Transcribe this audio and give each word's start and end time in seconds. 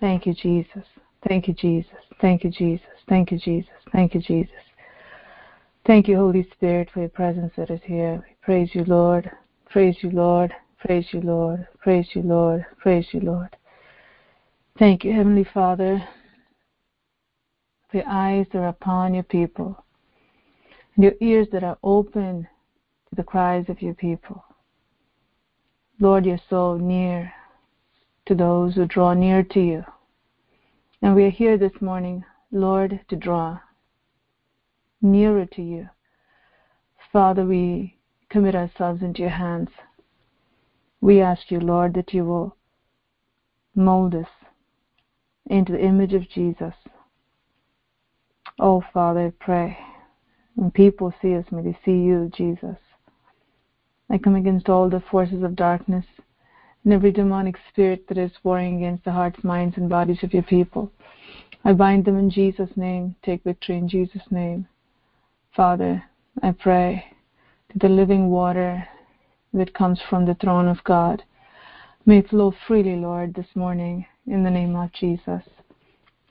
Thank 0.00 0.26
you, 0.26 0.34
Jesus. 0.34 0.84
Thank 1.28 1.48
you, 1.48 1.54
Jesus. 1.54 1.92
Thank 2.20 2.44
you, 2.44 2.50
Jesus. 2.50 2.86
Thank 3.08 3.32
you, 3.32 3.38
Jesus. 3.38 3.70
Thank 3.92 4.14
you, 4.14 4.20
Jesus. 4.20 4.52
Thank 5.86 6.08
you, 6.08 6.16
Holy 6.16 6.46
Spirit, 6.52 6.88
for 6.92 7.00
your 7.00 7.08
presence 7.10 7.52
that 7.56 7.70
is 7.70 7.80
here. 7.84 8.24
We 8.26 8.36
praise 8.42 8.70
you, 8.74 8.84
Lord. 8.84 9.30
Praise 9.70 9.96
you, 10.02 10.10
Lord. 10.10 10.52
Praise 10.78 11.06
you, 11.12 11.20
Lord. 11.20 11.66
Praise 11.80 12.08
you, 12.14 12.22
Lord. 12.22 12.64
Praise 12.78 13.06
you, 13.12 13.20
Lord. 13.20 13.56
Thank 14.78 15.04
you, 15.04 15.12
Heavenly 15.12 15.46
Father, 15.54 16.02
your 17.94 18.08
eyes 18.08 18.46
that 18.52 18.58
are 18.58 18.68
upon 18.68 19.14
your 19.14 19.22
people, 19.22 19.84
and 20.96 21.04
your 21.04 21.14
ears 21.20 21.46
that 21.52 21.62
are 21.62 21.78
open 21.84 22.48
to 23.08 23.14
the 23.14 23.22
cries 23.22 23.66
of 23.68 23.80
your 23.80 23.94
people. 23.94 24.44
Lord, 26.00 26.26
you're 26.26 26.40
so 26.50 26.76
near 26.76 27.32
to 28.26 28.34
those 28.34 28.74
who 28.74 28.86
draw 28.86 29.14
near 29.14 29.42
to 29.42 29.60
you. 29.60 29.84
And 31.02 31.14
we 31.14 31.24
are 31.24 31.30
here 31.30 31.58
this 31.58 31.80
morning, 31.80 32.24
Lord, 32.50 33.00
to 33.08 33.16
draw 33.16 33.58
nearer 35.02 35.44
to 35.46 35.62
you. 35.62 35.88
Father, 37.12 37.44
we 37.44 37.98
commit 38.30 38.54
ourselves 38.54 39.02
into 39.02 39.20
your 39.20 39.30
hands. 39.30 39.68
We 41.00 41.20
ask 41.20 41.50
you, 41.50 41.60
Lord, 41.60 41.94
that 41.94 42.14
you 42.14 42.24
will 42.24 42.56
mold 43.74 44.14
us 44.14 44.28
into 45.46 45.72
the 45.72 45.84
image 45.84 46.14
of 46.14 46.28
Jesus. 46.30 46.74
Oh, 48.58 48.82
Father, 48.92 49.26
I 49.26 49.44
pray. 49.44 49.78
When 50.54 50.70
people 50.70 51.12
see 51.20 51.36
us, 51.36 51.44
may 51.50 51.62
they 51.62 51.78
see 51.84 51.98
you, 51.98 52.30
Jesus. 52.34 52.76
I 54.08 54.18
come 54.18 54.36
against 54.36 54.68
all 54.68 54.88
the 54.88 55.02
forces 55.10 55.42
of 55.42 55.56
darkness 55.56 56.06
and 56.84 56.92
every 56.92 57.10
demonic 57.10 57.56
spirit 57.70 58.06
that 58.08 58.18
is 58.18 58.30
warring 58.42 58.76
against 58.76 59.04
the 59.04 59.12
hearts, 59.12 59.42
minds, 59.42 59.76
and 59.76 59.88
bodies 59.88 60.22
of 60.22 60.34
your 60.34 60.42
people. 60.42 60.92
I 61.64 61.72
bind 61.72 62.04
them 62.04 62.18
in 62.18 62.30
Jesus' 62.30 62.76
name. 62.76 63.16
Take 63.24 63.42
victory 63.42 63.78
in 63.78 63.88
Jesus' 63.88 64.30
name. 64.30 64.68
Father, 65.56 66.04
I 66.42 66.50
pray 66.52 67.04
that 67.68 67.80
the 67.80 67.88
living 67.88 68.28
water 68.28 68.86
that 69.54 69.72
comes 69.72 70.00
from 70.10 70.26
the 70.26 70.34
throne 70.34 70.68
of 70.68 70.84
God 70.84 71.22
may 72.04 72.20
flow 72.20 72.52
freely, 72.66 72.96
Lord, 72.96 73.34
this 73.34 73.54
morning 73.54 74.04
in 74.26 74.42
the 74.44 74.50
name 74.50 74.76
of 74.76 74.92
Jesus. 74.92 75.42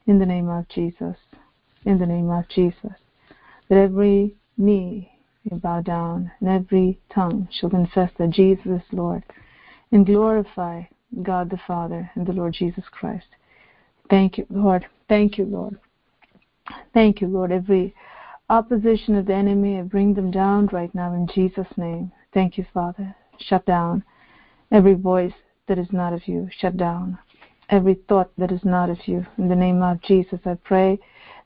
In 0.05 0.19
the 0.19 0.25
name 0.25 0.49
of 0.49 0.69
Jesus. 0.69 1.17
In 1.85 1.97
the 1.97 2.05
name 2.05 2.29
of 2.29 2.47
Jesus. 2.49 2.93
That 3.69 3.77
every 3.79 4.35
knee 4.55 5.11
may 5.49 5.57
bow 5.57 5.81
down 5.81 6.31
and 6.39 6.49
every 6.49 6.99
tongue 7.11 7.47
shall 7.51 7.71
confess 7.71 8.11
that 8.19 8.29
Jesus 8.29 8.67
is 8.67 8.81
Lord 8.91 9.23
and 9.93 10.07
glorify 10.07 10.81
God 11.21 11.51
the 11.51 11.59
Father 11.67 12.09
and 12.15 12.25
the 12.25 12.33
Lord 12.33 12.53
Jesus 12.53 12.83
Christ. 12.91 13.27
Thank 14.09 14.39
you, 14.39 14.47
Lord. 14.49 14.87
Thank 15.07 15.37
you, 15.37 15.45
Lord. 15.45 15.79
Thank 16.95 17.21
you, 17.21 17.27
Lord. 17.27 17.51
Every 17.51 17.93
opposition 18.49 19.15
of 19.15 19.27
the 19.27 19.35
enemy, 19.35 19.77
I 19.77 19.83
bring 19.83 20.15
them 20.15 20.31
down 20.31 20.67
right 20.71 20.93
now 20.95 21.13
in 21.13 21.27
Jesus' 21.27 21.67
name. 21.77 22.11
Thank 22.33 22.57
you, 22.57 22.65
Father. 22.73 23.15
Shut 23.37 23.65
down 23.67 24.03
every 24.71 24.95
voice 24.95 25.33
that 25.67 25.77
is 25.77 25.91
not 25.91 26.11
of 26.11 26.27
you. 26.27 26.49
Shut 26.59 26.75
down 26.75 27.19
every 27.69 27.95
thought 28.09 28.31
that 28.39 28.51
is 28.51 28.63
not 28.63 28.89
of 28.89 28.97
you. 29.07 29.23
In 29.37 29.47
the 29.47 29.55
name 29.55 29.83
of 29.83 30.01
Jesus, 30.01 30.39
I 30.45 30.55
pray. 30.55 30.99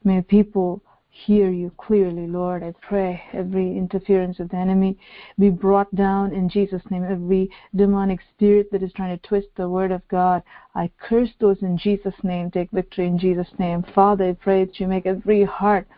May 0.04 0.22
people 0.22 0.82
hear 1.26 1.50
you 1.50 1.70
clearly, 1.76 2.26
Lord. 2.26 2.62
I 2.62 2.72
pray 2.80 3.22
every 3.32 3.76
interference 3.76 4.40
of 4.40 4.48
the 4.50 4.56
enemy 4.56 4.96
be 5.38 5.50
brought 5.50 5.92
down 5.94 6.32
in 6.32 6.48
Jesus' 6.48 6.82
name. 6.90 7.04
Every 7.04 7.50
demonic 7.74 8.20
spirit 8.34 8.70
that 8.70 8.82
is 8.82 8.92
trying 8.92 9.18
to 9.18 9.26
twist 9.26 9.48
the 9.56 9.68
word 9.68 9.90
of 9.90 10.06
God, 10.08 10.42
I 10.74 10.90
curse 11.00 11.30
those 11.40 11.62
in 11.62 11.76
Jesus' 11.76 12.14
name. 12.22 12.50
Take 12.50 12.70
victory 12.70 13.06
in 13.06 13.18
Jesus' 13.18 13.52
name. 13.58 13.84
Father, 13.94 14.30
I 14.30 14.32
pray 14.32 14.64
that 14.64 14.78
you 14.78 14.86
make 14.86 15.06
every 15.06 15.44
heart, 15.44 15.88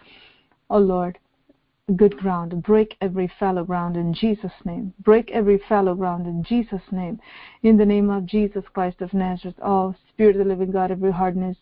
oh 0.71 0.79
Lord, 0.79 1.19
good 1.97 2.17
ground. 2.17 2.63
Break 2.63 2.97
every 3.01 3.31
fallow 3.39 3.65
ground 3.65 3.97
in 3.97 4.15
Jesus' 4.15 4.53
name. 4.65 4.93
Break 5.01 5.31
every 5.31 5.61
fallow 5.69 5.95
ground 5.95 6.27
in 6.27 6.43
Jesus' 6.43 6.83
name. 6.91 7.21
In 7.63 7.77
the 7.77 7.85
name 7.85 8.11
of 8.11 8.27
Jesus 8.27 8.65
Christ 8.73 9.01
of 9.01 9.13
Nazareth, 9.13 9.57
all 9.63 9.95
Spirit 10.09 10.37
of 10.37 10.43
the 10.43 10.49
living 10.49 10.71
God, 10.71 10.91
every 10.91 11.13
hardness 11.13 11.57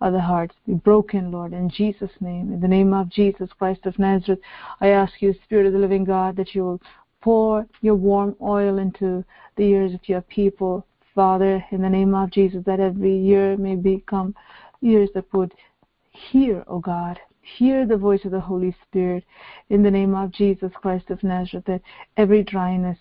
of 0.00 0.12
the 0.12 0.20
hearts 0.20 0.54
be 0.66 0.74
broken, 0.74 1.30
Lord, 1.30 1.52
in 1.52 1.68
Jesus' 1.68 2.10
name. 2.20 2.52
In 2.52 2.60
the 2.60 2.68
name 2.68 2.92
of 2.92 3.08
Jesus 3.08 3.50
Christ 3.58 3.86
of 3.86 3.98
Nazareth, 3.98 4.40
I 4.80 4.88
ask 4.88 5.20
you, 5.20 5.34
Spirit 5.44 5.66
of 5.66 5.72
the 5.72 5.78
living 5.78 6.04
God, 6.04 6.36
that 6.36 6.54
you 6.54 6.62
will 6.62 6.82
pour 7.20 7.66
your 7.80 7.94
warm 7.94 8.36
oil 8.42 8.78
into 8.78 9.24
the 9.56 9.64
ears 9.64 9.94
of 9.94 10.08
your 10.08 10.20
people, 10.22 10.86
Father, 11.14 11.64
in 11.70 11.80
the 11.80 11.88
name 11.88 12.14
of 12.14 12.30
Jesus, 12.30 12.62
that 12.66 12.80
every 12.80 13.16
year 13.16 13.56
may 13.56 13.76
become 13.76 14.34
ears 14.82 15.08
that 15.14 15.32
would 15.32 15.54
hear, 16.10 16.64
O 16.66 16.78
God, 16.78 17.18
hear 17.44 17.86
the 17.86 17.96
voice 17.96 18.24
of 18.24 18.30
the 18.30 18.40
Holy 18.40 18.74
Spirit 18.82 19.24
in 19.68 19.82
the 19.82 19.90
name 19.90 20.14
of 20.14 20.32
Jesus 20.32 20.72
Christ 20.80 21.10
of 21.10 21.22
Nazareth, 21.22 21.66
that 21.66 21.82
every 22.16 22.42
dryness, 22.42 22.98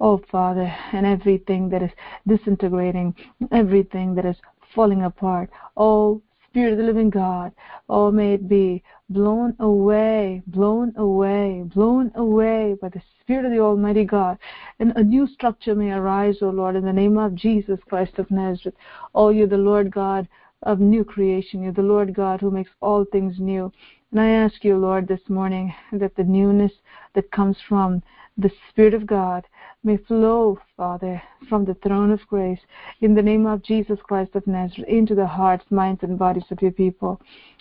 oh 0.00 0.22
Father, 0.30 0.72
and 0.92 1.06
everything 1.06 1.68
that 1.70 1.82
is 1.82 1.90
disintegrating, 2.26 3.14
everything 3.52 4.14
that 4.14 4.26
is 4.26 4.36
falling 4.74 5.02
apart, 5.02 5.50
oh 5.76 6.22
Spirit 6.48 6.72
of 6.72 6.78
the 6.78 6.84
living 6.84 7.10
God, 7.10 7.52
oh 7.88 8.10
may 8.10 8.34
it 8.34 8.48
be 8.48 8.82
blown 9.10 9.54
away, 9.60 10.42
blown 10.46 10.92
away, 10.96 11.64
blown 11.74 12.10
away 12.14 12.76
by 12.80 12.88
the 12.88 13.02
Spirit 13.20 13.44
of 13.44 13.50
the 13.50 13.58
Almighty 13.58 14.04
God, 14.04 14.38
and 14.78 14.92
a 14.96 15.02
new 15.02 15.26
structure 15.26 15.74
may 15.74 15.90
arise, 15.90 16.36
O 16.42 16.48
Lord, 16.48 16.76
in 16.76 16.84
the 16.84 16.92
name 16.92 17.18
of 17.18 17.34
Jesus 17.34 17.78
Christ 17.88 18.18
of 18.18 18.30
Nazareth. 18.30 18.76
Oh, 19.14 19.30
you 19.30 19.46
the 19.46 19.56
Lord 19.56 19.90
God 19.90 20.28
of 20.62 20.80
new 20.80 21.04
creation. 21.04 21.62
You're 21.62 21.72
the 21.72 21.82
Lord 21.82 22.14
God 22.14 22.40
who 22.40 22.50
makes 22.50 22.70
all 22.80 23.04
things 23.04 23.38
new. 23.38 23.72
And 24.10 24.20
I 24.20 24.28
ask 24.28 24.64
you, 24.64 24.76
Lord, 24.76 25.08
this 25.08 25.28
morning 25.28 25.74
that 25.92 26.16
the 26.16 26.24
newness 26.24 26.72
that 27.14 27.30
comes 27.30 27.56
from 27.68 28.02
the 28.38 28.50
Spirit 28.70 28.94
of 28.94 29.06
God 29.06 29.46
may 29.82 29.96
flow, 29.96 30.58
Father, 30.76 31.22
from 31.48 31.64
the 31.64 31.74
throne 31.74 32.10
of 32.10 32.26
grace 32.28 32.60
in 33.00 33.14
the 33.14 33.22
name 33.22 33.46
of 33.46 33.62
Jesus 33.62 33.98
Christ 34.02 34.34
of 34.34 34.46
Nazareth 34.46 34.88
into 34.88 35.14
the 35.14 35.26
hearts, 35.26 35.64
minds, 35.70 36.02
and 36.02 36.18
bodies 36.18 36.44
of 36.50 36.60
your 36.60 36.72
people. 36.72 37.20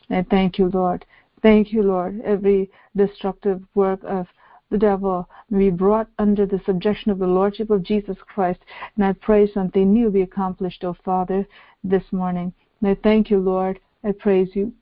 And 0.09 0.29
thank 0.29 0.57
you, 0.57 0.69
Lord. 0.73 1.05
Thank 1.41 1.71
you, 1.71 1.83
Lord. 1.83 2.21
Every 2.21 2.69
destructive 2.95 3.61
work 3.73 3.99
of 4.03 4.27
the 4.71 4.77
devil 4.77 5.29
may 5.49 5.69
be 5.69 5.69
brought 5.69 6.07
under 6.19 6.45
the 6.45 6.61
subjection 6.65 7.11
of 7.11 7.19
the 7.19 7.27
Lordship 7.27 7.69
of 7.69 7.83
Jesus 7.83 8.17
Christ. 8.27 8.59
And 8.95 9.05
I 9.05 9.13
pray 9.13 9.49
something 9.51 9.93
new 9.93 10.09
be 10.09 10.21
accomplished, 10.21 10.83
O 10.83 10.95
Father, 11.05 11.47
this 11.83 12.03
morning. 12.11 12.53
And 12.81 12.89
I 12.89 12.95
thank 13.01 13.29
you, 13.29 13.39
Lord. 13.39 13.79
I 14.03 14.11
praise 14.11 14.49
you. 14.53 14.73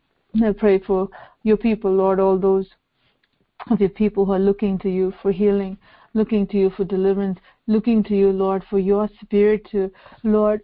I 0.44 0.52
pray 0.52 0.80
for 0.80 1.10
your 1.44 1.58
people, 1.58 1.92
Lord, 1.94 2.20
all 2.20 2.38
those 2.38 2.68
of 3.70 3.80
your 3.80 3.90
people 3.90 4.26
who 4.26 4.34
are 4.34 4.40
looking 4.40 4.78
to 4.80 4.90
you 4.90 5.14
for 5.22 5.32
healing, 5.32 5.78
looking 6.14 6.48
to 6.48 6.58
you 6.58 6.70
for 6.72 6.84
deliverance, 6.84 7.40
looking 7.68 8.04
to 8.04 8.16
you, 8.16 8.32
Lord, 8.32 8.64
for 8.70 8.80
your 8.80 9.10
spirit 9.22 9.68
to, 9.72 9.92
Lord, 10.24 10.62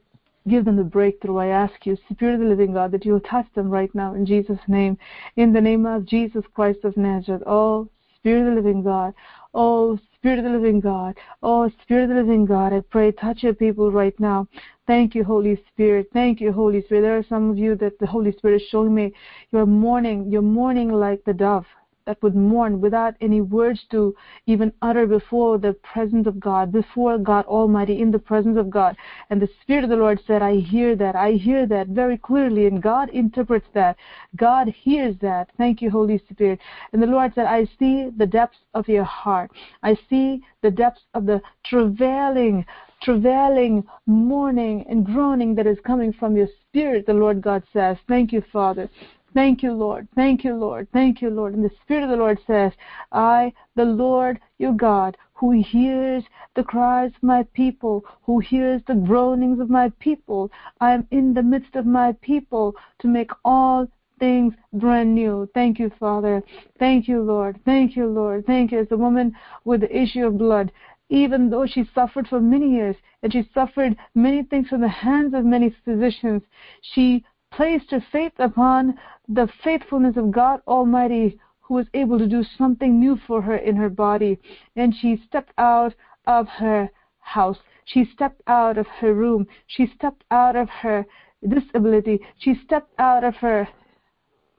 give 0.48 0.66
them 0.66 0.76
the 0.76 0.84
breakthrough. 0.84 1.38
I 1.38 1.48
ask 1.48 1.86
you, 1.86 1.98
Spirit 2.12 2.36
of 2.36 2.40
the 2.42 2.48
living 2.48 2.74
God, 2.74 2.92
that 2.92 3.06
you 3.06 3.14
will 3.14 3.20
touch 3.22 3.46
them 3.54 3.70
right 3.70 3.94
now 3.94 4.16
in 4.16 4.26
Jesus' 4.26 4.60
name. 4.68 4.98
In 5.36 5.54
the 5.54 5.62
name 5.62 5.86
of 5.86 6.06
Jesus 6.06 6.44
Christ 6.54 6.80
of 6.84 6.98
Nazareth. 6.98 7.44
Oh, 7.46 7.90
Spirit 8.16 8.48
of 8.48 8.56
the 8.56 8.62
living 8.62 8.84
God. 8.84 9.14
Oh, 9.54 10.00
Spirit 10.20 10.40
of 10.40 10.46
the 10.46 10.52
living 10.52 10.82
God. 10.82 11.18
Oh, 11.42 11.72
Spirit 11.82 12.04
of 12.04 12.10
the 12.10 12.16
living 12.16 12.46
God. 12.46 12.74
I 12.74 12.82
pray, 12.82 13.14
touch 13.14 13.42
your 13.42 13.54
people 13.54 13.90
right 13.90 14.18
now. 14.20 14.48
Thank 14.86 15.16
you, 15.16 15.24
Holy 15.24 15.58
Spirit. 15.72 16.10
Thank 16.12 16.42
you, 16.42 16.52
Holy 16.52 16.82
Spirit. 16.82 17.02
There 17.04 17.18
are 17.18 17.24
some 17.24 17.50
of 17.50 17.58
you 17.58 17.76
that 17.76 17.98
the 18.00 18.06
Holy 18.06 18.34
Spirit 18.34 18.62
is 18.62 18.68
showing 18.70 18.94
me. 18.94 19.14
You're 19.52 19.66
mourning. 19.66 20.30
You're 20.30 20.42
mourning 20.42 20.92
like 20.92 21.24
the 21.24 21.34
dove 21.34 21.66
that 22.10 22.24
would 22.24 22.36
mourn 22.36 22.82
without 22.82 23.14
any 23.22 23.40
words 23.40 23.86
to 23.92 24.16
even 24.48 24.74
utter 24.82 25.06
before 25.06 25.60
the 25.60 25.74
presence 25.74 26.26
of 26.26 26.40
God, 26.40 26.72
before 26.72 27.20
God 27.20 27.46
Almighty, 27.46 28.02
in 28.02 28.10
the 28.10 28.18
presence 28.18 28.58
of 28.58 28.72
God. 28.72 28.98
And 29.30 29.40
the 29.40 29.50
Spirit 29.62 29.84
of 29.84 29.92
the 29.92 29.96
Lord 29.96 30.20
said, 30.26 30.42
I 30.42 30.56
hear 30.56 30.96
that. 30.96 31.16
I 31.16 31.34
hear 31.34 31.68
that 31.68 31.90
very 31.90 32.18
clearly. 32.18 32.66
And 32.66 32.82
God 32.82 33.10
interprets 33.10 33.68
that. 33.76 33.96
God 34.36 34.70
hears 34.70 35.18
that. 35.22 35.52
Thank 35.56 35.84
you, 35.84 35.92
Holy 35.92 36.20
Spirit. 36.32 36.58
And 36.94 37.04
the 37.04 37.06
Lord 37.06 37.32
said, 37.36 37.46
I 37.46 37.66
see 37.78 38.10
the 38.18 38.26
depths 38.26 38.58
of 38.74 38.88
your 38.88 39.04
heart. 39.04 39.52
I 39.84 39.96
see 40.10 40.42
the 40.64 40.72
depths 40.72 41.04
of 41.14 41.28
the 41.28 41.44
travailing, 41.64 42.66
travailing, 43.04 43.84
mourning, 44.08 44.84
and 44.90 45.06
groaning 45.06 45.54
that 45.54 45.68
is 45.68 45.78
coming 45.86 46.12
from 46.12 46.36
your 46.36 46.48
spirit, 46.68 47.06
the 47.06 47.14
Lord 47.14 47.40
God 47.40 47.62
says. 47.72 47.98
Thank 48.08 48.32
you, 48.32 48.44
Father. 48.52 48.90
Thank 49.34 49.62
you, 49.64 49.74
Lord. 49.74 50.08
Thank 50.16 50.44
you, 50.44 50.56
Lord. 50.56 50.88
Thank 50.92 51.22
you, 51.22 51.30
Lord. 51.30 51.54
And 51.54 51.64
the 51.64 51.72
Spirit 51.84 52.04
of 52.04 52.10
the 52.10 52.16
Lord 52.16 52.40
says, 52.48 52.72
I, 53.12 53.54
the 53.76 53.86
Lord 53.86 54.40
your 54.58 54.74
God, 54.74 55.18
who 55.34 55.52
hears 55.52 56.24
the 56.56 56.64
cries 56.64 57.12
of 57.16 57.24
my 57.24 57.44
people, 57.54 58.04
who 58.24 58.40
hears 58.40 58.82
the 58.88 58.96
groanings 58.96 59.60
of 59.60 59.70
my 59.70 59.90
people, 60.00 60.52
I 60.82 60.92
am 60.92 61.08
in 61.12 61.34
the 61.34 61.44
midst 61.44 61.76
of 61.76 61.86
my 61.86 62.14
people 62.22 62.76
to 63.00 63.08
make 63.08 63.32
all 63.46 63.88
things 64.20 64.54
brand 64.74 65.16
new. 65.16 65.50
Thank 65.54 65.80
you, 65.80 65.92
Father. 66.00 66.44
Thank 66.78 67.08
you, 67.08 67.22
Lord. 67.22 67.60
Thank 67.66 67.96
you, 67.96 68.08
Lord. 68.08 68.46
Thank 68.46 68.72
you. 68.72 68.80
As 68.80 68.90
the 68.90 68.98
woman 68.98 69.34
with 69.64 69.82
the 69.82 69.98
issue 69.98 70.26
of 70.26 70.38
blood, 70.38 70.72
even 71.10 71.50
though 71.50 71.66
she 71.66 71.90
suffered 71.96 72.28
for 72.28 72.40
many 72.40 72.72
years 72.72 72.96
and 73.24 73.32
she 73.32 73.50
suffered 73.54 73.96
many 74.14 74.44
things 74.44 74.68
from 74.68 74.82
the 74.82 74.90
hands 74.90 75.34
of 75.34 75.46
many 75.46 75.74
physicians, 75.86 76.44
she 76.82 77.24
placed 77.52 77.92
her 77.92 78.04
faith 78.12 78.34
upon 78.40 78.98
the 79.28 79.48
faithfulness 79.64 80.18
of 80.18 80.32
God 80.32 80.62
Almighty, 80.68 81.40
who 81.62 81.76
was 81.76 81.88
able 81.94 82.18
to 82.18 82.28
do 82.28 82.44
something 82.58 83.00
new 83.00 83.18
for 83.28 83.42
her 83.42 83.56
in 83.56 83.76
her 83.76 83.90
body. 83.90 84.40
And 84.76 84.94
she 84.96 85.22
stepped 85.28 85.54
out 85.58 85.94
of 86.26 86.48
her 86.48 86.90
house. 87.20 87.58
She 87.86 88.06
stepped 88.06 88.42
out 88.48 88.78
of 88.78 88.88
her 88.88 89.14
room. 89.14 89.48
She 89.68 89.88
stepped 89.88 90.24
out 90.32 90.56
of 90.56 90.70
her 90.70 91.06
disability. 91.48 92.20
She 92.38 92.56
stepped 92.66 92.94
out 93.00 93.24
of 93.24 93.36
her 93.36 93.68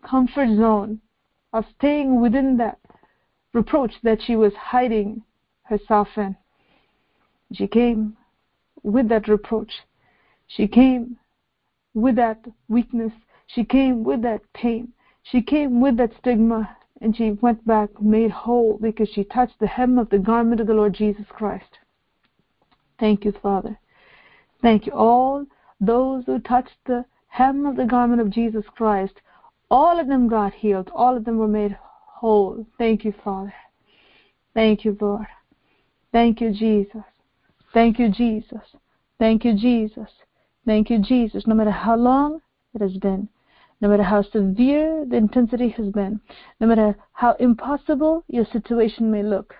comfort 0.02 0.56
zone 0.56 1.00
of 1.52 1.64
staying 1.76 2.20
within 2.20 2.56
that 2.58 2.78
reproach 3.52 3.92
that 4.02 4.22
she 4.22 4.37
was 4.37 4.52
hiding 4.54 5.22
herself 5.64 6.08
in. 6.16 6.37
She 7.52 7.66
came 7.66 8.16
with 8.82 9.08
that 9.08 9.28
reproach. 9.28 9.72
She 10.46 10.69
came 10.69 11.19
with 11.94 12.16
that 12.16 12.44
weakness. 12.69 13.12
She 13.46 13.64
came 13.64 14.04
with 14.04 14.22
that 14.22 14.40
pain. 14.54 14.92
She 15.22 15.42
came 15.42 15.81
with 15.81 15.96
that 15.96 16.12
stigma. 16.19 16.76
And 17.02 17.16
she 17.16 17.31
went 17.31 17.66
back 17.66 18.00
made 18.00 18.31
whole 18.31 18.78
because 18.81 19.08
she 19.08 19.25
touched 19.25 19.58
the 19.58 19.66
hem 19.66 19.98
of 19.98 20.10
the 20.10 20.19
garment 20.19 20.60
of 20.60 20.66
the 20.66 20.75
Lord 20.75 20.92
Jesus 20.92 21.25
Christ. 21.31 21.78
Thank 22.98 23.25
you, 23.25 23.32
Father. 23.42 23.78
Thank 24.60 24.87
you. 24.87 24.92
All 24.92 25.46
those 25.81 26.25
who 26.26 26.38
touched 26.40 26.76
the 26.84 27.06
hem 27.28 27.64
of 27.64 27.76
the 27.76 27.87
garment 27.87 28.20
of 28.20 28.28
Jesus 28.28 28.66
Christ, 28.76 29.14
all 29.70 29.98
of 29.98 30.08
them 30.08 30.28
got 30.28 30.52
healed. 30.52 30.90
All 30.94 31.16
of 31.16 31.25
them 31.25 31.38
were 31.38 31.48
made 31.48 31.78
whole. 31.81 32.66
Thank 32.76 33.04
you, 33.04 33.14
Father. 33.25 33.54
Thank 34.52 34.84
you, 34.84 34.96
Lord. 35.00 35.26
Thank 36.12 36.42
you, 36.42 36.52
Jesus. 36.52 37.04
Thank 37.72 37.98
you, 37.98 38.10
Jesus. 38.10 38.76
Thank 39.19 39.44
you, 39.44 39.54
Jesus. 39.54 40.08
Thank 40.66 40.90
you, 40.90 40.98
Jesus. 40.98 41.46
No 41.46 41.54
matter 41.54 41.70
how 41.70 41.96
long 41.96 42.40
it 42.74 42.80
has 42.80 42.96
been, 42.98 43.28
no 43.80 43.88
matter 43.88 44.02
how 44.02 44.22
severe 44.22 45.06
the 45.08 45.16
intensity 45.16 45.70
has 45.70 45.88
been, 45.88 46.20
no 46.60 46.66
matter 46.66 46.96
how 47.12 47.34
impossible 47.40 48.24
your 48.28 48.44
situation 48.44 49.10
may 49.10 49.22
look, 49.22 49.54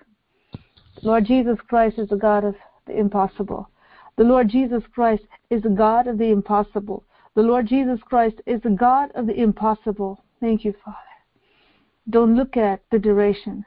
Lord 1.03 1.25
Jesus 1.25 1.59
Christ 1.67 1.99
is 1.99 2.09
the 2.09 2.17
God 2.17 2.45
of 2.45 2.55
the 2.87 2.99
impossible. 2.99 3.71
The 4.17 4.25
Lord 4.25 4.51
Jesus 4.51 4.83
Christ 4.95 5.23
is 5.49 5.63
the 5.63 5.71
God 5.71 6.07
of 6.07 6.19
the 6.19 6.31
impossible. 6.31 7.05
The 7.35 7.43
Lord 7.43 7.67
Jesus 7.67 8.01
Christ 8.05 8.37
is 8.45 8.61
the 8.61 8.71
God 8.71 9.11
of 9.15 9.27
the 9.27 9.41
impossible. 9.41 10.23
Thank 10.41 10.65
you, 10.65 10.75
Father. 10.85 10.99
Don't 12.11 12.37
look 12.37 12.57
at 12.57 12.83
the 12.91 12.99
duration. 12.99 13.65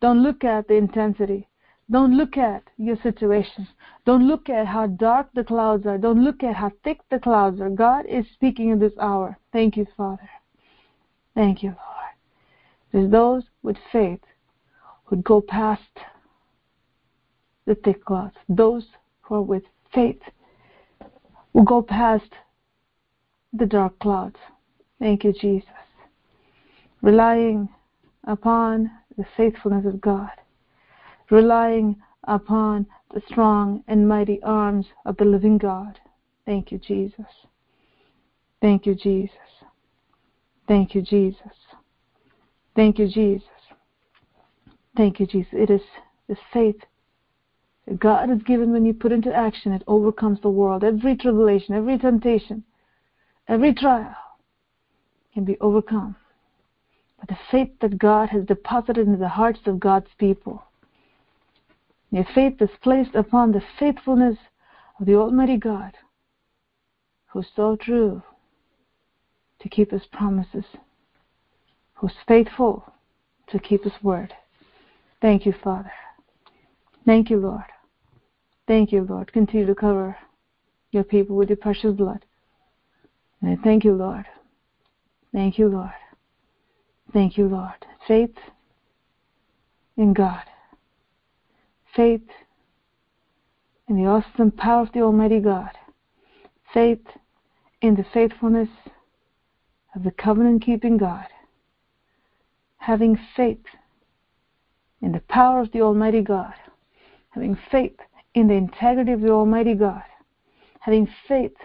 Don't 0.00 0.22
look 0.22 0.42
at 0.42 0.66
the 0.66 0.74
intensity. 0.74 1.46
Don't 1.92 2.16
look 2.16 2.38
at 2.38 2.62
your 2.78 2.96
situation. 3.02 3.68
Don't 4.06 4.26
look 4.26 4.48
at 4.48 4.66
how 4.66 4.86
dark 4.86 5.28
the 5.34 5.44
clouds 5.44 5.86
are. 5.86 5.98
Don't 5.98 6.24
look 6.24 6.42
at 6.42 6.56
how 6.56 6.72
thick 6.82 7.00
the 7.10 7.18
clouds 7.18 7.60
are. 7.60 7.68
God 7.68 8.06
is 8.06 8.24
speaking 8.32 8.70
in 8.70 8.78
this 8.78 8.96
hour. 8.98 9.38
Thank 9.52 9.76
you, 9.76 9.86
Father. 9.94 10.30
Thank 11.34 11.62
you, 11.62 11.68
Lord. 11.68 11.78
There's 12.92 13.10
those 13.10 13.42
with 13.62 13.76
faith 13.92 14.20
who'd 15.04 15.22
go 15.22 15.42
past 15.42 15.82
the 17.66 17.74
thick 17.74 18.02
clouds. 18.06 18.36
Those 18.48 18.86
who 19.20 19.34
are 19.34 19.42
with 19.42 19.64
faith 19.94 20.22
will 21.52 21.64
go 21.64 21.82
past 21.82 22.32
the 23.52 23.66
dark 23.66 23.98
clouds. 23.98 24.36
Thank 24.98 25.24
you, 25.24 25.34
Jesus. 25.34 25.68
Relying 27.02 27.68
upon 28.24 28.90
the 29.18 29.26
faithfulness 29.36 29.84
of 29.84 30.00
God, 30.00 30.30
relying 31.32 31.96
upon 32.24 32.86
the 33.12 33.22
strong 33.28 33.82
and 33.88 34.06
mighty 34.06 34.40
arms 34.42 34.86
of 35.06 35.16
the 35.16 35.24
living 35.24 35.58
God. 35.58 35.98
Thank 36.46 36.70
you, 36.70 36.78
Jesus. 36.78 37.26
Thank 38.60 38.86
you, 38.86 38.94
Jesus. 38.94 39.36
Thank 40.68 40.94
you, 40.94 41.02
Jesus. 41.02 41.56
Thank 42.76 42.98
you, 42.98 43.08
Jesus. 43.08 43.48
Thank 44.96 45.18
you, 45.18 45.26
Jesus. 45.26 45.52
It 45.52 45.70
is 45.70 45.80
the 46.28 46.36
faith 46.52 46.80
that 47.86 47.98
God 47.98 48.28
has 48.28 48.42
given 48.42 48.70
when 48.70 48.84
you 48.84 48.94
put 48.94 49.10
into 49.10 49.34
action, 49.34 49.72
it 49.72 49.82
overcomes 49.86 50.40
the 50.40 50.50
world. 50.50 50.84
Every 50.84 51.16
tribulation, 51.16 51.74
every 51.74 51.98
temptation, 51.98 52.62
every 53.48 53.74
trial 53.74 54.14
can 55.34 55.44
be 55.44 55.56
overcome 55.60 56.14
but 57.22 57.28
the 57.28 57.40
faith 57.52 57.70
that 57.80 57.98
God 57.98 58.30
has 58.30 58.44
deposited 58.46 59.06
in 59.06 59.18
the 59.18 59.28
hearts 59.28 59.60
of 59.66 59.78
God's 59.78 60.08
people. 60.18 60.64
Your 62.12 62.26
faith 62.34 62.60
is 62.60 62.68
placed 62.82 63.14
upon 63.14 63.52
the 63.52 63.62
faithfulness 63.78 64.36
of 65.00 65.06
the 65.06 65.14
Almighty 65.14 65.56
God, 65.56 65.94
who's 67.28 67.46
so 67.56 67.74
true 67.74 68.22
to 69.60 69.68
keep 69.70 69.90
his 69.90 70.02
promises, 70.12 70.66
who's 71.94 72.12
faithful 72.28 72.92
to 73.48 73.58
keep 73.58 73.84
his 73.84 73.94
word. 74.02 74.34
Thank 75.22 75.46
you, 75.46 75.54
Father. 75.64 75.90
Thank 77.06 77.30
you, 77.30 77.38
Lord. 77.38 77.64
Thank 78.68 78.92
you, 78.92 79.06
Lord. 79.08 79.32
Continue 79.32 79.66
to 79.66 79.74
cover 79.74 80.14
your 80.90 81.04
people 81.04 81.34
with 81.34 81.48
your 81.48 81.56
precious 81.56 81.94
blood. 81.94 82.26
And 83.40 83.58
I 83.58 83.62
thank 83.62 83.84
you, 83.84 83.94
Lord. 83.94 84.26
Thank 85.32 85.58
you, 85.58 85.68
Lord. 85.68 85.90
Thank 87.14 87.38
you, 87.38 87.48
Lord. 87.48 87.86
Faith 88.06 88.36
in 89.96 90.12
God. 90.12 90.42
Faith 91.94 92.28
in 93.88 93.96
the 93.96 94.08
awesome 94.08 94.50
power 94.50 94.82
of 94.82 94.92
the 94.92 95.00
Almighty 95.00 95.40
God. 95.40 95.70
Faith 96.72 97.04
in 97.80 97.94
the 97.94 98.04
faithfulness 98.14 98.68
of 99.94 100.04
the 100.04 100.10
covenant 100.10 100.62
keeping 100.64 100.96
God. 100.96 101.26
Having 102.78 103.18
faith 103.36 103.64
in 105.00 105.12
the 105.12 105.20
power 105.20 105.60
of 105.60 105.72
the 105.72 105.80
Almighty 105.80 106.22
God. 106.22 106.54
Having 107.30 107.58
faith 107.70 107.96
in 108.34 108.48
the 108.48 108.54
integrity 108.54 109.12
of 109.12 109.20
the 109.20 109.30
Almighty 109.30 109.74
God. 109.74 110.02
Having 110.80 111.08
faith 111.28 111.56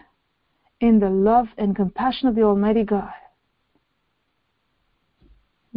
in 0.81 0.99
the 0.99 1.09
love 1.09 1.47
and 1.57 1.75
compassion 1.75 2.27
of 2.27 2.35
the 2.35 2.43
Almighty 2.43 2.83
God 2.83 3.13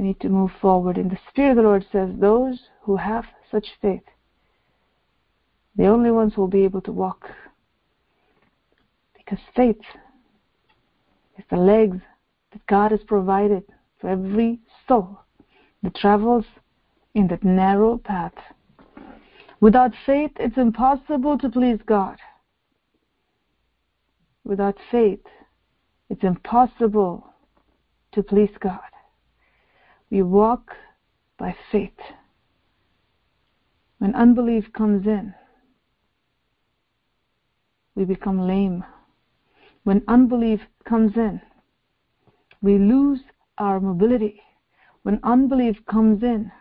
we 0.00 0.06
need 0.06 0.20
to 0.20 0.31
move 0.31 0.50
forward. 0.61 0.96
And 0.96 1.11
the 1.11 1.19
Spirit 1.29 1.53
of 1.53 1.56
the 1.56 1.62
Lord 1.62 1.87
says, 1.93 2.11
those 2.19 2.58
who 2.82 2.96
have 2.96 3.26
such 3.50 3.67
faith, 3.82 4.03
the 5.76 5.87
only 5.87 6.11
ones 6.11 6.34
who 6.34 6.43
will 6.43 6.49
be 6.49 6.64
able 6.64 6.81
to 6.82 6.93
walk. 6.93 7.28
Because 9.17 9.38
faith 9.55 9.81
is 11.38 11.44
the 11.50 11.56
legs 11.56 11.99
that 12.52 12.67
God 12.67 12.90
has 12.90 13.00
provided 13.06 13.62
for 14.00 14.10
every 14.10 14.60
soul 14.89 15.20
that 15.82 15.94
travels 15.94 16.44
in 17.15 17.29
that 17.29 17.44
narrow 17.44 17.98
path. 17.98 18.34
Without 19.60 19.93
faith, 20.06 20.32
it's 20.36 20.56
impossible 20.56 21.39
to 21.39 21.48
please 21.48 21.79
God. 21.86 22.17
Without 24.44 24.77
faith, 24.91 25.20
it's 26.08 26.24
impossible 26.24 27.27
to 28.12 28.22
please 28.22 28.50
God. 28.58 28.81
We 30.10 30.22
walk 30.22 30.72
by 31.39 31.55
faith. 31.70 31.98
When 33.98 34.15
unbelief 34.15 34.72
comes 34.72 35.06
in, 35.06 35.34
we 37.94 38.05
become 38.05 38.47
lame. 38.47 38.85
When 39.85 40.03
unbelief 40.09 40.61
comes 40.85 41.17
in, 41.17 41.41
we 42.63 42.79
lose 42.79 43.20
our 43.59 43.81
mobility. 43.81 44.43
When 45.03 45.20
unbelief 45.23 45.77
comes 45.91 46.23
in, 46.23 46.53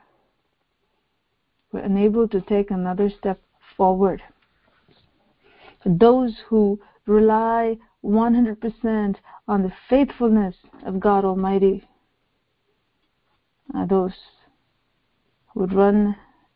we're 1.71 1.81
unable 1.81 2.27
to 2.29 2.41
take 2.41 2.71
another 2.71 3.09
step 3.09 3.41
forward. 3.75 4.21
For 5.83 5.89
those 5.89 6.35
who 6.47 6.79
rely 7.05 7.77
100% 8.03 9.15
on 9.47 9.63
the 9.63 9.71
faithfulness 9.89 10.55
of 10.85 10.99
God 10.99 11.25
Almighty, 11.25 11.87
are 13.73 13.87
those 13.87 14.13
who 15.47 15.61
would 15.61 15.73
run 15.73 16.15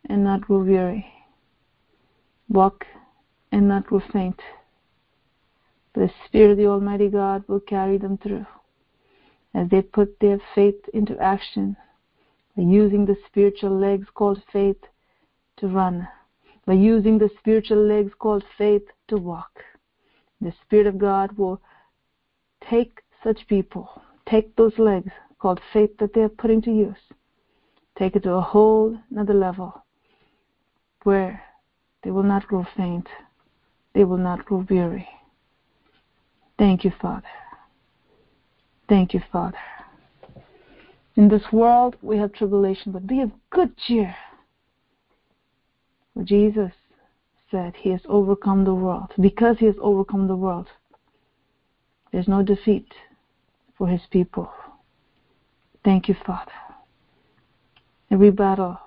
and 0.10 0.24
not 0.24 0.42
grow 0.42 0.64
weary, 0.64 1.06
walk 2.50 2.86
and 3.52 3.68
not 3.68 3.86
grow 3.86 4.02
faint. 4.12 4.40
The 5.94 6.10
Spirit 6.26 6.52
of 6.52 6.58
the 6.58 6.68
Almighty 6.68 7.10
God 7.10 7.44
will 7.48 7.60
carry 7.60 7.98
them 7.98 8.18
through 8.18 8.46
as 9.54 9.70
they 9.70 9.82
put 9.82 10.20
their 10.20 10.40
faith 10.56 10.90
into 10.94 11.18
action 11.20 11.78
by 12.58 12.64
using 12.64 13.06
the 13.06 13.18
spiritual 13.28 13.78
legs 13.78 14.08
called 14.14 14.42
faith 14.52 14.82
to 15.58 15.68
run, 15.68 16.08
by 16.66 16.74
using 16.74 17.18
the 17.18 17.30
spiritual 17.40 17.86
legs 17.86 18.12
called 18.18 18.44
faith 18.58 18.84
to 19.08 19.18
walk. 19.18 19.64
The 20.42 20.54
Spirit 20.64 20.88
of 20.88 20.98
God 20.98 21.38
will 21.38 21.62
take 22.70 23.02
such 23.24 23.48
people, 23.48 24.02
take 24.28 24.56
those 24.56 24.78
legs 24.80 25.12
called 25.40 25.62
faith 25.72 25.96
that 26.00 26.14
they're 26.14 26.30
putting 26.30 26.62
to 26.64 26.72
use. 26.72 26.98
Take 27.98 28.16
it 28.16 28.24
to 28.24 28.34
a 28.34 28.42
whole 28.42 28.98
another 29.12 29.36
level 29.36 29.84
where 31.04 31.44
they 32.04 32.12
will 32.12 32.24
not 32.24 32.48
grow 32.48 32.66
faint. 32.76 33.08
They 33.94 34.04
will 34.04 34.18
not 34.18 34.46
grow 34.46 34.66
weary. 34.70 35.08
Thank 36.58 36.84
you, 36.84 36.92
Father. 37.02 37.28
Thank 38.88 39.14
you, 39.14 39.22
Father. 39.32 39.58
In 41.16 41.28
this 41.28 41.52
world 41.52 41.96
we 42.02 42.18
have 42.18 42.34
tribulation, 42.34 42.92
but 42.92 43.08
be 43.08 43.22
of 43.22 43.32
good 43.50 43.78
cheer. 43.78 44.16
For 46.14 46.24
Jesus 46.24 46.72
said 47.50 47.76
he 47.78 47.92
has 47.92 48.02
overcome 48.08 48.66
the 48.66 48.74
world. 48.74 49.12
Because 49.20 49.58
he 49.60 49.66
has 49.66 49.76
overcome 49.80 50.28
the 50.28 50.36
world, 50.36 50.68
there's 52.12 52.28
no 52.28 52.44
defeat 52.44 52.94
for 53.78 53.88
his 53.88 54.02
people. 54.10 54.52
Thank 55.84 56.08
you, 56.08 56.16
Father. 56.26 56.52
Every 58.10 58.32
battle 58.32 58.80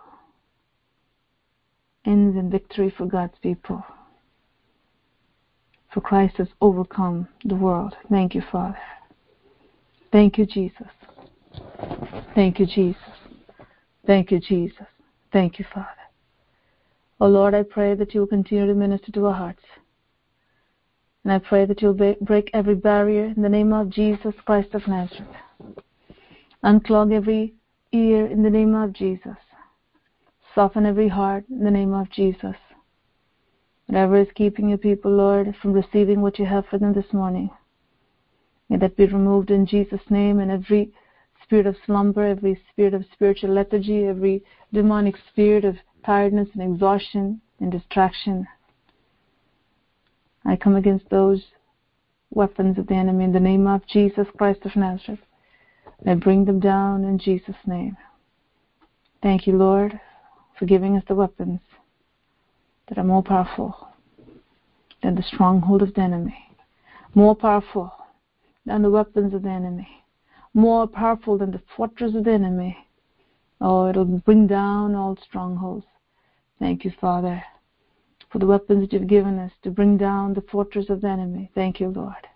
ends 2.05 2.37
in 2.37 2.51
victory 2.51 2.93
for 2.97 3.07
God's 3.07 3.39
people. 3.43 3.85
For 5.97 6.03
Christ 6.03 6.37
has 6.37 6.49
overcome 6.61 7.27
the 7.43 7.55
world. 7.55 7.97
Thank 8.11 8.35
you, 8.35 8.43
Father. 8.53 8.77
Thank 10.13 10.37
you, 10.37 10.45
Jesus. 10.45 10.89
Thank 12.35 12.61
you, 12.61 12.67
Jesus. 12.67 13.01
Thank 14.07 14.31
you, 14.31 14.39
Jesus. 14.39 14.85
Thank 15.33 15.59
you, 15.59 15.65
Father. 15.73 15.89
Oh 17.19 17.29
Lord, 17.29 17.55
I 17.55 17.63
pray 17.63 17.95
that 17.95 18.13
you 18.13 18.21
will 18.21 18.27
continue 18.27 18.67
to 18.67 18.75
minister 18.75 19.11
to 19.13 19.25
our 19.25 19.33
hearts. 19.33 19.63
And 21.25 21.33
I 21.33 21.39
pray 21.39 21.65
that 21.65 21.81
you'll 21.81 22.15
break 22.21 22.51
every 22.53 22.75
barrier 22.75 23.33
in 23.35 23.41
the 23.41 23.49
name 23.49 23.73
of 23.73 23.89
Jesus 23.89 24.35
Christ 24.45 24.75
of 24.75 24.87
Nazareth. 24.87 25.25
Unclog 26.63 27.11
every 27.11 27.55
ear 27.93 28.27
in 28.27 28.43
the 28.43 28.51
name 28.51 28.75
of 28.75 28.93
Jesus. 28.93 29.39
Soften 30.55 30.85
every 30.85 31.09
heart 31.09 31.47
in 31.49 31.65
the 31.65 31.71
name 31.71 31.95
of 31.95 32.11
Jesus. 32.11 32.57
Whatever 33.87 34.17
is 34.17 34.29
keeping 34.35 34.69
your 34.69 34.79
people, 34.79 35.13
Lord, 35.13 35.55
from 35.63 35.73
receiving 35.73 36.21
what 36.21 36.39
you 36.39 36.47
have 36.47 36.67
for 36.67 36.79
them 36.79 36.93
this 36.93 37.13
morning, 37.13 37.51
may 38.69 38.77
that 38.79 38.97
be 38.97 39.07
removed 39.07 39.51
in 39.51 39.65
Jesus' 39.65 40.11
name 40.11 40.41
and 40.41 40.51
every 40.51 40.93
spirit 41.43 41.67
of 41.67 41.77
slumber, 41.87 42.25
every 42.25 42.61
spirit 42.73 42.95
of 42.95 43.05
spiritual 43.13 43.51
lethargy, 43.51 44.05
every 44.05 44.43
demonic 44.73 45.15
spirit 45.31 45.65
of 45.65 45.77
tiredness 46.05 46.49
and 46.55 46.63
exhaustion 46.63 47.41
and 47.61 47.71
distraction. 47.71 48.49
I 50.45 50.57
come 50.57 50.75
against 50.75 51.09
those 51.09 51.45
weapons 52.31 52.79
of 52.79 52.89
the 52.89 52.95
enemy 52.95 53.25
in 53.25 53.33
the 53.33 53.41
name 53.41 53.69
of 53.69 53.87
Jesus 53.87 54.27
Christ 54.37 54.61
of 54.65 54.75
Nazareth. 54.75 55.21
I 56.05 56.15
bring 56.15 56.45
them 56.45 56.59
down 56.59 57.05
in 57.05 57.19
Jesus' 57.19 57.57
name. 57.67 57.97
Thank 59.23 59.47
you, 59.47 59.57
Lord, 59.57 60.01
for 60.59 60.67
giving 60.67 60.97
us 60.97 61.05
the 61.07 61.15
weapons 61.15 61.61
that 62.89 62.99
are 62.99 63.05
more 63.05 63.23
powerful 63.23 63.89
than 65.03 65.15
the 65.15 65.23
stronghold 65.23 65.83
of 65.83 65.95
the 65.95 66.01
enemy, 66.01 66.37
more 67.15 67.35
powerful 67.35 67.93
than 68.65 68.83
the 68.83 68.91
weapons 68.91 69.35
of 69.35 69.43
the 69.43 69.49
enemy, 69.49 69.89
more 70.55 70.87
powerful 70.87 71.39
than 71.39 71.51
the 71.51 71.63
fortress 71.77 72.15
of 72.15 72.25
the 72.25 72.33
enemy. 72.33 72.77
Oh, 73.61 73.89
it'll 73.89 74.05
bring 74.05 74.47
down 74.47 74.95
all 74.95 75.17
strongholds. 75.17 75.87
Thank 76.59 76.85
you, 76.85 76.93
Father, 77.01 77.43
for 78.31 78.39
the 78.39 78.47
weapons 78.47 78.81
that 78.81 78.93
you've 78.93 79.09
given 79.09 79.39
us 79.39 79.53
to 79.63 79.71
bring 79.71 79.97
down 79.97 80.35
the 80.35 80.41
fortress 80.43 80.91
of 80.91 81.01
the 81.01 81.09
enemy. 81.09 81.51
Thank 81.55 81.81
you, 81.81 81.89
Lord. 81.89 82.27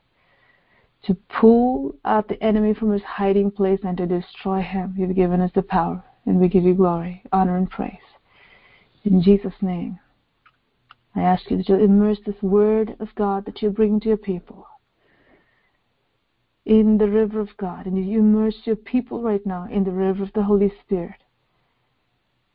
To 1.04 1.14
pull 1.40 1.94
out 2.04 2.28
the 2.28 2.42
enemy 2.42 2.74
from 2.74 2.92
his 2.92 3.02
hiding 3.02 3.50
place 3.50 3.80
and 3.82 3.96
to 3.96 4.06
destroy 4.06 4.60
him. 4.60 4.94
You've 4.96 5.16
given 5.16 5.40
us 5.40 5.50
the 5.54 5.62
power, 5.62 6.04
and 6.26 6.38
we 6.38 6.48
give 6.48 6.64
you 6.64 6.74
glory, 6.74 7.22
honor, 7.32 7.56
and 7.56 7.70
praise. 7.70 7.96
In 9.04 9.22
Jesus' 9.22 9.54
name, 9.62 9.98
I 11.14 11.22
ask 11.22 11.50
you 11.50 11.56
that 11.56 11.68
you'll 11.68 11.82
immerse 11.82 12.18
this 12.24 12.40
word 12.40 12.96
of 13.00 13.08
God 13.16 13.44
that 13.46 13.62
you 13.62 13.70
bring 13.70 14.00
to 14.00 14.08
your 14.08 14.16
people 14.16 14.66
in 16.64 16.98
the 16.98 17.08
river 17.08 17.40
of 17.40 17.56
God, 17.56 17.86
and 17.86 17.98
you 17.98 18.20
immerse 18.20 18.54
your 18.64 18.76
people 18.76 19.22
right 19.22 19.44
now 19.44 19.66
in 19.70 19.82
the 19.82 19.90
river 19.90 20.22
of 20.22 20.32
the 20.34 20.42
Holy 20.42 20.72
Spirit, 20.84 21.22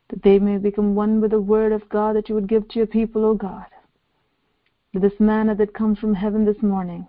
that 0.10 0.24
they 0.24 0.40
may 0.40 0.58
become 0.58 0.96
one 0.96 1.20
with 1.20 1.32
the 1.32 1.42
word 1.42 1.72
of 1.72 1.90
God 1.90 2.16
that 2.16 2.30
you 2.30 2.36
would 2.36 2.48
give 2.48 2.68
to 2.70 2.80
your 2.80 2.88
people, 2.88 3.26
O 3.26 3.34
God. 3.34 3.66
That 4.94 5.02
this 5.02 5.20
manna 5.20 5.56
that 5.56 5.74
comes 5.74 6.00
from 6.00 6.14
heaven 6.14 6.46
this 6.46 6.62
morning 6.62 7.08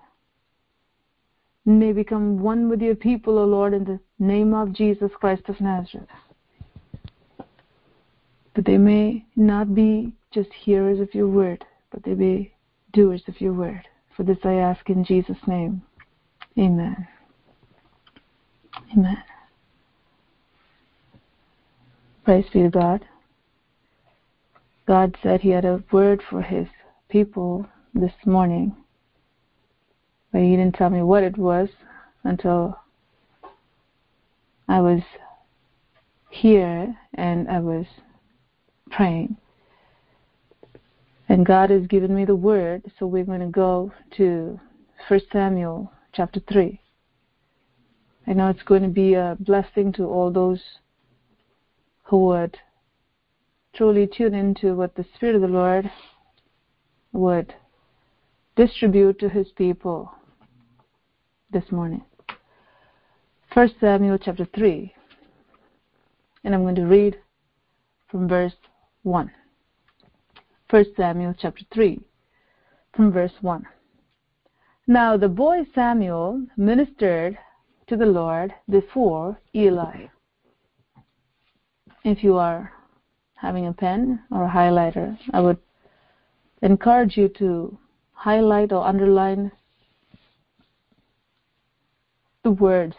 may 1.64 1.92
become 1.92 2.40
one 2.40 2.68
with 2.68 2.80
your 2.80 2.96
people, 2.96 3.38
O 3.38 3.44
Lord, 3.44 3.72
in 3.72 3.84
the 3.84 4.00
name 4.18 4.52
of 4.52 4.72
Jesus 4.72 5.12
Christ 5.20 5.42
of 5.48 5.60
Nazareth 5.60 6.08
that 8.56 8.64
they 8.64 8.78
may 8.78 9.25
not 9.36 9.75
be 9.75 10.12
just 10.32 10.48
hearers 10.52 10.98
of 10.98 11.14
your 11.14 11.28
word, 11.28 11.64
but 11.92 12.02
they 12.02 12.14
be 12.14 12.52
doers 12.92 13.22
of 13.28 13.38
your 13.40 13.52
word. 13.52 13.86
For 14.16 14.22
this 14.22 14.38
I 14.44 14.54
ask 14.54 14.88
in 14.88 15.04
Jesus' 15.04 15.36
name. 15.46 15.82
Amen. 16.58 17.06
Amen. 18.92 19.22
Praise 22.25 22.46
be 22.50 22.62
to 22.62 22.70
God. 22.70 23.04
God 24.86 25.16
said 25.22 25.42
He 25.42 25.50
had 25.50 25.66
a 25.66 25.84
word 25.92 26.22
for 26.30 26.40
His 26.40 26.66
people 27.10 27.66
this 27.92 28.12
morning, 28.25 28.75
but 30.32 30.40
He 30.40 30.56
didn't 30.56 30.76
tell 30.76 30.88
me 30.88 31.02
what 31.02 31.22
it 31.22 31.36
was 31.36 31.68
until 32.25 32.80
I 34.66 34.80
was 34.80 35.02
here 36.30 36.96
and 37.14 37.48
I 37.48 37.60
was 37.60 37.84
praying. 38.90 39.37
And 41.28 41.45
God 41.45 41.71
has 41.71 41.87
given 41.87 42.14
me 42.14 42.25
the 42.25 42.37
word, 42.37 42.90
so 42.99 43.07
we're 43.07 43.25
going 43.25 43.40
to 43.40 43.47
go 43.47 43.93
to 44.16 44.61
1 45.09 45.21
Samuel 45.33 45.93
chapter 46.12 46.40
3. 46.49 46.81
I 48.26 48.33
know 48.33 48.49
it's 48.49 48.62
going 48.62 48.83
to 48.83 48.88
be 48.88 49.14
a 49.14 49.37
blessing 49.38 49.93
to 49.95 50.05
all 50.05 50.31
those 50.31 50.62
who 52.05 52.26
would 52.26 52.59
truly 53.75 54.07
tune 54.07 54.35
into 54.35 54.75
what 54.75 54.95
the 54.95 55.05
Spirit 55.14 55.37
of 55.37 55.43
the 55.43 55.49
Lord 55.49 55.90
would 57.12 57.55
distribute 58.57 59.19
to 59.21 59.28
his 59.28 59.49
people 59.57 60.11
this 61.52 61.71
morning. 61.71 62.05
1 63.52 63.71
Samuel 63.81 64.19
chapter 64.19 64.47
3. 64.55 64.93
And 66.45 66.55
I'm 66.55 66.62
going 66.62 66.75
to 66.76 66.87
read 66.87 67.19
from 68.11 68.28
verse 68.28 68.55
1. 69.06 69.30
1 70.68 70.84
Samuel 70.96 71.32
chapter 71.38 71.64
3, 71.72 72.00
from 72.92 73.12
verse 73.12 73.34
1. 73.40 73.64
Now 74.88 75.16
the 75.16 75.28
boy 75.28 75.58
Samuel 75.76 76.44
ministered 76.56 77.38
to 77.86 77.96
the 77.96 78.04
Lord 78.04 78.52
before 78.68 79.40
Eli. 79.54 80.08
If 82.02 82.25
you 82.25 82.36
are 82.36 82.72
having 83.36 83.68
a 83.68 83.72
pen 83.72 84.25
or 84.32 84.42
a 84.42 84.50
highlighter, 84.50 85.16
I 85.32 85.40
would 85.40 85.58
encourage 86.62 87.16
you 87.16 87.28
to 87.38 87.78
highlight 88.10 88.72
or 88.72 88.84
underline 88.84 89.52
the 92.42 92.50
words 92.50 92.96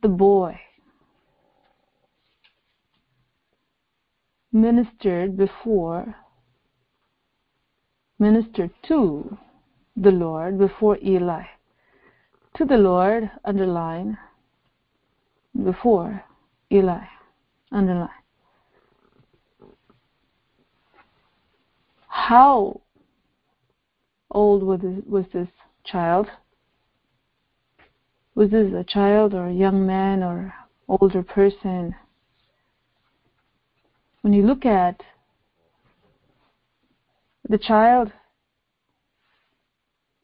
the 0.00 0.08
boy 0.08 0.58
ministered 4.56 5.36
before, 5.36 6.14
ministered 8.18 8.70
to 8.88 9.36
the 9.96 10.10
Lord 10.10 10.58
before 10.58 10.98
Eli. 11.04 11.42
To 12.56 12.64
the 12.64 12.78
Lord, 12.78 13.30
underline, 13.44 14.16
before 15.62 16.24
Eli, 16.72 17.04
underline. 17.70 18.08
How 22.08 22.80
old 24.30 24.62
was 24.62 24.80
this, 24.80 25.04
was 25.06 25.26
this 25.34 25.48
child? 25.84 26.28
Was 28.34 28.50
this 28.50 28.72
a 28.72 28.84
child 28.84 29.34
or 29.34 29.48
a 29.48 29.52
young 29.52 29.86
man 29.86 30.22
or 30.22 30.54
older 30.88 31.22
person? 31.22 31.94
When 34.26 34.32
you 34.32 34.42
look 34.42 34.66
at 34.66 35.04
the 37.48 37.58
child 37.58 38.10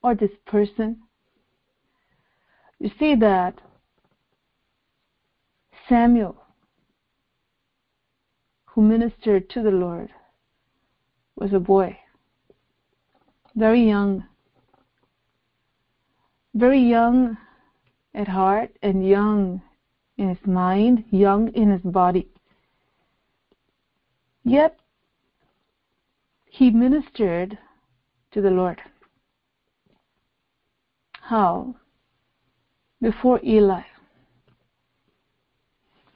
or 0.03 0.17
this 0.17 0.33
person, 0.45 0.97
you 2.81 2.91
see 2.99 3.15
that 3.15 3.61
Samuel, 5.89 6.35
who 8.71 8.83
ministered 8.83 9.49
to 9.51 9.63
the 9.63 9.71
Lord, 9.71 10.11
was 11.37 11.53
a 11.53 11.61
boy, 11.61 11.97
very 13.55 13.87
young, 13.87 14.25
very 16.55 16.81
young 16.81 17.37
at 18.17 18.27
heart 18.27 18.77
and 18.83 19.09
young 19.09 19.63
in 20.19 20.29
his 20.31 20.45
mind, 20.45 21.05
young 21.13 21.55
in 21.55 21.71
his 21.71 21.83
body. 21.83 22.32
Yet 24.45 24.79
he 26.47 26.71
ministered 26.71 27.59
to 28.33 28.41
the 28.41 28.51
Lord. 28.51 28.81
How? 31.21 31.77
before 33.03 33.41
Eli. 33.45 33.83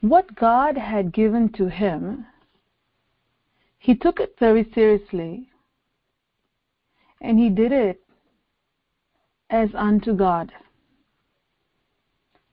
What 0.00 0.36
God 0.36 0.78
had 0.78 1.12
given 1.12 1.52
to 1.54 1.66
him, 1.66 2.26
he 3.78 3.96
took 3.96 4.20
it 4.20 4.36
very 4.38 4.70
seriously 4.72 5.50
and 7.20 7.38
he 7.38 7.50
did 7.50 7.72
it 7.72 8.00
as 9.50 9.70
unto 9.74 10.14
God. 10.14 10.52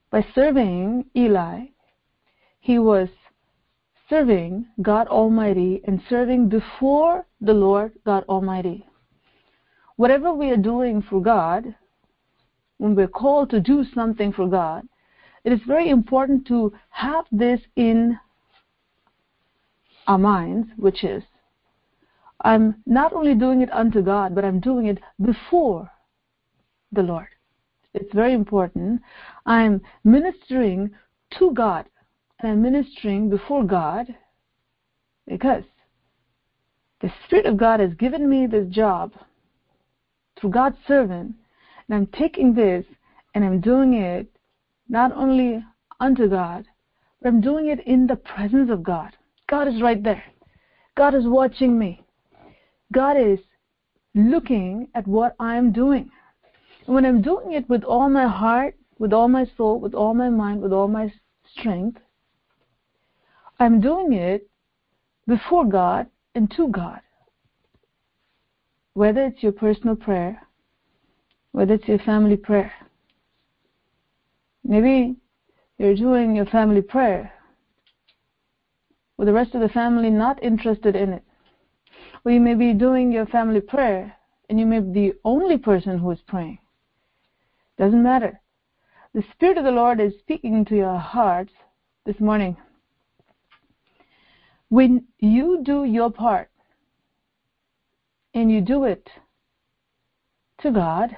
By 0.09 0.25
serving 0.33 1.05
Eli, 1.15 1.65
he 2.59 2.79
was 2.79 3.09
serving 4.09 4.65
God 4.81 5.07
Almighty 5.07 5.81
and 5.85 6.01
serving 6.09 6.49
before 6.49 7.25
the 7.41 7.53
Lord 7.53 7.93
God 8.05 8.23
Almighty. 8.27 8.85
Whatever 9.95 10.33
we 10.33 10.49
are 10.49 10.57
doing 10.57 11.01
for 11.01 11.21
God, 11.21 11.75
when 12.77 12.95
we're 12.95 13.07
called 13.07 13.49
to 13.51 13.59
do 13.59 13.85
something 13.93 14.33
for 14.33 14.47
God, 14.47 14.83
it 15.43 15.53
is 15.53 15.61
very 15.67 15.89
important 15.89 16.47
to 16.47 16.73
have 16.89 17.25
this 17.31 17.61
in 17.75 18.17
our 20.07 20.17
minds, 20.17 20.67
which 20.77 21.03
is, 21.03 21.23
I'm 22.41 22.75
not 22.85 23.13
only 23.13 23.35
doing 23.35 23.61
it 23.61 23.71
unto 23.71 24.01
God, 24.01 24.35
but 24.35 24.43
I'm 24.43 24.59
doing 24.59 24.87
it 24.87 24.99
before 25.21 25.89
the 26.91 27.03
Lord. 27.03 27.27
It's 27.93 28.13
very 28.13 28.33
important. 28.33 29.01
I'm 29.45 29.81
ministering 30.03 30.91
to 31.39 31.51
God 31.53 31.85
and 32.43 32.51
I'm 32.51 32.61
ministering 32.61 33.29
before 33.29 33.63
God 33.63 34.13
because 35.25 35.63
the 36.99 37.11
Spirit 37.25 37.45
of 37.45 37.57
God 37.57 37.79
has 37.79 37.93
given 37.93 38.29
me 38.29 38.47
this 38.47 38.67
job 38.67 39.13
through 40.39 40.49
God's 40.49 40.75
servant, 40.85 41.35
and 41.87 41.95
I'm 41.95 42.07
taking 42.07 42.53
this 42.53 42.85
and 43.33 43.45
I'm 43.45 43.61
doing 43.61 43.93
it 43.93 44.27
not 44.89 45.13
only 45.15 45.63
unto 46.01 46.27
God, 46.27 46.65
but 47.21 47.29
I'm 47.29 47.39
doing 47.39 47.69
it 47.69 47.79
in 47.87 48.07
the 48.07 48.17
presence 48.17 48.69
of 48.69 48.83
God. 48.83 49.11
God 49.49 49.69
is 49.69 49.81
right 49.81 50.03
there. 50.03 50.23
God 50.95 51.15
is 51.15 51.23
watching 51.25 51.79
me. 51.79 52.03
God 52.91 53.15
is 53.15 53.39
looking 54.13 54.89
at 54.93 55.07
what 55.07 55.35
I'm 55.39 55.71
doing. 55.71 56.09
And 56.85 56.93
when 56.93 57.05
I'm 57.05 57.21
doing 57.21 57.53
it 57.53 57.69
with 57.69 57.83
all 57.85 58.09
my 58.09 58.27
heart, 58.27 58.75
with 58.99 59.13
all 59.13 59.29
my 59.29 59.45
soul, 59.57 59.79
with 59.79 59.93
all 59.93 60.13
my 60.13 60.29
mind, 60.29 60.61
with 60.61 60.73
all 60.73 60.89
my 60.89 61.11
strength, 61.57 62.02
I'm 63.63 63.79
doing 63.79 64.11
it 64.11 64.49
before 65.25 65.63
God 65.63 66.07
and 66.35 66.51
to 66.57 66.67
God. 66.67 66.99
Whether 68.93 69.27
it's 69.27 69.41
your 69.41 69.53
personal 69.53 69.95
prayer, 69.95 70.45
whether 71.53 71.75
it's 71.75 71.87
your 71.87 71.99
family 71.99 72.35
prayer. 72.35 72.73
Maybe 74.65 75.15
you're 75.77 75.95
doing 75.95 76.35
your 76.35 76.45
family 76.45 76.81
prayer 76.81 77.31
with 79.15 79.27
the 79.27 79.33
rest 79.33 79.55
of 79.55 79.61
the 79.61 79.69
family 79.69 80.09
not 80.09 80.43
interested 80.43 80.97
in 80.97 81.13
it. 81.13 81.23
Or 82.25 82.33
you 82.33 82.41
may 82.41 82.55
be 82.55 82.73
doing 82.73 83.13
your 83.13 83.27
family 83.27 83.61
prayer 83.61 84.13
and 84.49 84.59
you 84.59 84.65
may 84.65 84.81
be 84.81 84.91
the 84.91 85.13
only 85.23 85.57
person 85.57 85.99
who 85.99 86.11
is 86.11 86.19
praying. 86.27 86.59
Doesn't 87.77 88.03
matter. 88.03 88.41
The 89.13 89.23
Spirit 89.31 89.57
of 89.57 89.63
the 89.63 89.71
Lord 89.71 90.01
is 90.01 90.19
speaking 90.19 90.65
to 90.65 90.75
your 90.75 90.97
hearts 90.97 91.53
this 92.05 92.19
morning. 92.19 92.57
When 94.73 95.05
you 95.19 95.61
do 95.63 95.83
your 95.83 96.09
part 96.09 96.49
and 98.33 98.51
you 98.51 98.59
do 98.59 98.85
it 98.85 99.07
to 100.63 100.71
God 100.71 101.15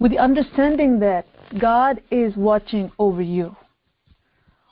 with 0.00 0.10
the 0.10 0.18
understanding 0.18 0.98
that 0.98 1.26
God 1.60 2.02
is 2.10 2.34
watching 2.34 2.90
over 2.98 3.22
you, 3.22 3.54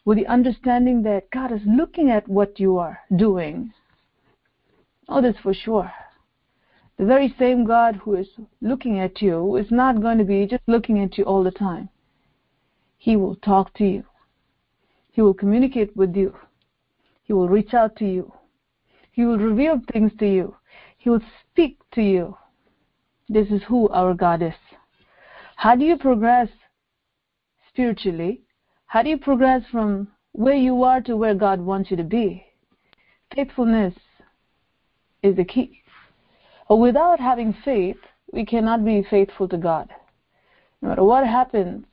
with 0.05 0.19
the 0.19 0.27
understanding 0.27 1.05
that 1.05 1.31
God 1.31 1.53
is 1.53 1.61
looking 1.65 2.11
at 2.11 2.27
what 2.27 2.59
you 2.59 2.79
are 2.79 2.99
doing. 3.15 3.73
Oh, 5.09 5.23
that's 5.23 5.39
for 5.39 5.55
sure. 5.55 5.93
The 6.99 7.07
very 7.07 7.33
same 7.39 7.65
God 7.65 7.95
who 7.95 8.15
is 8.15 8.27
looking 8.61 8.99
at 8.99 9.23
you 9.23 9.55
is 9.55 9.71
not 9.71 10.03
going 10.03 10.19
to 10.19 10.25
be 10.25 10.47
just 10.47 10.65
looking 10.67 10.99
at 10.99 11.17
you 11.17 11.23
all 11.23 11.45
the 11.45 11.53
time. 11.53 11.91
He 12.99 13.15
will 13.15 13.37
talk 13.37 13.73
to 13.75 13.85
you. 13.85 14.03
He 15.13 15.23
will 15.23 15.35
communicate 15.35 15.97
with 15.97 16.17
you. 16.17 16.35
He 17.25 17.33
will 17.33 17.49
reach 17.49 17.75
out 17.75 17.97
to 17.97 18.05
you. 18.05 18.33
He 19.11 19.25
will 19.25 19.39
reveal 19.39 19.81
things 19.93 20.13
to 20.19 20.27
you. 20.27 20.57
He 20.99 21.11
will 21.11 21.23
speak 21.41 21.79
to 21.93 22.03
you. 22.03 22.37
This 23.29 23.49
is 23.49 23.63
who 23.65 23.89
our 23.89 24.15
God 24.15 24.43
is. 24.43 24.55
How 25.57 25.75
do 25.75 25.85
you 25.85 25.97
progress 25.97 26.49
spiritually? 27.69 28.43
How 28.87 29.03
do 29.03 29.09
you 29.09 29.19
progress 29.19 29.63
from 29.71 30.09
where 30.33 30.55
you 30.55 30.83
are 30.83 31.01
to 31.03 31.17
where 31.17 31.35
God 31.35 31.61
wants 31.61 31.91
you 31.91 31.97
to 31.97 32.05
be? 32.05 32.45
Faithfulness 33.35 33.95
is 35.23 35.37
the 35.37 35.45
key. 35.45 35.81
Without 36.69 37.21
having 37.21 37.55
faith, 37.65 37.99
we 38.33 38.45
cannot 38.45 38.85
be 38.85 39.03
faithful 39.09 39.49
to 39.49 39.57
God. 39.57 39.89
No 40.83 40.89
matter 40.91 41.05
what 41.05 41.27
happens, 41.27 41.87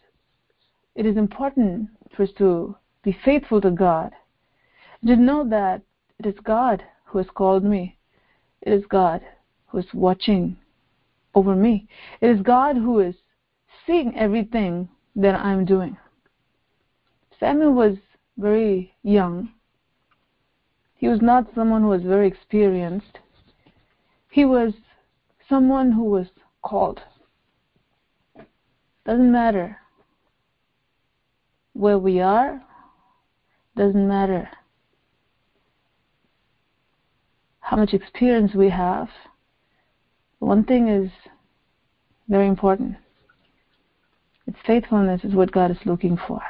it 0.96 1.06
is 1.06 1.16
important 1.16 1.90
for 2.16 2.24
us 2.24 2.30
to 2.38 2.76
be 3.04 3.18
faithful 3.24 3.62
to 3.62 3.72
God 3.72 4.12
to 5.06 5.16
know 5.16 5.48
that 5.50 5.82
it 6.20 6.26
is 6.26 6.36
God 6.44 6.84
who 7.06 7.18
has 7.18 7.28
called 7.34 7.64
me. 7.64 7.98
It 8.62 8.74
is 8.74 8.86
God 8.90 9.22
who 9.68 9.80
is 9.80 9.94
watching 9.94 10.58
over 11.34 11.56
me. 11.56 11.88
It 12.22 12.30
is 12.30 12.42
God 12.42 12.76
who 12.76 13.00
is 13.00 13.16
seeing 13.86 14.16
everything 14.16 14.90
that 15.16 15.36
I'm 15.36 15.66
doing. 15.66 15.98
Samuel 17.40 17.74
was 17.74 17.98
very 18.38 18.94
young. 19.02 19.52
He 20.96 21.08
was 21.08 21.22
not 21.22 21.54
someone 21.56 21.82
who 21.82 21.88
was 21.88 22.04
very 22.04 22.28
experienced. 22.28 23.20
He 24.30 24.46
was 24.46 24.74
someone 25.50 25.92
who 25.92 26.04
was 26.04 26.28
called. 26.62 27.02
Doesn't 29.06 29.32
matter 29.32 29.78
where 31.74 31.98
we 31.98 32.22
are, 32.22 32.62
doesn't 33.76 34.08
matter 34.08 34.48
how 37.72 37.78
much 37.78 37.94
experience 37.94 38.54
we 38.54 38.70
have, 38.70 39.08
one 40.40 40.66
thing 40.66 40.90
is 40.90 41.10
very 42.28 42.46
important. 42.46 42.98
It's 44.46 44.58
faithfulness 44.68 45.24
is 45.24 45.34
what 45.34 45.54
God 45.54 45.72
is 45.72 45.78
looking 45.86 46.18
for. 46.28 46.42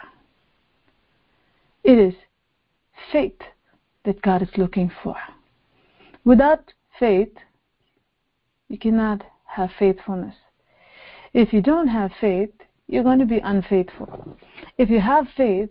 It 1.84 2.00
is 2.00 2.16
faith 3.12 3.40
that 4.04 4.20
God 4.24 4.42
is 4.42 4.50
looking 4.58 4.92
for. 5.04 5.16
Without 6.26 6.74
faith, 7.00 7.34
you 8.70 8.80
cannot 8.80 9.22
have 9.46 9.70
faithfulness. 9.78 10.34
If 11.36 11.54
you 11.54 11.62
don't 11.62 11.88
have 11.88 12.10
faith, 12.20 12.50
you're 12.88 13.04
going 13.04 13.20
to 13.20 13.28
be 13.28 13.42
unfaithful. 13.44 14.40
If 14.80 14.90
you 14.90 15.00
have 15.00 15.28
faith, 15.38 15.70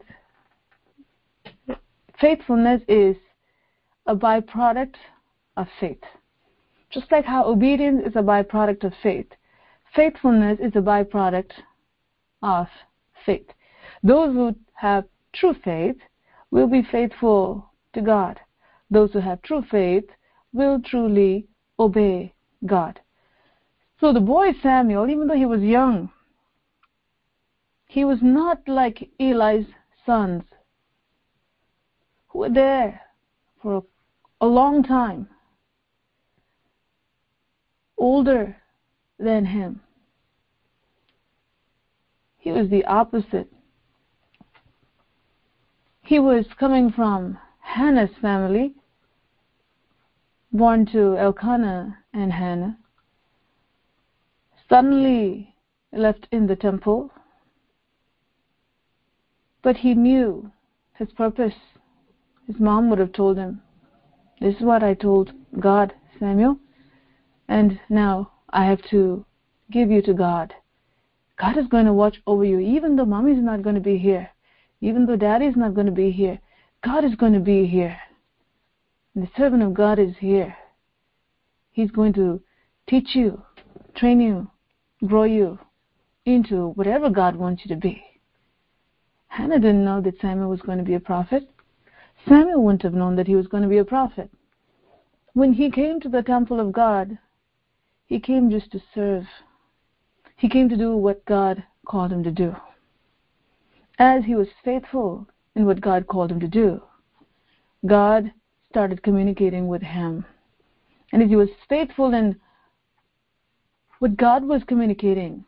faithfulness 2.20 2.82
is 2.86 3.16
a 4.06 4.14
byproduct 4.14 4.94
of 5.60 5.68
faith. 5.78 6.02
Just 6.90 7.12
like 7.12 7.24
how 7.24 7.44
obedience 7.44 8.02
is 8.06 8.16
a 8.16 8.22
byproduct 8.22 8.84
of 8.84 8.92
faith, 9.02 9.28
faithfulness 9.94 10.58
is 10.58 10.72
a 10.74 10.80
byproduct 10.80 11.52
of 12.42 12.66
faith. 13.26 13.46
Those 14.02 14.34
who 14.34 14.56
have 14.74 15.04
true 15.34 15.54
faith 15.62 15.96
will 16.50 16.66
be 16.66 16.82
faithful 16.90 17.70
to 17.92 18.00
God. 18.00 18.40
Those 18.90 19.12
who 19.12 19.20
have 19.20 19.42
true 19.42 19.62
faith 19.70 20.04
will 20.52 20.80
truly 20.80 21.46
obey 21.78 22.32
God. 22.64 22.98
So 24.00 24.12
the 24.12 24.20
boy 24.20 24.52
Samuel, 24.62 25.10
even 25.10 25.28
though 25.28 25.36
he 25.36 25.46
was 25.46 25.60
young, 25.60 26.10
he 27.86 28.04
was 28.04 28.18
not 28.22 28.66
like 28.66 29.10
Eli's 29.20 29.66
sons 30.06 30.42
who 32.28 32.38
were 32.40 32.48
there 32.48 33.02
for 33.60 33.84
a 34.40 34.46
long 34.46 34.82
time 34.82 35.28
older 38.00 38.56
than 39.18 39.44
him. 39.44 39.80
He 42.38 42.50
was 42.50 42.70
the 42.70 42.84
opposite. 42.86 43.52
He 46.02 46.18
was 46.18 46.46
coming 46.58 46.90
from 46.90 47.38
Hannah's 47.60 48.10
family, 48.20 48.74
born 50.50 50.86
to 50.86 51.16
Elkanah 51.16 51.98
and 52.12 52.32
Hannah, 52.32 52.78
suddenly 54.68 55.54
left 55.92 56.26
in 56.32 56.46
the 56.46 56.56
temple, 56.56 57.12
but 59.62 59.76
he 59.76 59.94
knew 59.94 60.50
his 60.94 61.12
purpose. 61.12 61.54
His 62.46 62.58
mom 62.58 62.90
would 62.90 62.98
have 62.98 63.12
told 63.12 63.36
him, 63.36 63.60
This 64.40 64.56
is 64.56 64.62
what 64.62 64.82
I 64.82 64.94
told 64.94 65.32
God, 65.60 65.92
Samuel. 66.18 66.58
And 67.50 67.80
now 67.88 68.30
I 68.50 68.64
have 68.66 68.80
to 68.90 69.26
give 69.72 69.90
you 69.90 70.00
to 70.02 70.14
God. 70.14 70.54
God 71.36 71.58
is 71.58 71.66
going 71.66 71.86
to 71.86 71.92
watch 71.92 72.18
over 72.24 72.44
you, 72.44 72.60
even 72.60 72.94
though 72.94 73.04
mommy 73.04 73.32
is 73.32 73.42
not 73.42 73.62
going 73.62 73.74
to 73.74 73.80
be 73.80 73.98
here, 73.98 74.30
even 74.80 75.04
though 75.04 75.16
daddy 75.16 75.46
is 75.46 75.56
not 75.56 75.74
going 75.74 75.86
to 75.86 75.92
be 75.92 76.12
here. 76.12 76.38
God 76.84 77.04
is 77.04 77.16
going 77.16 77.32
to 77.32 77.40
be 77.40 77.66
here. 77.66 77.98
And 79.14 79.24
the 79.24 79.30
servant 79.36 79.64
of 79.64 79.74
God 79.74 79.98
is 79.98 80.14
here. 80.20 80.56
He's 81.72 81.90
going 81.90 82.12
to 82.12 82.40
teach 82.88 83.16
you, 83.16 83.42
train 83.96 84.20
you, 84.20 84.48
grow 85.04 85.24
you 85.24 85.58
into 86.26 86.68
whatever 86.76 87.10
God 87.10 87.34
wants 87.34 87.62
you 87.64 87.74
to 87.74 87.80
be. 87.80 88.00
Hannah 89.26 89.58
didn't 89.58 89.84
know 89.84 90.00
that 90.02 90.20
Samuel 90.20 90.50
was 90.50 90.62
going 90.62 90.78
to 90.78 90.84
be 90.84 90.94
a 90.94 91.00
prophet. 91.00 91.50
Samuel 92.28 92.62
wouldn't 92.62 92.82
have 92.82 92.94
known 92.94 93.16
that 93.16 93.26
he 93.26 93.34
was 93.34 93.48
going 93.48 93.64
to 93.64 93.68
be 93.68 93.78
a 93.78 93.84
prophet. 93.84 94.30
When 95.32 95.52
he 95.52 95.68
came 95.68 95.98
to 96.00 96.08
the 96.08 96.22
temple 96.22 96.60
of 96.60 96.70
God, 96.70 97.18
he 98.10 98.18
came 98.18 98.50
just 98.50 98.72
to 98.72 98.82
serve. 98.92 99.24
He 100.36 100.48
came 100.48 100.68
to 100.68 100.76
do 100.76 100.96
what 100.96 101.24
God 101.26 101.62
called 101.86 102.12
him 102.12 102.24
to 102.24 102.32
do. 102.32 102.54
As 104.00 104.24
he 104.24 104.34
was 104.34 104.48
faithful 104.64 105.28
in 105.54 105.64
what 105.64 105.80
God 105.80 106.08
called 106.08 106.32
him 106.32 106.40
to 106.40 106.48
do, 106.48 106.82
God 107.86 108.32
started 108.68 109.04
communicating 109.04 109.68
with 109.68 109.82
him. 109.82 110.26
And 111.12 111.22
as 111.22 111.28
he 111.28 111.36
was 111.36 111.50
faithful 111.68 112.12
in 112.12 112.38
what 114.00 114.16
God 114.16 114.44
was 114.44 114.62
communicating 114.66 115.44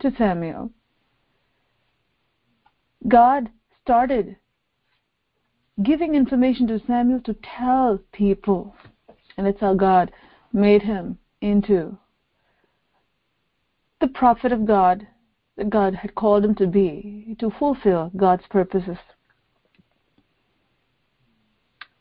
to 0.00 0.10
Samuel, 0.16 0.70
God 3.08 3.50
started 3.82 4.36
giving 5.82 6.14
information 6.14 6.66
to 6.68 6.80
Samuel 6.86 7.20
to 7.22 7.36
tell 7.58 7.98
people. 8.12 8.74
And 9.36 9.46
that's 9.46 9.60
how 9.60 9.74
God 9.74 10.12
made 10.52 10.82
him 10.82 11.18
into 11.40 11.98
the 14.00 14.08
prophet 14.08 14.52
of 14.52 14.66
God 14.66 15.06
that 15.56 15.70
God 15.70 15.94
had 15.94 16.14
called 16.14 16.44
him 16.44 16.54
to 16.56 16.66
be, 16.66 17.36
to 17.38 17.50
fulfill 17.50 18.10
God's 18.16 18.44
purposes. 18.48 18.96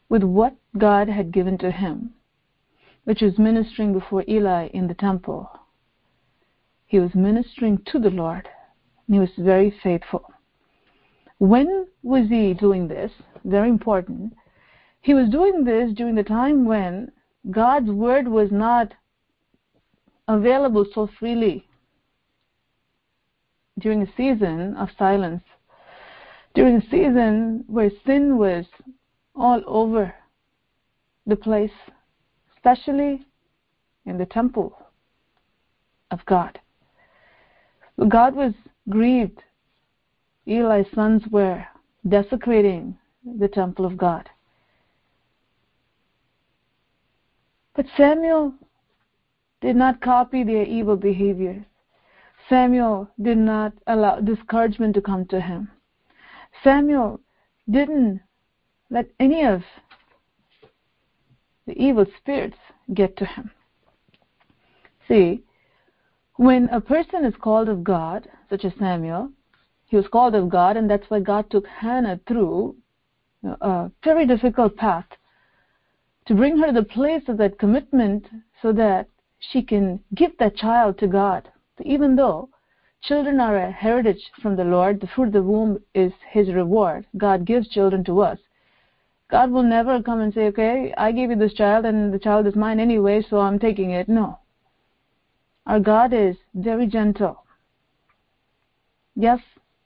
With 0.07 0.23
what 0.23 0.55
God 0.77 1.09
had 1.09 1.31
given 1.31 1.57
to 1.59 1.71
him, 1.71 2.13
which 3.03 3.21
was 3.21 3.37
ministering 3.37 3.93
before 3.93 4.23
Eli 4.27 4.67
in 4.67 4.87
the 4.87 4.93
temple, 4.93 5.49
he 6.85 6.99
was 6.99 7.13
ministering 7.13 7.83
to 7.87 7.99
the 7.99 8.09
Lord, 8.09 8.47
and 9.07 9.15
he 9.15 9.19
was 9.19 9.29
very 9.37 9.73
faithful. 9.83 10.23
When 11.37 11.87
was 12.01 12.29
he 12.29 12.53
doing 12.53 12.87
this? 12.87 13.11
Very 13.45 13.69
important. 13.69 14.33
He 15.01 15.13
was 15.13 15.29
doing 15.29 15.63
this 15.63 15.93
during 15.93 16.15
the 16.15 16.23
time 16.23 16.65
when 16.65 17.11
God's 17.49 17.89
word 17.89 18.27
was 18.27 18.51
not 18.51 18.93
available 20.27 20.85
so 20.93 21.09
freely. 21.19 21.67
During 23.79 24.01
a 24.01 24.13
season 24.17 24.75
of 24.75 24.89
silence, 24.97 25.43
during 26.53 26.77
a 26.77 26.89
season 26.89 27.63
where 27.67 27.91
sin 28.05 28.37
was 28.37 28.65
all 29.35 29.61
over 29.65 30.13
the 31.25 31.35
place, 31.35 31.71
especially 32.55 33.25
in 34.05 34.17
the 34.17 34.25
temple 34.25 34.77
of 36.11 36.25
God. 36.25 36.59
God 38.09 38.35
was 38.35 38.53
grieved 38.89 39.43
Eli's 40.49 40.87
sons 40.95 41.21
were 41.29 41.63
desecrating 42.07 42.97
the 43.37 43.47
temple 43.47 43.85
of 43.85 43.97
God. 43.97 44.27
But 47.79 47.87
Samuel 47.95 48.55
did 49.61 49.77
not 49.77 50.01
copy 50.01 50.43
their 50.43 50.65
evil 50.65 50.97
behaviors. 50.97 51.63
Samuel 52.49 53.09
did 53.21 53.37
not 53.37 53.71
allow 53.87 54.19
discouragement 54.19 54.95
to 54.95 55.01
come 55.01 55.25
to 55.27 55.39
him. 55.39 55.71
Samuel 56.61 57.21
didn't 57.69 58.19
let 58.89 59.09
any 59.17 59.45
of 59.45 59.63
the 61.67 61.81
evil 61.81 62.05
spirits 62.17 62.57
get 62.93 63.15
to 63.15 63.23
him. 63.23 63.49
See, 65.07 65.43
when 66.35 66.67
a 66.73 66.81
person 66.81 67.23
is 67.23 67.35
called 67.37 67.69
of 67.69 67.85
God, 67.85 68.27
such 68.49 68.65
as 68.65 68.73
Samuel, 68.77 69.31
he 69.85 69.95
was 69.95 70.09
called 70.09 70.35
of 70.35 70.49
God, 70.49 70.75
and 70.75 70.89
that's 70.89 71.09
why 71.09 71.21
God 71.21 71.49
took 71.49 71.65
Hannah 71.65 72.19
through 72.27 72.75
a 73.41 73.89
very 74.03 74.25
difficult 74.25 74.75
path 74.75 75.05
to 76.29 76.35
bring 76.35 76.59
her 76.59 76.67
to 76.67 76.73
the 76.73 76.83
place 76.83 77.23
of 77.27 77.37
that 77.37 77.57
commitment 77.57 78.27
so 78.61 78.71
that 78.71 79.07
she 79.39 79.63
can 79.63 79.99
give 80.13 80.31
that 80.37 80.55
child 80.55 80.95
to 80.99 81.07
God. 81.07 81.49
Even 81.81 82.15
though 82.15 82.49
children 83.01 83.39
are 83.39 83.57
a 83.57 83.71
heritage 83.71 84.21
from 84.39 84.55
the 84.55 84.63
Lord, 84.63 85.01
the 85.01 85.07
fruit 85.07 85.29
of 85.29 85.33
the 85.33 85.41
womb 85.41 85.79
is 85.95 86.13
His 86.29 86.53
reward. 86.53 87.07
God 87.17 87.45
gives 87.45 87.67
children 87.67 88.03
to 88.03 88.21
us. 88.21 88.37
God 89.31 89.49
will 89.49 89.63
never 89.63 90.03
come 90.03 90.21
and 90.21 90.31
say, 90.31 90.41
okay, 90.49 90.93
I 90.95 91.11
gave 91.11 91.31
you 91.31 91.35
this 91.35 91.55
child 91.55 91.85
and 91.85 92.13
the 92.13 92.19
child 92.19 92.45
is 92.45 92.55
mine 92.55 92.79
anyway, 92.79 93.25
so 93.27 93.39
I'm 93.39 93.57
taking 93.57 93.89
it. 93.89 94.07
No. 94.07 94.37
Our 95.65 95.79
God 95.79 96.13
is 96.13 96.35
very 96.53 96.85
gentle. 96.85 97.43
Yes, 99.15 99.39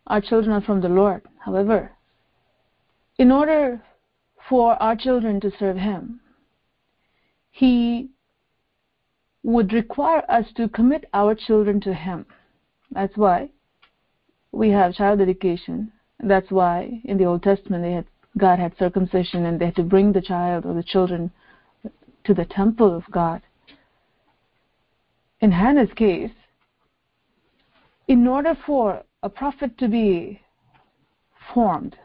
our 0.07 0.19
children 0.19 0.51
are 0.51 0.61
from 0.61 0.81
the 0.81 0.89
Lord. 0.89 1.21
However, 1.39 1.93
in 3.17 3.31
order 3.31 3.81
for 4.49 4.73
our 4.83 4.97
children 4.97 5.39
to 5.39 5.49
serve 5.57 5.77
Him, 5.77 6.19
He 7.53 8.09
would 9.43 9.73
require 9.73 10.23
us 10.27 10.45
to 10.55 10.67
commit 10.67 11.05
our 11.13 11.35
children 11.35 11.79
to 11.81 11.93
Him. 11.93 12.25
That's 12.91 13.15
why 13.15 13.49
we 14.51 14.69
have 14.69 14.95
child 14.95 15.19
dedication. 15.19 15.91
That's 16.19 16.49
why 16.49 16.99
in 17.03 17.17
the 17.19 17.25
Old 17.25 17.43
Testament 17.43 17.85
had 17.85 18.05
God 18.39 18.57
had 18.57 18.75
circumcision 18.79 19.45
and 19.45 19.61
they 19.61 19.65
had 19.65 19.75
to 19.75 19.83
bring 19.83 20.11
the 20.11 20.21
child 20.21 20.65
or 20.65 20.73
the 20.73 20.81
children 20.81 21.31
to 22.23 22.33
the 22.33 22.45
temple 22.45 22.95
of 22.95 23.03
God. 23.11 23.43
In 25.39 25.51
Hannah's 25.51 25.93
case, 25.95 26.31
in 28.07 28.27
order 28.27 28.57
for 28.65 29.03
a 29.21 29.29
prophet 29.29 29.77
to 29.77 29.87
be 29.87 30.41
formed, 31.53 31.95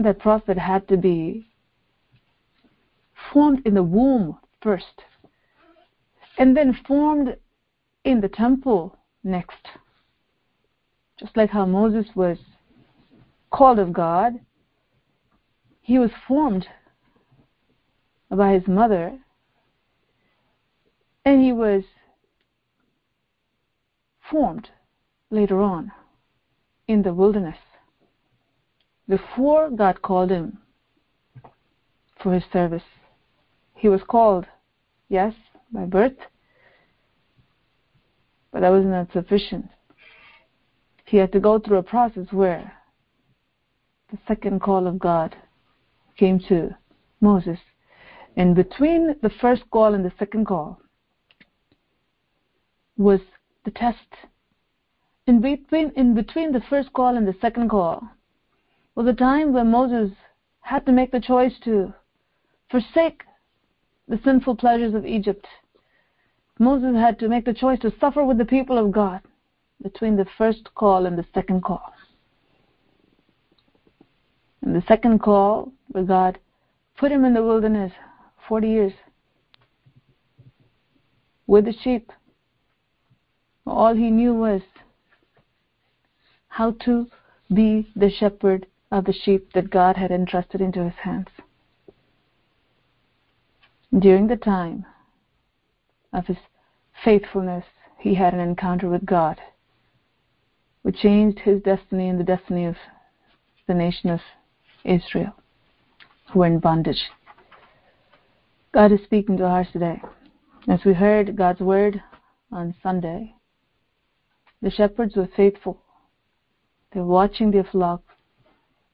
that 0.00 0.18
prophet 0.18 0.58
had 0.58 0.88
to 0.88 0.96
be 0.96 1.46
formed 3.32 3.62
in 3.64 3.74
the 3.74 3.82
womb 3.82 4.38
first, 4.60 5.04
and 6.38 6.56
then 6.56 6.78
formed 6.86 7.36
in 8.04 8.20
the 8.20 8.28
temple 8.28 8.96
next. 9.22 9.68
Just 11.18 11.36
like 11.36 11.50
how 11.50 11.64
Moses 11.64 12.06
was 12.14 12.38
called 13.50 13.78
of 13.78 13.92
God, 13.92 14.34
he 15.80 15.98
was 15.98 16.10
formed 16.26 16.66
by 18.30 18.52
his 18.52 18.66
mother, 18.66 19.18
and 21.24 21.42
he 21.42 21.52
was 21.52 21.84
formed 24.30 24.70
later 25.30 25.60
on 25.60 25.92
in 26.88 27.02
the 27.02 27.14
wilderness 27.14 27.58
before 29.08 29.70
God 29.70 30.02
called 30.02 30.30
him 30.30 30.58
for 32.20 32.32
his 32.32 32.44
service. 32.52 32.82
He 33.74 33.88
was 33.88 34.00
called, 34.08 34.46
yes, 35.08 35.34
by 35.72 35.84
birth, 35.84 36.16
but 38.52 38.60
that 38.60 38.70
was 38.70 38.84
not 38.84 39.12
sufficient. 39.12 39.68
He 41.04 41.16
had 41.18 41.32
to 41.32 41.40
go 41.40 41.58
through 41.58 41.78
a 41.78 41.82
process 41.82 42.26
where 42.30 42.72
the 44.10 44.18
second 44.26 44.60
call 44.60 44.86
of 44.86 44.98
God 44.98 45.36
came 46.16 46.38
to 46.48 46.70
Moses. 47.20 47.58
And 48.36 48.54
between 48.54 49.16
the 49.22 49.30
first 49.40 49.62
call 49.70 49.94
and 49.94 50.04
the 50.04 50.12
second 50.18 50.46
call 50.46 50.80
was 52.96 53.20
the 53.64 53.70
test 53.70 53.98
in 55.26 55.40
between 55.40 55.90
in 55.96 56.14
between 56.14 56.52
the 56.52 56.62
first 56.68 56.92
call 56.92 57.16
and 57.16 57.26
the 57.26 57.34
second 57.40 57.70
call 57.70 58.02
was 58.94 59.06
a 59.06 59.12
time 59.12 59.52
when 59.52 59.70
Moses 59.70 60.10
had 60.60 60.86
to 60.86 60.92
make 60.92 61.10
the 61.10 61.20
choice 61.20 61.54
to 61.64 61.92
forsake 62.70 63.22
the 64.08 64.20
sinful 64.24 64.56
pleasures 64.56 64.94
of 64.94 65.06
Egypt. 65.06 65.46
Moses 66.58 66.94
had 66.94 67.18
to 67.18 67.28
make 67.28 67.44
the 67.44 67.54
choice 67.54 67.80
to 67.80 67.92
suffer 67.98 68.24
with 68.24 68.38
the 68.38 68.44
people 68.44 68.78
of 68.78 68.92
God 68.92 69.20
between 69.82 70.16
the 70.16 70.26
first 70.38 70.74
call 70.74 71.06
and 71.06 71.18
the 71.18 71.26
second 71.34 71.62
call. 71.62 71.92
And 74.62 74.74
the 74.74 74.84
second 74.86 75.20
call, 75.20 75.72
where 75.88 76.04
God 76.04 76.38
put 76.96 77.12
him 77.12 77.24
in 77.24 77.34
the 77.34 77.42
wilderness 77.42 77.92
40 78.48 78.68
years 78.68 78.92
with 81.46 81.64
the 81.64 81.74
sheep. 81.82 82.10
All 83.66 83.94
he 83.94 84.10
knew 84.10 84.34
was 84.34 84.62
how 86.48 86.72
to 86.84 87.08
be 87.52 87.88
the 87.96 88.10
shepherd 88.10 88.66
of 88.90 89.04
the 89.04 89.12
sheep 89.12 89.52
that 89.54 89.70
God 89.70 89.96
had 89.96 90.10
entrusted 90.10 90.60
into 90.60 90.84
his 90.84 90.94
hands. 91.02 91.28
During 93.98 94.26
the 94.26 94.36
time 94.36 94.86
of 96.12 96.26
his 96.26 96.38
faithfulness, 97.04 97.64
he 98.00 98.14
had 98.14 98.34
an 98.34 98.40
encounter 98.40 98.88
with 98.88 99.06
God, 99.06 99.40
which 100.82 100.96
changed 100.96 101.38
his 101.38 101.62
destiny 101.62 102.08
and 102.08 102.18
the 102.18 102.24
destiny 102.24 102.64
of 102.64 102.74
the 103.68 103.74
nation 103.74 104.10
of 104.10 104.20
Israel, 104.84 105.32
who 106.32 106.40
were 106.40 106.46
in 106.46 106.58
bondage. 106.58 107.04
God 108.72 108.90
is 108.90 109.00
speaking 109.04 109.36
to 109.36 109.46
us 109.46 109.68
today. 109.72 110.02
As 110.66 110.80
we 110.84 110.92
heard 110.92 111.36
God's 111.36 111.60
word 111.60 112.02
on 112.50 112.74
Sunday, 112.82 113.36
the 114.60 114.70
shepherds 114.70 115.14
were 115.14 115.28
faithful. 115.36 115.80
They 116.92 117.00
were 117.00 117.06
watching 117.06 117.52
their 117.52 117.64
flock 117.64 118.02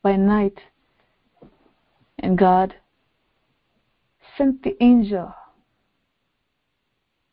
by 0.03 0.17
night, 0.17 0.59
and 2.19 2.37
God 2.37 2.75
sent 4.37 4.63
the 4.63 4.77
angel 4.83 5.35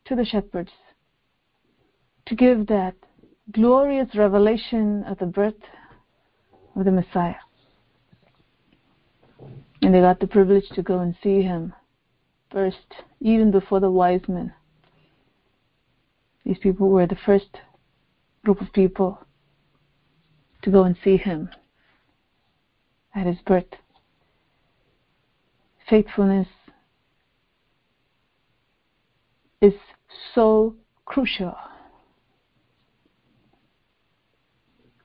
to 0.05 0.15
the 0.15 0.25
shepherds 0.25 0.71
to 2.25 2.35
give 2.35 2.67
that 2.67 2.95
glorious 3.51 4.09
revelation 4.15 5.03
of 5.03 5.17
the 5.17 5.25
birth 5.25 5.53
of 6.75 6.85
the 6.85 6.91
Messiah. 6.91 7.35
And 9.81 9.93
they 9.93 9.99
got 9.99 10.19
the 10.19 10.27
privilege 10.27 10.67
to 10.75 10.81
go 10.81 10.99
and 10.99 11.15
see 11.21 11.41
him 11.41 11.73
first, 12.51 12.95
even 13.21 13.51
before 13.51 13.79
the 13.79 13.91
wise 13.91 14.27
men. 14.27 14.53
These 16.45 16.57
people 16.59 16.89
were 16.89 17.05
the 17.05 17.17
first 17.25 17.57
group 18.43 18.61
of 18.61 18.71
people 18.73 19.19
to 20.61 20.71
go 20.71 20.83
and 20.83 20.95
see 21.03 21.17
him 21.17 21.49
at 23.13 23.27
his 23.27 23.37
birth. 23.45 23.65
Faithfulness 25.89 26.47
is 29.61 29.73
so 30.33 30.75
crucial. 31.05 31.55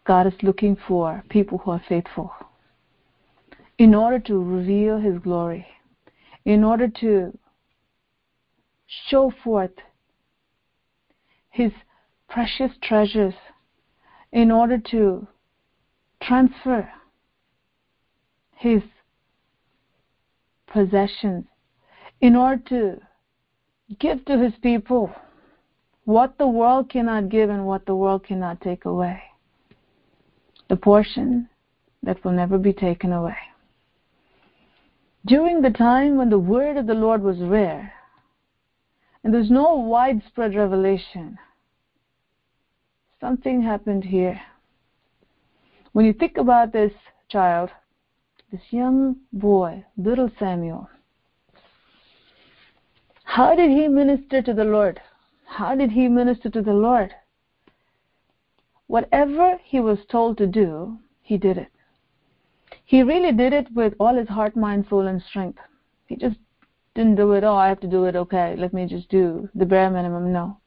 God 0.05 0.27
is 0.27 0.35
looking 0.43 0.77
for 0.89 1.23
people 1.29 1.59
who 1.59 1.71
are 1.71 1.83
faithful 1.89 2.33
in 3.79 3.95
order 3.95 4.19
to 4.19 4.43
reveal 4.43 4.99
His 4.99 5.19
glory, 5.19 5.67
in 6.45 6.65
order 6.65 6.89
to 6.89 7.37
show 9.09 9.33
forth 9.43 9.71
His 11.51 11.73
precious 12.29 12.73
treasures, 12.83 13.35
in 14.33 14.51
order 14.51 14.79
to 14.91 15.27
transfer 16.23 16.89
His 18.57 18.83
possessions, 20.67 21.45
in 22.21 22.37
order 22.37 22.63
to 22.69 23.01
give 23.99 24.25
to 24.27 24.39
His 24.39 24.53
people 24.63 25.15
what 26.05 26.37
the 26.39 26.49
world 26.49 26.91
cannot 26.91 27.29
give 27.29 27.51
and 27.51 27.67
what 27.67 27.87
the 27.87 27.95
world 27.95 28.25
cannot 28.25 28.61
take 28.61 28.85
away 28.85 29.23
the 30.73 30.77
portion 30.77 31.47
that 32.03 32.25
will 32.25 32.33
never 32.33 32.57
be 32.57 32.73
taken 32.73 33.13
away. 33.13 33.37
During 35.27 35.61
the 35.61 35.69
time 35.69 36.17
when 36.17 36.31
the 36.31 36.39
word 36.39 36.79
of 36.79 36.87
the 36.87 36.95
Lord 36.95 37.23
was 37.23 37.37
rare, 37.41 37.93
and 39.23 39.35
there's 39.35 39.51
no 39.51 39.75
widespread 39.75 40.55
revelation, 40.55 41.39
something 43.21 43.61
happened 43.61 44.05
here. 44.05 44.41
When 45.93 46.07
you 46.07 46.15
think 46.15 46.39
about 46.39 46.73
this 46.73 46.93
child, 47.29 47.69
this 48.51 48.63
young 48.71 49.17
boy, 49.31 49.85
little 49.99 50.31
Samuel, 50.39 50.89
how 53.35 53.55
did 53.55 53.71
he 53.71 53.89
minister 53.89 54.43
to 54.43 54.53
the 54.53 54.65
Lord? 54.65 55.01
How 55.47 55.75
did 55.75 55.91
he 55.91 56.07
minister 56.07 56.51
to 56.51 56.61
the 56.61 56.75
Lord? 56.75 57.15
Whatever 58.89 59.59
he 59.65 59.81
was 59.81 60.01
told 60.11 60.37
to 60.37 60.47
do, 60.47 60.99
he 61.23 61.39
did 61.39 61.57
it. 61.57 61.69
He 62.85 63.03
really 63.03 63.33
did 63.33 63.55
it 63.55 63.69
with 63.75 63.95
all 63.99 64.17
his 64.17 64.29
heart, 64.29 64.55
mind, 64.55 64.85
soul, 64.91 65.07
and 65.07 65.23
strength. 65.23 65.61
He 66.09 66.17
just 66.17 66.37
didn't 66.95 67.15
do 67.15 67.33
it, 67.33 67.43
oh, 67.43 67.55
I 67.55 67.69
have 67.69 67.81
to 67.81 67.87
do 67.87 68.05
it, 68.05 68.17
okay, 68.17 68.55
let 68.59 68.75
me 68.75 68.85
just 68.85 69.09
do 69.09 69.49
the 69.55 69.65
bare 69.65 69.89
minimum. 69.89 70.31
No. 70.31 70.59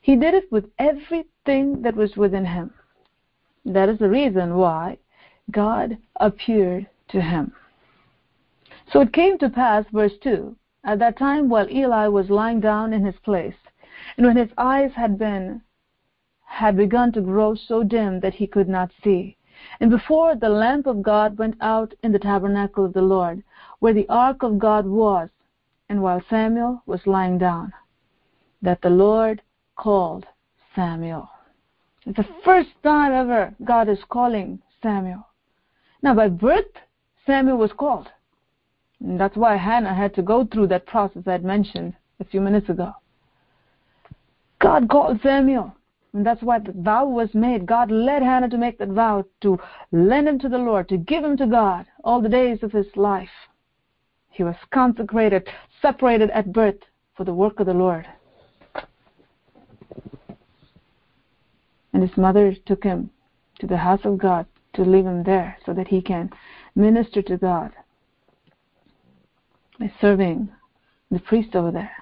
He 0.00 0.16
did 0.16 0.34
it 0.34 0.50
with 0.50 0.64
everything 0.80 1.82
that 1.82 1.94
was 1.94 2.16
within 2.16 2.46
him. 2.46 2.74
That 3.64 3.88
is 3.88 4.00
the 4.00 4.08
reason 4.08 4.56
why 4.56 4.98
God 5.52 5.98
appeared 6.16 6.88
to 7.10 7.20
him. 7.20 7.52
So 8.92 9.02
it 9.02 9.12
came 9.12 9.38
to 9.38 9.48
pass, 9.48 9.84
verse 9.92 10.18
2, 10.24 10.56
at 10.84 10.98
that 10.98 11.16
time 11.16 11.48
while 11.48 11.70
Eli 11.70 12.08
was 12.08 12.30
lying 12.30 12.60
down 12.60 12.92
in 12.92 13.04
his 13.04 13.18
place, 13.24 13.54
and 14.16 14.26
when 14.26 14.36
his 14.36 14.50
eyes 14.58 14.92
had 14.94 15.18
been 15.18 15.62
had 16.44 16.76
begun 16.76 17.10
to 17.12 17.20
grow 17.20 17.54
so 17.54 17.82
dim 17.82 18.20
that 18.20 18.34
he 18.34 18.46
could 18.46 18.68
not 18.68 18.90
see. 19.02 19.36
And 19.80 19.90
before 19.90 20.34
the 20.34 20.48
lamp 20.48 20.86
of 20.86 21.02
God 21.02 21.38
went 21.38 21.56
out 21.60 21.94
in 22.02 22.12
the 22.12 22.18
tabernacle 22.18 22.84
of 22.84 22.92
the 22.92 23.02
Lord, 23.02 23.42
where 23.78 23.94
the 23.94 24.08
ark 24.08 24.42
of 24.42 24.58
God 24.58 24.86
was, 24.86 25.30
and 25.88 26.02
while 26.02 26.22
Samuel 26.28 26.82
was 26.84 27.06
lying 27.06 27.38
down, 27.38 27.72
that 28.60 28.82
the 28.82 28.90
Lord 28.90 29.42
called 29.76 30.26
Samuel. 30.74 31.28
It's 32.06 32.16
the 32.16 32.28
first 32.44 32.70
time 32.82 33.12
ever 33.12 33.54
God 33.64 33.88
is 33.88 33.98
calling 34.08 34.60
Samuel. 34.82 35.26
Now, 36.02 36.14
by 36.14 36.28
birth, 36.28 36.76
Samuel 37.26 37.56
was 37.56 37.72
called. 37.72 38.08
And 39.02 39.18
that's 39.18 39.36
why 39.36 39.56
Hannah 39.56 39.94
had 39.94 40.14
to 40.14 40.22
go 40.22 40.44
through 40.46 40.68
that 40.68 40.86
process 40.86 41.24
I 41.26 41.32
had 41.32 41.44
mentioned 41.44 41.94
a 42.20 42.24
few 42.24 42.40
minutes 42.40 42.68
ago. 42.68 42.92
God 44.60 44.88
called 44.88 45.20
Samuel. 45.22 45.74
And 46.14 46.26
that's 46.26 46.42
why 46.42 46.58
the 46.58 46.72
vow 46.72 47.06
was 47.06 47.34
made. 47.34 47.66
God 47.66 47.90
led 47.90 48.22
Hannah 48.22 48.48
to 48.50 48.58
make 48.58 48.78
that 48.78 48.88
vow 48.88 49.24
to 49.40 49.58
lend 49.92 50.28
him 50.28 50.38
to 50.40 50.48
the 50.48 50.58
Lord, 50.58 50.88
to 50.90 50.98
give 50.98 51.24
him 51.24 51.36
to 51.38 51.46
God 51.46 51.86
all 52.04 52.20
the 52.20 52.28
days 52.28 52.62
of 52.62 52.70
his 52.70 52.86
life. 52.96 53.30
He 54.30 54.44
was 54.44 54.56
consecrated, 54.70 55.48
separated 55.80 56.30
at 56.30 56.52
birth 56.52 56.78
for 57.16 57.24
the 57.24 57.34
work 57.34 57.60
of 57.60 57.66
the 57.66 57.74
Lord. 57.74 58.06
And 61.92 62.02
his 62.02 62.16
mother 62.16 62.54
took 62.66 62.84
him 62.84 63.10
to 63.58 63.66
the 63.66 63.78
house 63.78 64.04
of 64.04 64.18
God 64.18 64.46
to 64.74 64.82
leave 64.82 65.06
him 65.06 65.22
there 65.22 65.56
so 65.66 65.72
that 65.74 65.88
he 65.88 66.00
can 66.00 66.30
minister 66.74 67.20
to 67.22 67.36
God 67.36 67.72
by 69.82 69.92
serving 70.00 70.48
the 71.10 71.18
priest 71.18 71.56
over 71.56 71.72
there. 71.72 71.96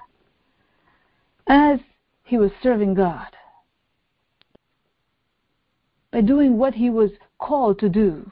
As 1.47 1.79
he 2.23 2.37
was 2.37 2.51
serving 2.61 2.93
God, 2.93 3.35
by 6.11 6.21
doing 6.21 6.59
what 6.59 6.75
he 6.75 6.91
was 6.91 7.09
called 7.39 7.79
to 7.79 7.89
do, 7.89 8.29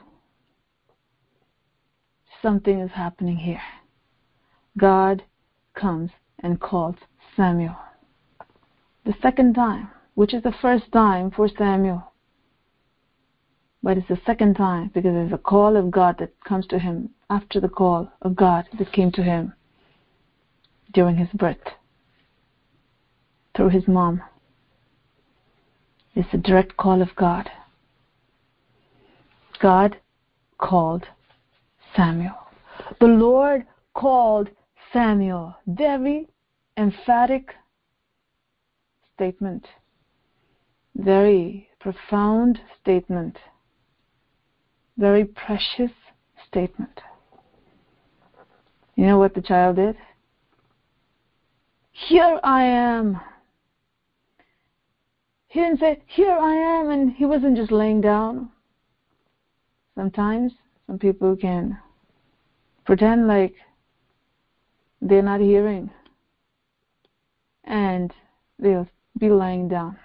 something 2.40 2.78
is 2.78 2.92
happening 2.92 3.38
here. 3.38 3.60
God 4.78 5.24
comes 5.74 6.10
and 6.44 6.60
calls 6.60 6.94
Samuel. 7.36 7.76
The 9.04 9.14
second 9.20 9.54
time, 9.54 9.90
which 10.14 10.32
is 10.32 10.44
the 10.44 10.54
first 10.62 10.92
time 10.92 11.32
for 11.32 11.48
Samuel, 11.58 12.12
but 13.82 13.98
it's 13.98 14.06
the 14.06 14.20
second 14.24 14.54
time 14.54 14.92
because 14.94 15.12
there's 15.12 15.32
a 15.32 15.38
call 15.38 15.76
of 15.76 15.90
God 15.90 16.18
that 16.20 16.32
comes 16.44 16.68
to 16.68 16.78
him 16.78 17.10
after 17.30 17.60
the 17.60 17.68
call 17.68 18.12
of 18.20 18.34
God 18.34 18.68
that 18.78 18.92
came 18.92 19.12
to 19.12 19.22
him 19.22 19.54
during 20.92 21.16
his 21.16 21.28
birth 21.32 21.56
through 23.56 23.68
his 23.68 23.86
mom. 23.86 24.20
It's 26.14 26.34
a 26.34 26.38
direct 26.38 26.76
call 26.76 27.00
of 27.00 27.14
God. 27.14 27.48
God 29.62 29.98
called 30.58 31.06
Samuel. 31.94 32.34
The 32.98 33.06
Lord 33.06 33.66
called 33.94 34.50
Samuel. 34.92 35.54
Very 35.66 36.28
emphatic 36.76 37.54
statement. 39.14 39.66
Very 40.96 41.68
profound 41.78 42.60
statement. 42.80 43.38
Very 44.96 45.24
precious 45.24 45.92
statement. 46.48 47.00
You 49.00 49.06
know 49.06 49.18
what 49.18 49.32
the 49.34 49.40
child 49.40 49.76
did? 49.76 49.96
Here 51.90 52.38
I 52.44 52.64
am. 52.64 53.18
He 55.48 55.60
didn't 55.60 55.80
say, 55.80 56.02
Here 56.06 56.36
I 56.38 56.54
am, 56.54 56.90
and 56.90 57.12
he 57.12 57.24
wasn't 57.24 57.56
just 57.56 57.72
laying 57.72 58.02
down 58.02 58.50
sometimes 60.00 60.52
some 60.86 60.98
people 60.98 61.36
can 61.36 61.78
pretend 62.84 63.26
like 63.28 63.54
they're 65.02 65.22
not 65.22 65.40
hearing 65.40 65.90
and 67.64 68.12
they'll 68.58 68.88
be 69.18 69.28
lying 69.28 69.68
down. 69.68 69.98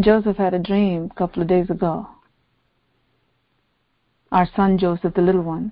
Joseph 0.00 0.36
had 0.36 0.54
a 0.54 0.58
dream 0.58 1.08
a 1.10 1.14
couple 1.14 1.40
of 1.42 1.48
days 1.48 1.70
ago. 1.70 2.13
Our 4.34 4.48
son 4.56 4.78
Joseph, 4.78 5.14
the 5.14 5.22
little 5.22 5.42
one. 5.42 5.70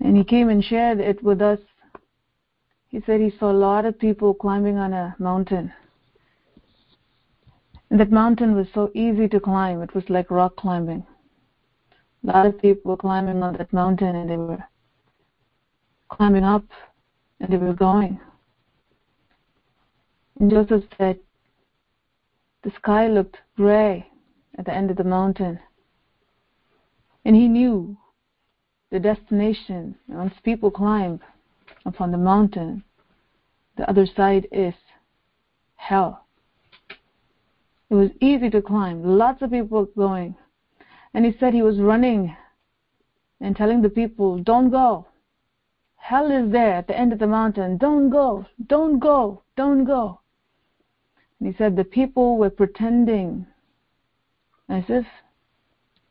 And 0.00 0.16
he 0.16 0.24
came 0.24 0.48
and 0.48 0.64
shared 0.64 1.00
it 1.00 1.22
with 1.22 1.42
us. 1.42 1.58
he 2.88 3.02
said 3.04 3.20
he 3.20 3.30
saw 3.38 3.52
a 3.52 3.62
lot 3.68 3.84
of 3.84 3.98
people 3.98 4.32
climbing 4.32 4.78
on 4.78 4.94
a 4.94 5.14
mountain. 5.18 5.70
And 7.90 8.00
that 8.00 8.10
mountain 8.10 8.54
was 8.54 8.68
so 8.72 8.90
easy 8.94 9.28
to 9.28 9.38
climb. 9.38 9.82
It 9.82 9.94
was 9.94 10.08
like 10.08 10.30
rock 10.30 10.56
climbing. 10.56 11.04
A 12.24 12.26
lot 12.26 12.46
of 12.46 12.58
people 12.58 12.92
were 12.92 12.96
climbing 12.96 13.42
on 13.42 13.54
that 13.58 13.70
mountain 13.74 14.16
and 14.16 14.30
they 14.30 14.38
were 14.38 14.64
climbing 16.08 16.44
up 16.44 16.64
and 17.38 17.52
they 17.52 17.58
were 17.58 17.74
going. 17.74 18.18
And 20.40 20.50
Joseph 20.50 20.84
said, 20.96 21.18
the 22.62 22.70
sky 22.76 23.08
looked 23.08 23.36
gray 23.58 24.06
at 24.56 24.64
the 24.64 24.72
end 24.72 24.90
of 24.90 24.96
the 24.96 25.04
mountain. 25.04 25.60
And 27.24 27.36
he 27.36 27.48
knew 27.48 27.96
the 28.90 28.98
destination. 28.98 29.96
Once 30.08 30.34
people 30.42 30.70
climb 30.70 31.20
upon 31.84 32.10
the 32.10 32.18
mountain, 32.18 32.84
the 33.76 33.88
other 33.88 34.06
side 34.06 34.46
is 34.52 34.74
hell. 35.76 36.26
It 37.90 37.94
was 37.94 38.10
easy 38.20 38.48
to 38.50 38.62
climb, 38.62 39.04
lots 39.04 39.42
of 39.42 39.50
people 39.50 39.86
going. 39.96 40.34
And 41.14 41.24
he 41.24 41.36
said 41.38 41.52
he 41.52 41.62
was 41.62 41.78
running 41.78 42.34
and 43.40 43.56
telling 43.56 43.82
the 43.82 43.90
people, 43.90 44.38
Don't 44.38 44.70
go. 44.70 45.06
Hell 45.96 46.30
is 46.30 46.50
there 46.50 46.72
at 46.72 46.88
the 46.88 46.98
end 46.98 47.12
of 47.12 47.18
the 47.18 47.26
mountain. 47.26 47.76
Don't 47.76 48.10
go, 48.10 48.44
don't 48.66 48.98
go, 48.98 49.42
don't 49.56 49.84
go. 49.84 50.20
And 51.38 51.48
he 51.48 51.56
said 51.56 51.76
the 51.76 51.84
people 51.84 52.38
were 52.38 52.50
pretending 52.50 53.46
as 54.68 54.84
if 54.88 55.06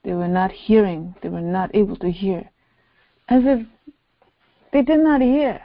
they 0.03 0.13
were 0.13 0.27
not 0.27 0.51
hearing, 0.51 1.15
they 1.21 1.29
were 1.29 1.41
not 1.41 1.73
able 1.75 1.95
to 1.97 2.11
hear, 2.11 2.49
as 3.29 3.43
if 3.45 3.65
they 4.71 4.81
did 4.81 4.99
not 4.99 5.21
hear 5.21 5.61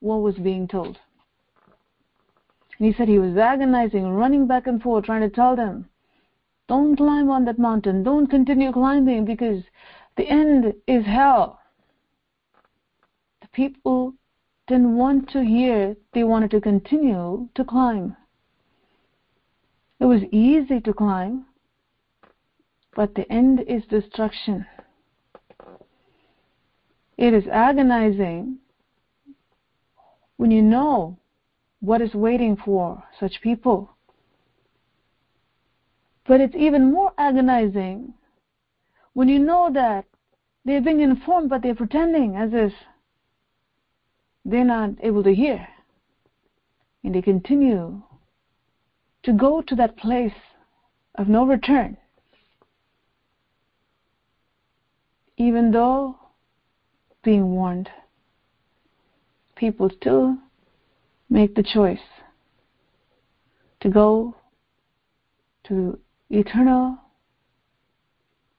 what 0.00 0.16
was 0.22 0.36
being 0.36 0.66
told. 0.68 0.98
And 2.78 2.86
he 2.86 2.92
said 2.92 3.08
he 3.08 3.18
was 3.18 3.36
agonizing, 3.36 4.08
running 4.08 4.46
back 4.46 4.66
and 4.66 4.82
forth, 4.82 5.04
trying 5.04 5.22
to 5.22 5.34
tell 5.34 5.56
them, 5.56 5.88
don't 6.68 6.96
climb 6.96 7.30
on 7.30 7.44
that 7.44 7.58
mountain, 7.58 8.02
don't 8.02 8.26
continue 8.26 8.72
climbing 8.72 9.24
because 9.24 9.62
the 10.16 10.28
end 10.28 10.74
is 10.86 11.04
hell. 11.04 11.60
The 13.40 13.48
people 13.48 14.14
didn't 14.66 14.96
want 14.96 15.30
to 15.30 15.44
hear, 15.44 15.96
they 16.12 16.24
wanted 16.24 16.50
to 16.52 16.60
continue 16.60 17.48
to 17.54 17.64
climb. 17.64 18.16
It 20.00 20.06
was 20.06 20.22
easy 20.32 20.80
to 20.80 20.92
climb, 20.92 21.46
but 22.96 23.14
the 23.14 23.30
end 23.30 23.60
is 23.68 23.84
destruction. 23.90 24.66
It 27.18 27.34
is 27.34 27.46
agonizing 27.46 28.56
when 30.38 30.50
you 30.50 30.62
know 30.62 31.18
what 31.80 32.00
is 32.00 32.14
waiting 32.14 32.56
for 32.56 33.04
such 33.20 33.42
people. 33.42 33.90
But 36.26 36.40
it's 36.40 36.56
even 36.56 36.90
more 36.90 37.12
agonizing 37.18 38.14
when 39.12 39.28
you 39.28 39.38
know 39.38 39.70
that 39.74 40.06
they're 40.64 40.80
being 40.80 41.00
informed, 41.00 41.50
but 41.50 41.62
they're 41.62 41.74
pretending 41.74 42.34
as 42.34 42.50
if 42.54 42.72
they're 44.44 44.64
not 44.64 44.92
able 45.02 45.22
to 45.22 45.34
hear. 45.34 45.68
And 47.04 47.14
they 47.14 47.22
continue 47.22 48.02
to 49.22 49.32
go 49.34 49.60
to 49.60 49.74
that 49.76 49.98
place 49.98 50.40
of 51.14 51.28
no 51.28 51.46
return. 51.46 51.98
Even 55.36 55.70
though 55.70 56.16
being 57.22 57.52
warned 57.52 57.90
people 59.56 59.90
still 59.90 60.36
make 61.28 61.54
the 61.54 61.62
choice 61.62 61.98
to 63.80 63.88
go 63.88 64.34
to 65.64 65.98
eternal 66.30 66.98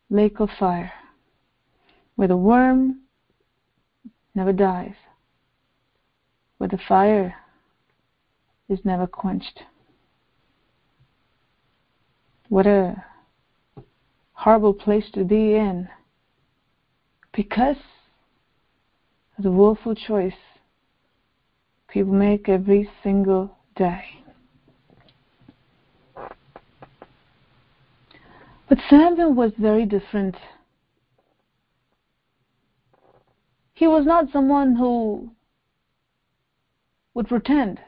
lake 0.09 0.39
of 0.39 0.49
fire 0.59 0.91
where 2.15 2.27
the 2.27 2.35
worm 2.35 3.01
never 4.33 4.51
dies, 4.51 4.95
where 6.57 6.67
the 6.67 6.79
fire 6.87 7.35
is 8.67 8.79
never 8.83 9.07
quenched. 9.07 9.61
What 12.49 12.65
a 12.65 13.03
horrible 14.33 14.73
place 14.73 15.09
to 15.13 15.23
be 15.23 15.55
in 15.55 15.89
because 17.37 17.77
of 19.37 19.43
the 19.43 19.51
willful 19.51 19.93
choice 19.93 20.33
people 21.87 22.11
make 22.11 22.49
every 22.49 22.89
single 23.03 23.55
day. 23.75 24.03
But 28.67 28.79
Samuel 28.89 29.33
was 29.33 29.51
very 29.59 29.85
different. 29.85 30.35
He 33.75 33.85
was 33.85 34.03
not 34.05 34.31
someone 34.33 34.75
who 34.75 35.29
would 37.13 37.27
pretend 37.27 37.79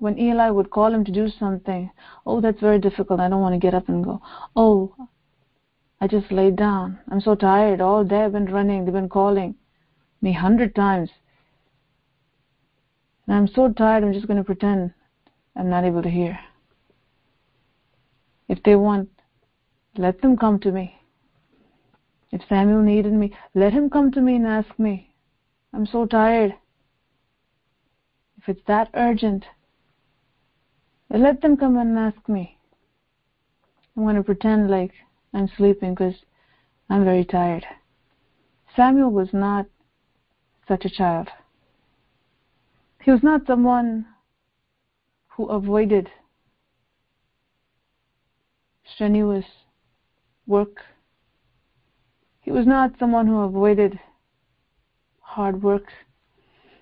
when 0.00 0.18
Eli 0.18 0.50
would 0.50 0.70
call 0.70 0.92
him 0.92 1.04
to 1.06 1.12
do 1.12 1.28
something. 1.30 1.90
Oh, 2.26 2.42
that's 2.42 2.60
very 2.60 2.78
difficult. 2.78 3.20
I 3.20 3.30
don't 3.30 3.40
want 3.40 3.54
to 3.54 3.58
get 3.58 3.72
up 3.72 3.88
and 3.88 4.04
go. 4.04 4.20
Oh, 4.54 4.94
I 6.02 6.08
just 6.08 6.32
laid 6.32 6.56
down. 6.56 6.98
I'm 7.12 7.20
so 7.20 7.36
tired. 7.36 7.80
All 7.80 8.02
day 8.02 8.24
I've 8.24 8.32
been 8.32 8.46
running. 8.46 8.84
They've 8.84 8.92
been 8.92 9.08
calling 9.08 9.54
me 10.20 10.30
a 10.30 10.40
hundred 10.40 10.74
times. 10.74 11.10
And 13.28 13.36
I'm 13.36 13.46
so 13.46 13.72
tired, 13.72 14.02
I'm 14.02 14.12
just 14.12 14.26
going 14.26 14.36
to 14.36 14.42
pretend 14.42 14.94
I'm 15.54 15.70
not 15.70 15.84
able 15.84 16.02
to 16.02 16.10
hear. 16.10 16.40
If 18.48 18.60
they 18.64 18.74
want, 18.74 19.10
let 19.96 20.20
them 20.22 20.36
come 20.36 20.58
to 20.62 20.72
me. 20.72 20.96
If 22.32 22.40
Samuel 22.48 22.82
needed 22.82 23.12
me, 23.12 23.32
let 23.54 23.72
him 23.72 23.88
come 23.88 24.10
to 24.10 24.20
me 24.20 24.34
and 24.34 24.46
ask 24.46 24.76
me. 24.80 25.14
I'm 25.72 25.86
so 25.86 26.04
tired. 26.04 26.52
If 28.38 28.48
it's 28.48 28.66
that 28.66 28.90
urgent, 28.94 29.44
let 31.10 31.42
them 31.42 31.56
come 31.56 31.76
and 31.76 31.96
ask 31.96 32.28
me. 32.28 32.58
I'm 33.96 34.02
going 34.02 34.16
to 34.16 34.24
pretend 34.24 34.68
like 34.68 34.90
I'm 35.34 35.48
sleeping 35.56 35.94
because 35.94 36.14
I'm 36.90 37.04
very 37.04 37.24
tired. 37.24 37.64
Samuel 38.76 39.10
was 39.10 39.32
not 39.32 39.66
such 40.68 40.84
a 40.84 40.90
child. 40.90 41.28
He 43.02 43.10
was 43.10 43.22
not 43.22 43.46
someone 43.46 44.06
who 45.28 45.46
avoided 45.46 46.10
strenuous 48.84 49.46
work. 50.46 50.82
He 52.40 52.50
was 52.50 52.66
not 52.66 52.98
someone 52.98 53.26
who 53.26 53.40
avoided 53.40 53.98
hard 55.20 55.62
work. 55.62 55.92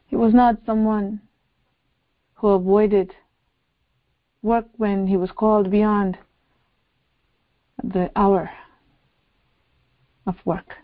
He 0.06 0.16
was 0.16 0.34
not 0.34 0.56
someone 0.66 1.20
who 2.34 2.48
avoided 2.48 3.14
work 4.42 4.66
when 4.76 5.06
he 5.06 5.16
was 5.16 5.30
called 5.30 5.70
beyond 5.70 6.18
the 7.82 8.10
hour 8.16 8.50
of 10.26 10.34
work. 10.44 10.74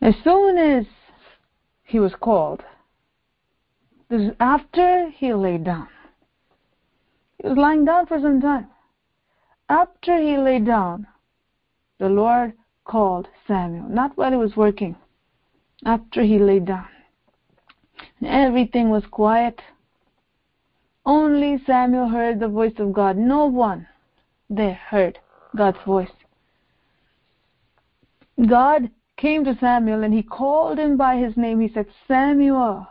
As 0.00 0.14
soon 0.22 0.56
as 0.58 0.86
he 1.84 1.98
was 1.98 2.12
called, 2.20 2.62
this 4.08 4.22
is 4.22 4.32
after 4.40 5.10
he 5.10 5.34
lay 5.34 5.58
down. 5.58 5.88
He 7.38 7.48
was 7.48 7.58
lying 7.58 7.84
down 7.84 8.06
for 8.06 8.20
some 8.20 8.40
time. 8.40 8.68
After 9.68 10.18
he 10.18 10.36
lay 10.38 10.60
down, 10.60 11.06
the 11.98 12.08
Lord 12.08 12.54
called 12.84 13.28
Samuel, 13.46 13.88
not 13.88 14.16
while 14.16 14.30
he 14.30 14.36
was 14.36 14.56
working, 14.56 14.96
after 15.84 16.22
he 16.22 16.38
lay 16.38 16.58
down. 16.58 16.88
And 18.20 18.28
everything 18.28 18.88
was 18.88 19.04
quiet. 19.10 19.60
Only 21.04 21.62
Samuel 21.66 22.08
heard 22.08 22.40
the 22.40 22.48
voice 22.48 22.78
of 22.78 22.92
God. 22.92 23.16
No 23.16 23.46
one 23.46 23.86
there 24.48 24.74
heard 24.74 25.18
God's 25.56 25.78
voice. 25.86 26.10
God 28.48 28.90
came 29.16 29.44
to 29.44 29.56
Samuel 29.58 30.04
and 30.04 30.14
he 30.14 30.22
called 30.22 30.78
him 30.78 30.96
by 30.96 31.16
his 31.16 31.36
name. 31.36 31.60
He 31.60 31.68
said, 31.72 31.86
Samuel. 32.06 32.86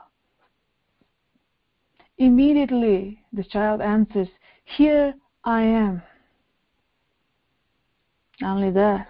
Immediately 2.18 3.24
the 3.32 3.44
child 3.44 3.82
answers, 3.82 4.28
Here 4.66 5.14
I 5.44 5.62
am. 5.62 6.02
Not 8.42 8.58
only 8.58 8.72
that, 8.72 9.08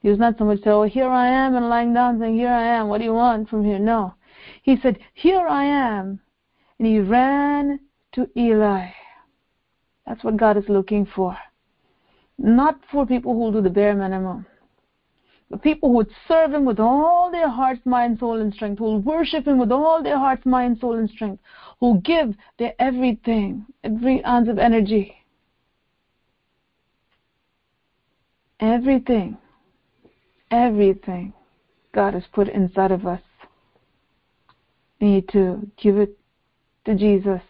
he 0.00 0.08
was 0.08 0.18
not 0.18 0.38
so 0.38 0.44
much 0.44 0.62
say, 0.62 0.70
Oh, 0.70 0.82
here 0.84 1.08
I 1.08 1.28
am, 1.28 1.54
and 1.54 1.68
lying 1.68 1.94
down 1.94 2.18
saying, 2.18 2.36
Here 2.36 2.48
I 2.48 2.64
am, 2.64 2.88
what 2.88 2.98
do 2.98 3.04
you 3.04 3.14
want 3.14 3.48
from 3.48 3.64
here? 3.64 3.78
No. 3.78 4.14
He 4.62 4.76
said, 4.80 4.98
Here 5.14 5.46
I 5.46 5.64
am. 5.64 6.20
And 6.78 6.88
he 6.88 6.98
ran 6.98 7.80
to 8.12 8.28
Eli. 8.36 8.88
That's 10.06 10.24
what 10.24 10.36
God 10.36 10.56
is 10.56 10.68
looking 10.68 11.06
for. 11.06 11.36
Not 12.38 12.80
for 12.90 13.06
people 13.06 13.34
who 13.34 13.52
do 13.52 13.62
the 13.62 13.70
bare 13.70 13.94
minimum. 13.94 14.46
But 15.50 15.62
people 15.62 15.90
who 15.90 15.96
would 15.96 16.10
serve 16.26 16.54
Him 16.54 16.64
with 16.64 16.80
all 16.80 17.30
their 17.30 17.48
heart, 17.48 17.84
mind, 17.84 18.18
soul, 18.18 18.40
and 18.40 18.54
strength, 18.54 18.78
who 18.78 18.84
will 18.84 19.00
worship 19.00 19.46
Him 19.46 19.58
with 19.58 19.70
all 19.70 20.02
their 20.02 20.18
heart, 20.18 20.46
mind, 20.46 20.78
soul, 20.80 20.94
and 20.98 21.10
strength, 21.10 21.42
who 21.78 22.00
give 22.00 22.34
their 22.58 22.74
everything, 22.78 23.66
every 23.84 24.24
ounce 24.24 24.48
of 24.48 24.58
energy, 24.58 25.14
everything, 28.60 29.36
everything 30.50 31.34
God 31.92 32.14
has 32.14 32.24
put 32.32 32.48
inside 32.48 32.92
of 32.92 33.06
us. 33.06 33.20
We 35.00 35.08
need 35.08 35.28
to 35.30 35.70
give 35.76 35.98
it 35.98 36.16
to 36.86 36.94
Jesus 36.94 37.42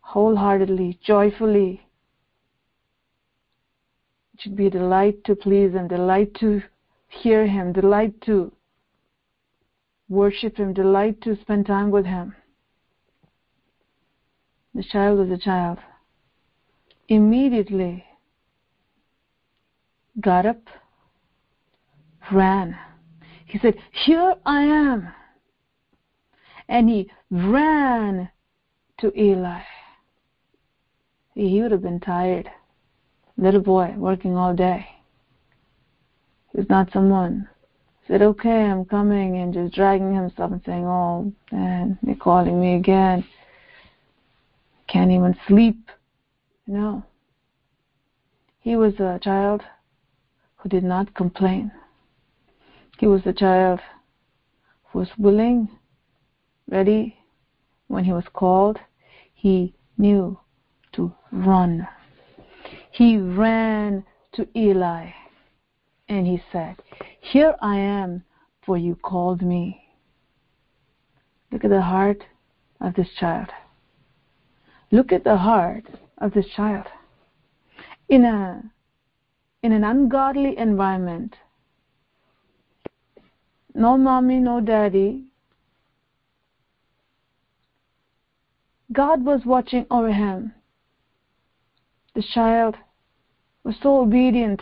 wholeheartedly, 0.00 0.98
joyfully. 1.04 1.82
Should 4.40 4.56
be 4.56 4.66
a 4.66 4.70
delight 4.70 5.22
to 5.24 5.36
please 5.36 5.72
Him, 5.72 5.88
delight 5.88 6.34
to 6.40 6.62
hear 7.08 7.46
Him, 7.46 7.72
delight 7.72 8.20
to 8.22 8.50
worship 10.08 10.56
Him, 10.56 10.72
delight 10.72 11.20
to 11.22 11.38
spend 11.42 11.66
time 11.66 11.90
with 11.90 12.06
Him. 12.06 12.34
The 14.74 14.82
child 14.82 15.18
was 15.18 15.30
a 15.30 15.42
child. 15.42 15.78
Immediately 17.08 18.04
got 20.20 20.46
up, 20.46 20.62
ran. 22.32 22.78
He 23.44 23.58
said, 23.58 23.74
Here 24.04 24.36
I 24.46 24.62
am. 24.62 25.12
And 26.68 26.88
he 26.88 27.10
ran 27.30 28.30
to 29.00 29.12
Eli. 29.20 29.60
He 31.34 31.60
would 31.60 31.72
have 31.72 31.82
been 31.82 32.00
tired. 32.00 32.48
Little 33.40 33.62
boy 33.62 33.94
working 33.96 34.36
all 34.36 34.54
day. 34.54 34.86
He's 36.54 36.68
not 36.68 36.92
someone 36.92 37.48
said, 38.10 38.22
Okay, 38.22 38.64
I'm 38.64 38.84
coming, 38.84 39.38
and 39.38 39.54
just 39.54 39.72
dragging 39.72 40.12
himself 40.12 40.50
and 40.50 40.60
saying, 40.66 40.84
Oh, 40.84 41.32
man, 41.52 41.96
they're 42.02 42.16
calling 42.16 42.60
me 42.60 42.74
again. 42.74 43.24
Can't 44.88 45.12
even 45.12 45.36
sleep. 45.46 45.90
No. 46.66 47.04
He 48.58 48.74
was 48.74 48.94
a 48.98 49.20
child 49.22 49.62
who 50.56 50.68
did 50.68 50.82
not 50.82 51.14
complain. 51.14 51.70
He 52.98 53.06
was 53.06 53.22
a 53.26 53.32
child 53.32 53.78
who 54.86 54.98
was 54.98 55.08
willing, 55.16 55.68
ready. 56.68 57.16
When 57.86 58.04
he 58.04 58.12
was 58.12 58.26
called, 58.32 58.78
he 59.34 59.72
knew 59.98 60.38
to 60.92 61.12
run. 61.30 61.86
He 62.90 63.16
ran 63.16 64.04
to 64.32 64.48
Eli 64.56 65.10
and 66.08 66.26
he 66.26 66.42
said, 66.50 66.76
Here 67.20 67.54
I 67.62 67.78
am, 67.78 68.24
for 68.66 68.76
you 68.76 68.96
called 68.96 69.42
me. 69.42 69.84
Look 71.52 71.64
at 71.64 71.70
the 71.70 71.82
heart 71.82 72.24
of 72.80 72.94
this 72.94 73.08
child. 73.18 73.48
Look 74.90 75.12
at 75.12 75.24
the 75.24 75.36
heart 75.36 75.84
of 76.18 76.32
this 76.32 76.46
child. 76.56 76.86
In 78.08 78.24
a 78.24 78.62
in 79.62 79.72
an 79.72 79.84
ungodly 79.84 80.56
environment, 80.56 81.36
no 83.74 83.98
mommy, 83.98 84.40
no 84.40 84.60
daddy, 84.60 85.26
God 88.90 89.24
was 89.24 89.42
watching 89.44 89.86
over 89.90 90.12
him. 90.12 90.54
The 92.20 92.26
child 92.34 92.76
was 93.64 93.76
so 93.82 94.02
obedient, 94.02 94.60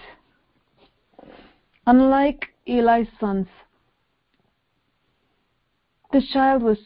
unlike 1.89 2.55
Eli's 2.69 3.09
sons. 3.19 3.49
This 6.13 6.29
child 6.29 6.63
was 6.63 6.79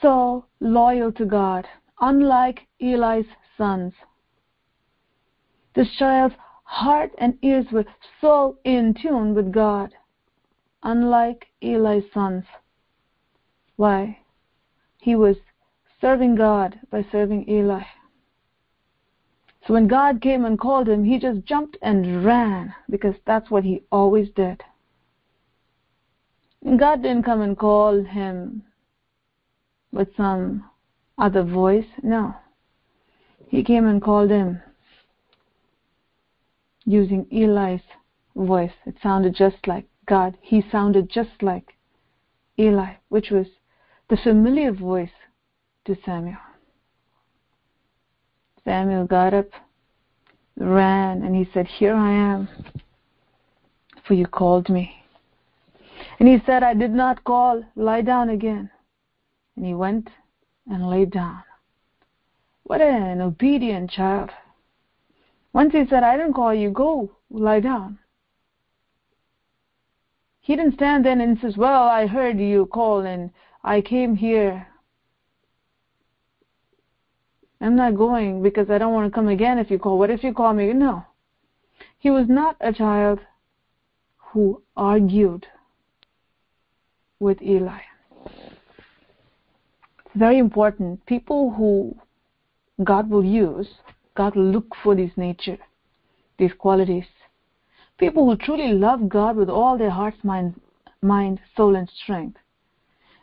so 0.00 0.44
loyal 0.60 1.10
to 1.14 1.24
God, 1.24 1.66
unlike 2.00 2.68
Eli's 2.80 3.26
sons. 3.56 3.92
This 5.74 5.90
child's 5.98 6.36
heart 6.62 7.10
and 7.18 7.36
ears 7.42 7.66
were 7.72 7.86
so 8.20 8.58
in 8.62 8.94
tune 8.94 9.34
with 9.34 9.50
God, 9.50 9.90
unlike 10.84 11.48
Eli's 11.60 12.04
sons. 12.14 12.44
Why? 13.74 14.20
He 15.00 15.16
was 15.16 15.38
serving 16.00 16.36
God 16.36 16.78
by 16.88 17.04
serving 17.10 17.50
Eli. 17.50 17.82
So 19.68 19.74
when 19.74 19.86
God 19.86 20.22
came 20.22 20.46
and 20.46 20.58
called 20.58 20.88
him, 20.88 21.04
he 21.04 21.18
just 21.18 21.44
jumped 21.44 21.76
and 21.82 22.24
ran 22.24 22.74
because 22.88 23.14
that's 23.26 23.50
what 23.50 23.64
he 23.64 23.82
always 23.92 24.30
did. 24.30 24.62
And 26.64 26.78
God 26.78 27.02
didn't 27.02 27.24
come 27.24 27.42
and 27.42 27.56
call 27.56 28.02
him 28.02 28.62
with 29.92 30.08
some 30.16 30.64
other 31.18 31.42
voice. 31.42 31.84
No. 32.02 32.34
He 33.48 33.62
came 33.62 33.86
and 33.86 34.00
called 34.00 34.30
him 34.30 34.62
using 36.86 37.26
Eli's 37.30 37.82
voice. 38.34 38.72
It 38.86 38.94
sounded 39.02 39.34
just 39.34 39.66
like 39.66 39.84
God. 40.06 40.38
He 40.40 40.64
sounded 40.72 41.10
just 41.10 41.42
like 41.42 41.76
Eli, 42.58 42.94
which 43.10 43.30
was 43.30 43.46
the 44.08 44.16
familiar 44.16 44.72
voice 44.72 45.10
to 45.84 45.94
Samuel. 46.06 46.38
Samuel 48.68 49.06
got 49.06 49.32
up, 49.32 49.48
ran, 50.58 51.22
and 51.22 51.34
he 51.34 51.48
said, 51.54 51.66
Here 51.66 51.94
I 51.94 52.12
am, 52.12 52.48
for 54.06 54.12
you 54.12 54.26
called 54.26 54.68
me. 54.68 54.94
And 56.18 56.28
he 56.28 56.36
said, 56.44 56.62
I 56.62 56.74
did 56.74 56.90
not 56.90 57.24
call, 57.24 57.64
lie 57.76 58.02
down 58.02 58.28
again. 58.28 58.68
And 59.56 59.64
he 59.64 59.72
went 59.72 60.10
and 60.70 60.90
lay 60.90 61.06
down. 61.06 61.44
What 62.64 62.82
an 62.82 63.22
obedient 63.22 63.90
child. 63.90 64.28
Once 65.54 65.72
he 65.72 65.86
said, 65.88 66.02
I 66.02 66.18
didn't 66.18 66.34
call 66.34 66.52
you, 66.52 66.68
go 66.68 67.10
lie 67.30 67.60
down. 67.60 67.98
He 70.42 70.56
didn't 70.56 70.74
stand 70.74 71.06
then 71.06 71.22
and 71.22 71.38
says, 71.40 71.56
Well, 71.56 71.84
I 71.84 72.06
heard 72.06 72.38
you 72.38 72.66
call 72.66 73.00
and 73.00 73.30
I 73.64 73.80
came 73.80 74.14
here. 74.14 74.66
I'm 77.60 77.76
not 77.76 77.96
going 77.96 78.42
because 78.42 78.70
I 78.70 78.78
don't 78.78 78.92
want 78.92 79.10
to 79.10 79.14
come 79.14 79.28
again 79.28 79.58
if 79.58 79.70
you 79.70 79.78
call. 79.78 79.98
What 79.98 80.10
if 80.10 80.22
you 80.22 80.32
call 80.32 80.52
me? 80.54 80.72
No. 80.72 81.04
He 81.98 82.10
was 82.10 82.26
not 82.28 82.56
a 82.60 82.72
child 82.72 83.18
who 84.16 84.62
argued 84.76 85.46
with 87.18 87.42
Eli. 87.42 87.80
It's 90.04 90.14
very 90.14 90.38
important. 90.38 91.04
People 91.06 91.50
who 91.50 91.96
God 92.84 93.10
will 93.10 93.24
use 93.24 93.68
God 94.18 94.34
will 94.34 94.50
look 94.50 94.74
for 94.82 94.96
these 94.96 95.16
nature, 95.16 95.58
these 96.38 96.52
qualities. 96.52 97.06
People 97.98 98.28
who 98.28 98.36
truly 98.36 98.72
love 98.72 99.08
God 99.08 99.36
with 99.36 99.48
all 99.48 99.78
their 99.78 99.90
hearts, 99.90 100.18
mind, 100.24 100.60
mind, 101.02 101.38
soul, 101.56 101.76
and 101.76 101.88
strength, 101.88 102.36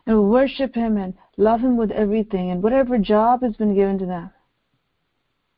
and 0.06 0.30
worship 0.30 0.74
Him 0.74 0.96
and 0.96 1.14
love 1.36 1.60
Him 1.60 1.76
with 1.76 1.90
everything 1.90 2.50
and 2.50 2.62
whatever 2.62 2.98
job 2.98 3.42
has 3.42 3.56
been 3.56 3.74
given 3.74 3.98
to 3.98 4.06
them, 4.06 4.30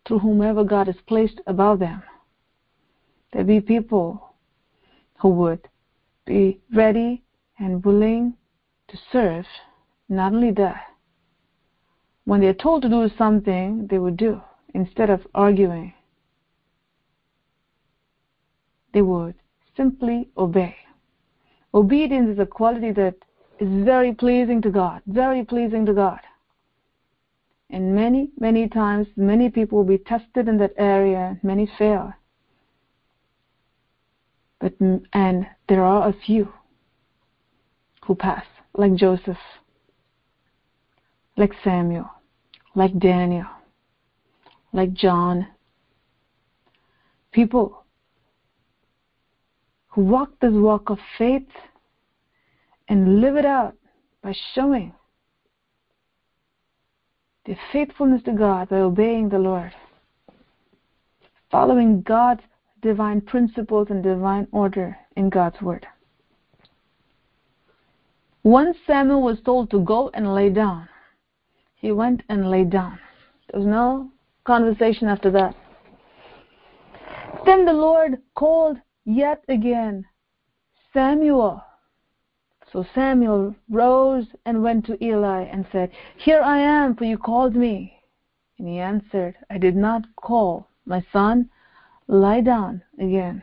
through 0.07 0.21
whomever 0.21 0.65
God 0.65 0.87
has 0.87 0.97
placed 1.07 1.41
above 1.47 1.79
them. 1.79 2.03
There 3.33 3.45
be 3.45 3.61
people 3.61 4.35
who 5.21 5.29
would 5.31 5.69
be 6.25 6.61
ready 6.75 7.23
and 7.59 7.85
willing 7.85 8.35
to 8.89 8.99
serve. 9.13 9.45
Not 10.09 10.33
only 10.33 10.53
that, 10.53 10.85
when 12.25 12.41
they're 12.41 12.55
told 12.55 12.83
to 12.83 12.89
do 12.89 13.11
something, 13.17 13.87
they 13.91 13.99
would 13.99 14.17
do 14.17 14.41
instead 14.75 15.11
of 15.11 15.27
arguing, 15.35 15.93
they 18.93 19.03
would 19.03 19.35
simply 19.77 20.29
obey. 20.37 20.77
Obedience 21.75 22.31
is 22.31 22.39
a 22.39 22.47
quality 22.47 22.93
that 22.93 23.15
is 23.61 23.85
very 23.85 24.15
pleasing 24.15 24.63
to 24.63 24.71
God, 24.71 25.03
very 25.07 25.45
pleasing 25.45 25.85
to 25.87 25.93
God. 25.93 26.21
And 27.71 27.95
many, 27.95 28.31
many 28.39 28.69
times, 28.69 29.07
many 29.17 29.51
people 29.51 29.79
will 29.79 29.85
be 29.85 29.99
tested 29.99 30.49
in 30.49 30.57
that 30.59 30.73
area, 30.79 31.39
many 31.43 31.71
fail. 31.79 32.13
But, 34.61 34.75
and 35.13 35.47
there 35.69 35.85
are 35.85 36.09
a 36.09 36.13
few 36.27 36.53
who 38.07 38.15
pass, 38.15 38.45
like 38.75 38.95
Joseph, 38.95 39.37
like 41.37 41.53
Samuel, 41.63 42.11
like 42.75 42.99
Daniel, 42.99 43.47
like 44.73 44.93
John. 44.95 45.47
People 47.33 47.85
who 49.89 50.03
walk 50.03 50.31
this 50.41 50.53
walk 50.53 50.91
of 50.91 50.99
faith 51.19 51.49
and 52.89 53.21
live 53.21 53.37
it 53.37 53.45
out 53.45 53.75
by 54.23 54.35
showing 54.55 54.93
their 57.47 57.59
faithfulness 57.73 58.23
to 58.25 58.33
God 58.33 58.69
by 58.69 58.77
obeying 58.77 59.29
the 59.29 59.39
Lord, 59.39 59.73
following 61.51 62.03
God's 62.03 62.43
divine 62.83 63.21
principles 63.21 63.89
and 63.91 64.03
divine 64.03 64.47
order 64.53 64.97
in 65.17 65.31
God's 65.31 65.61
Word. 65.61 65.87
Once 68.43 68.77
Samuel 68.87 69.23
was 69.23 69.39
told 69.45 69.71
to 69.71 69.81
go 69.81 70.11
and 70.15 70.35
lay 70.35 70.49
down, 70.49 70.89
he 71.75 71.93
went 71.93 72.23
and 72.29 72.51
lay 72.51 72.65
down. 72.65 72.99
There 73.51 73.61
was 73.61 73.69
no 73.69 74.11
conversation 74.45 75.09
after 75.09 75.31
that. 75.33 75.55
Then 77.45 77.65
the 77.65 77.73
Lord 77.73 78.19
called 78.35 78.79
yet 79.05 79.43
again, 79.49 80.05
Samuel. 80.93 81.63
So 82.73 82.85
Samuel 82.95 83.55
rose 83.71 84.27
and 84.45 84.63
went 84.63 84.85
to 84.87 85.03
Eli 85.03 85.43
and 85.45 85.67
said, 85.73 85.91
Here 86.17 86.43
I 86.43 86.59
am, 86.59 86.97
for 86.97 87.05
you 87.05 87.17
called 87.17 87.55
me. 87.55 88.03
And 88.59 88.69
he 88.69 88.79
answered, 88.79 89.37
I 89.49 89.59
did 89.59 89.77
not 89.77 90.05
call, 90.17 90.69
my 90.85 91.05
son, 91.13 91.49
lie 92.09 92.41
down 92.41 92.83
again. 92.99 93.43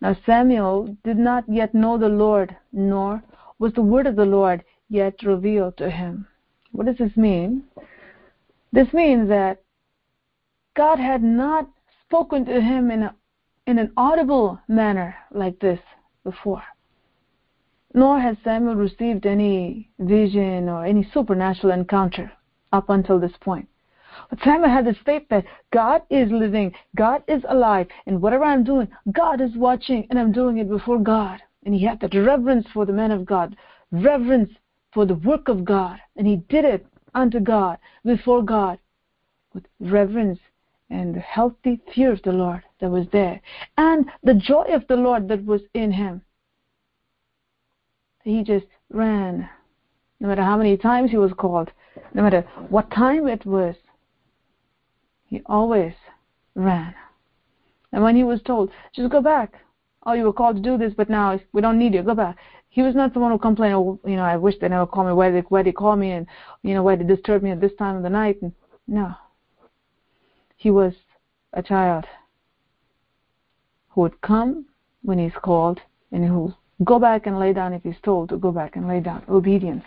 Now 0.00 0.16
Samuel 0.24 0.96
did 1.04 1.18
not 1.18 1.44
yet 1.48 1.74
know 1.74 1.98
the 1.98 2.08
Lord, 2.08 2.56
nor 2.72 3.22
was 3.58 3.72
the 3.74 3.82
word 3.82 4.06
of 4.06 4.16
the 4.16 4.24
Lord 4.24 4.64
yet 4.88 5.22
revealed 5.22 5.76
to 5.78 5.90
him. 5.90 6.26
What 6.72 6.86
does 6.86 6.98
this 6.98 7.16
mean? 7.16 7.64
This 8.72 8.92
means 8.92 9.28
that 9.28 9.62
God 10.74 10.98
had 10.98 11.22
not 11.22 11.68
spoken 12.04 12.44
to 12.46 12.60
him 12.60 12.90
in, 12.90 13.02
a, 13.02 13.14
in 13.66 13.78
an 13.78 13.92
audible 13.96 14.60
manner 14.68 15.16
like 15.30 15.58
this 15.58 15.80
before. 16.22 16.62
Nor 17.94 18.20
has 18.20 18.36
Samuel 18.44 18.74
received 18.74 19.26
any 19.26 19.88
vision 19.98 20.68
or 20.68 20.84
any 20.84 21.08
supernatural 21.12 21.72
encounter 21.72 22.30
up 22.72 22.90
until 22.90 23.18
this 23.18 23.36
point. 23.40 23.68
But 24.30 24.40
Samuel 24.44 24.70
had 24.70 24.86
this 24.86 24.98
faith 25.04 25.22
that 25.30 25.46
God 25.72 26.02
is 26.10 26.30
living, 26.30 26.74
God 26.96 27.22
is 27.28 27.42
alive, 27.48 27.88
and 28.06 28.20
whatever 28.20 28.44
I'm 28.44 28.64
doing, 28.64 28.88
God 29.12 29.40
is 29.40 29.56
watching, 29.56 30.06
and 30.10 30.18
I'm 30.18 30.32
doing 30.32 30.58
it 30.58 30.68
before 30.68 30.98
God. 30.98 31.40
And 31.64 31.74
he 31.74 31.84
had 31.84 32.00
that 32.00 32.14
reverence 32.14 32.66
for 32.72 32.84
the 32.84 32.92
man 32.92 33.10
of 33.10 33.24
God, 33.24 33.56
reverence 33.90 34.50
for 34.92 35.06
the 35.06 35.14
work 35.14 35.48
of 35.48 35.64
God, 35.64 35.98
and 36.16 36.26
he 36.26 36.36
did 36.36 36.64
it 36.64 36.86
unto 37.14 37.40
God, 37.40 37.78
before 38.04 38.42
God, 38.42 38.78
with 39.54 39.66
reverence 39.80 40.40
and 40.90 41.14
the 41.14 41.20
healthy 41.20 41.80
fear 41.94 42.12
of 42.12 42.22
the 42.22 42.32
Lord 42.32 42.62
that 42.80 42.90
was 42.90 43.06
there, 43.12 43.40
and 43.76 44.10
the 44.22 44.34
joy 44.34 44.64
of 44.72 44.86
the 44.88 44.96
Lord 44.96 45.28
that 45.28 45.44
was 45.44 45.62
in 45.74 45.92
him. 45.92 46.22
He 48.28 48.42
just 48.42 48.66
ran, 48.90 49.48
no 50.20 50.28
matter 50.28 50.42
how 50.42 50.58
many 50.58 50.76
times 50.76 51.10
he 51.10 51.16
was 51.16 51.32
called, 51.32 51.72
no 52.12 52.22
matter 52.22 52.42
what 52.68 52.90
time 52.90 53.26
it 53.26 53.46
was, 53.46 53.74
he 55.24 55.40
always 55.46 55.94
ran. 56.54 56.94
And 57.90 58.02
when 58.02 58.16
he 58.16 58.24
was 58.24 58.42
told, 58.42 58.70
just 58.94 59.10
go 59.10 59.22
back, 59.22 59.54
oh, 60.04 60.12
you 60.12 60.24
were 60.24 60.34
called 60.34 60.56
to 60.56 60.62
do 60.62 60.76
this, 60.76 60.92
but 60.94 61.08
now 61.08 61.40
we 61.54 61.62
don't 61.62 61.78
need 61.78 61.94
you, 61.94 62.02
go 62.02 62.14
back. 62.14 62.36
He 62.68 62.82
was 62.82 62.94
not 62.94 63.14
someone 63.14 63.32
who 63.32 63.38
complained, 63.38 63.74
oh, 63.74 63.98
you 64.04 64.16
know, 64.16 64.24
I 64.24 64.36
wish 64.36 64.56
they 64.60 64.68
never 64.68 64.86
called 64.86 65.06
me, 65.06 65.14
why 65.14 65.30
they, 65.30 65.40
why 65.40 65.62
they 65.62 65.72
call 65.72 65.96
me, 65.96 66.10
and, 66.10 66.26
you 66.62 66.74
know, 66.74 66.82
why 66.82 66.96
they 66.96 67.04
disturb 67.04 67.42
me 67.42 67.50
at 67.50 67.62
this 67.62 67.72
time 67.78 67.96
of 67.96 68.02
the 68.02 68.10
night. 68.10 68.42
And, 68.42 68.52
no. 68.86 69.14
He 70.56 70.70
was 70.70 70.92
a 71.54 71.62
child 71.62 72.04
who 73.88 74.02
would 74.02 74.20
come 74.20 74.66
when 75.00 75.18
he's 75.18 75.32
called 75.42 75.80
and 76.12 76.26
who 76.26 76.52
go 76.84 76.98
back 76.98 77.26
and 77.26 77.38
lay 77.38 77.52
down 77.52 77.72
if 77.72 77.82
he's 77.82 78.00
told 78.02 78.28
to 78.30 78.36
go 78.36 78.52
back 78.52 78.76
and 78.76 78.86
lay 78.86 79.00
down. 79.00 79.24
Obedience. 79.28 79.84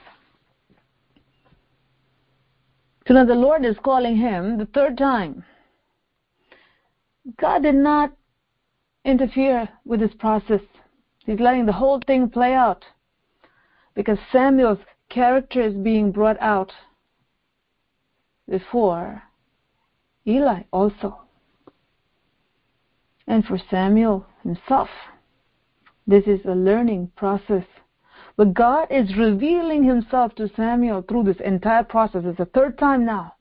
So 3.08 3.14
now 3.14 3.26
the 3.26 3.36
Lord 3.36 3.66
is 3.66 3.76
calling 3.84 4.18
him 4.18 4.58
the 4.58 4.68
third 4.68 4.98
time. 4.98 5.44
God 7.40 7.64
did 7.64 7.76
not 7.76 8.14
interfere 9.06 9.70
with 9.86 10.00
this 10.00 10.14
process. 10.18 10.62
He's 11.26 11.40
letting 11.40 11.66
the 11.66 11.74
whole 11.74 12.02
thing 12.06 12.30
play 12.30 12.54
out 12.54 12.86
because 13.96 14.18
Samuel's 14.32 14.80
character 15.10 15.62
is 15.62 15.74
being 15.74 16.12
brought 16.12 16.40
out 16.42 16.72
before 18.50 19.24
Eli 20.28 20.64
also. 20.72 21.22
And 23.28 23.46
for 23.46 23.58
Samuel 23.70 24.26
himself, 24.44 24.90
this 26.08 26.26
is 26.26 26.40
a 26.46 26.56
learning 26.56 27.12
process. 27.16 27.66
But 28.38 28.54
God 28.54 28.88
is 28.90 29.16
revealing 29.18 29.84
himself 29.84 30.36
to 30.36 30.50
Samuel 30.56 31.04
through 31.04 31.24
this 31.24 31.40
entire 31.44 31.84
process. 31.84 32.24
It's 32.26 32.38
the 32.38 32.46
third 32.46 32.78
time 32.78 33.06
now. 33.06 33.36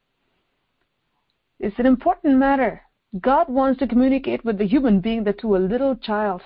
It's 1.59 1.79
an 1.79 1.87
important 1.87 2.39
matter. 2.39 2.83
God 3.21 3.49
wants 3.49 3.79
to 3.81 3.87
communicate 3.87 4.45
with 4.45 4.59
the 4.59 4.67
human 4.67 5.01
being 5.01 5.25
that 5.25 5.39
to 5.41 5.57
a 5.57 5.59
little 5.59 5.97
child. 5.97 6.43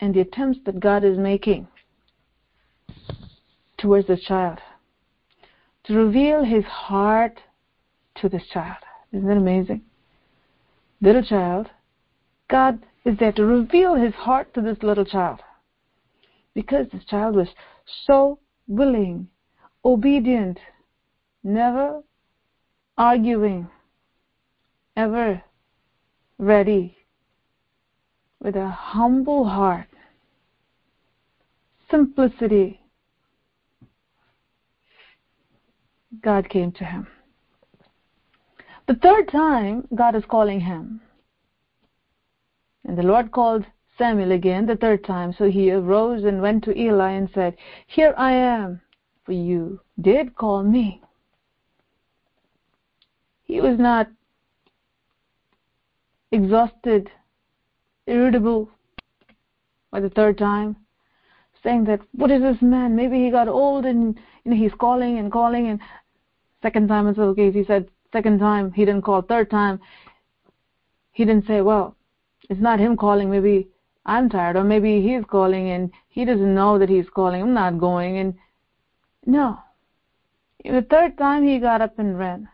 And 0.00 0.14
the 0.14 0.20
attempts 0.20 0.58
that 0.66 0.80
God 0.80 1.04
is 1.04 1.16
making 1.16 1.68
towards 3.78 4.06
this 4.06 4.22
child 4.22 4.58
to 5.84 5.94
reveal 5.94 6.44
his 6.44 6.64
heart 6.64 7.40
to 8.16 8.28
this 8.28 8.46
child. 8.52 8.78
Isn't 9.12 9.26
that 9.26 9.36
amazing? 9.36 9.82
Little 11.00 11.22
child, 11.22 11.70
God 12.48 12.84
is 13.06 13.16
there 13.18 13.30
to 13.30 13.44
reveal 13.44 13.94
his 13.94 14.12
heart 14.14 14.52
to 14.52 14.60
this 14.60 14.78
little 14.82 15.04
child. 15.04 15.40
Because 16.54 16.86
this 16.92 17.04
child 17.04 17.36
was 17.36 17.48
so 18.04 18.40
willing, 18.66 19.28
obedient, 19.84 20.58
never 21.44 22.02
arguing, 22.98 23.68
ever 24.96 25.40
ready, 26.38 26.96
with 28.42 28.56
a 28.56 28.68
humble 28.68 29.44
heart, 29.44 29.86
simplicity. 31.88 32.80
God 36.22 36.48
came 36.48 36.72
to 36.72 36.84
him. 36.84 37.06
The 38.88 38.94
third 38.94 39.28
time, 39.30 39.86
God 39.94 40.16
is 40.16 40.24
calling 40.28 40.60
him. 40.60 41.00
And 42.86 42.96
the 42.96 43.02
Lord 43.02 43.32
called 43.32 43.66
Samuel 43.98 44.32
again 44.32 44.66
the 44.66 44.76
third 44.76 45.04
time. 45.04 45.34
So 45.36 45.50
he 45.50 45.72
arose 45.72 46.24
and 46.24 46.40
went 46.40 46.62
to 46.64 46.78
Eli 46.78 47.10
and 47.10 47.28
said, 47.34 47.56
Here 47.86 48.14
I 48.16 48.32
am, 48.32 48.80
for 49.24 49.32
you 49.32 49.80
did 50.00 50.36
call 50.36 50.62
me. 50.62 51.02
He 53.42 53.60
was 53.60 53.78
not 53.78 54.08
exhausted, 56.30 57.10
irritable 58.06 58.70
by 59.90 60.00
the 60.00 60.10
third 60.10 60.38
time, 60.38 60.76
saying 61.64 61.84
that, 61.84 62.00
What 62.12 62.30
is 62.30 62.40
this 62.40 62.62
man? 62.62 62.94
Maybe 62.94 63.24
he 63.24 63.30
got 63.30 63.48
old 63.48 63.84
and 63.84 64.16
you 64.44 64.52
know, 64.52 64.56
he's 64.56 64.74
calling 64.78 65.18
and 65.18 65.32
calling 65.32 65.68
and 65.68 65.80
second 66.62 66.86
time 66.86 67.08
it's 67.08 67.18
okay. 67.18 67.50
He 67.50 67.64
said 67.64 67.88
second 68.12 68.38
time, 68.38 68.70
he 68.72 68.84
didn't 68.84 69.02
call 69.02 69.22
third 69.22 69.50
time, 69.50 69.80
he 71.10 71.24
didn't 71.24 71.46
say, 71.46 71.62
Well, 71.62 71.95
it's 72.48 72.60
not 72.60 72.80
him 72.80 72.96
calling, 72.96 73.30
maybe 73.30 73.68
I'm 74.04 74.28
tired, 74.28 74.56
or 74.56 74.64
maybe 74.64 75.02
he's 75.02 75.24
calling 75.24 75.70
and 75.70 75.90
he 76.08 76.24
doesn't 76.24 76.54
know 76.54 76.78
that 76.78 76.88
he's 76.88 77.08
calling, 77.10 77.42
I'm 77.42 77.54
not 77.54 77.78
going, 77.78 78.18
and 78.18 78.34
no. 79.24 79.58
The 80.64 80.86
third 80.88 81.18
time 81.18 81.46
he 81.46 81.58
got 81.58 81.80
up 81.80 81.98
and 81.98 82.18
ran. 82.18 82.48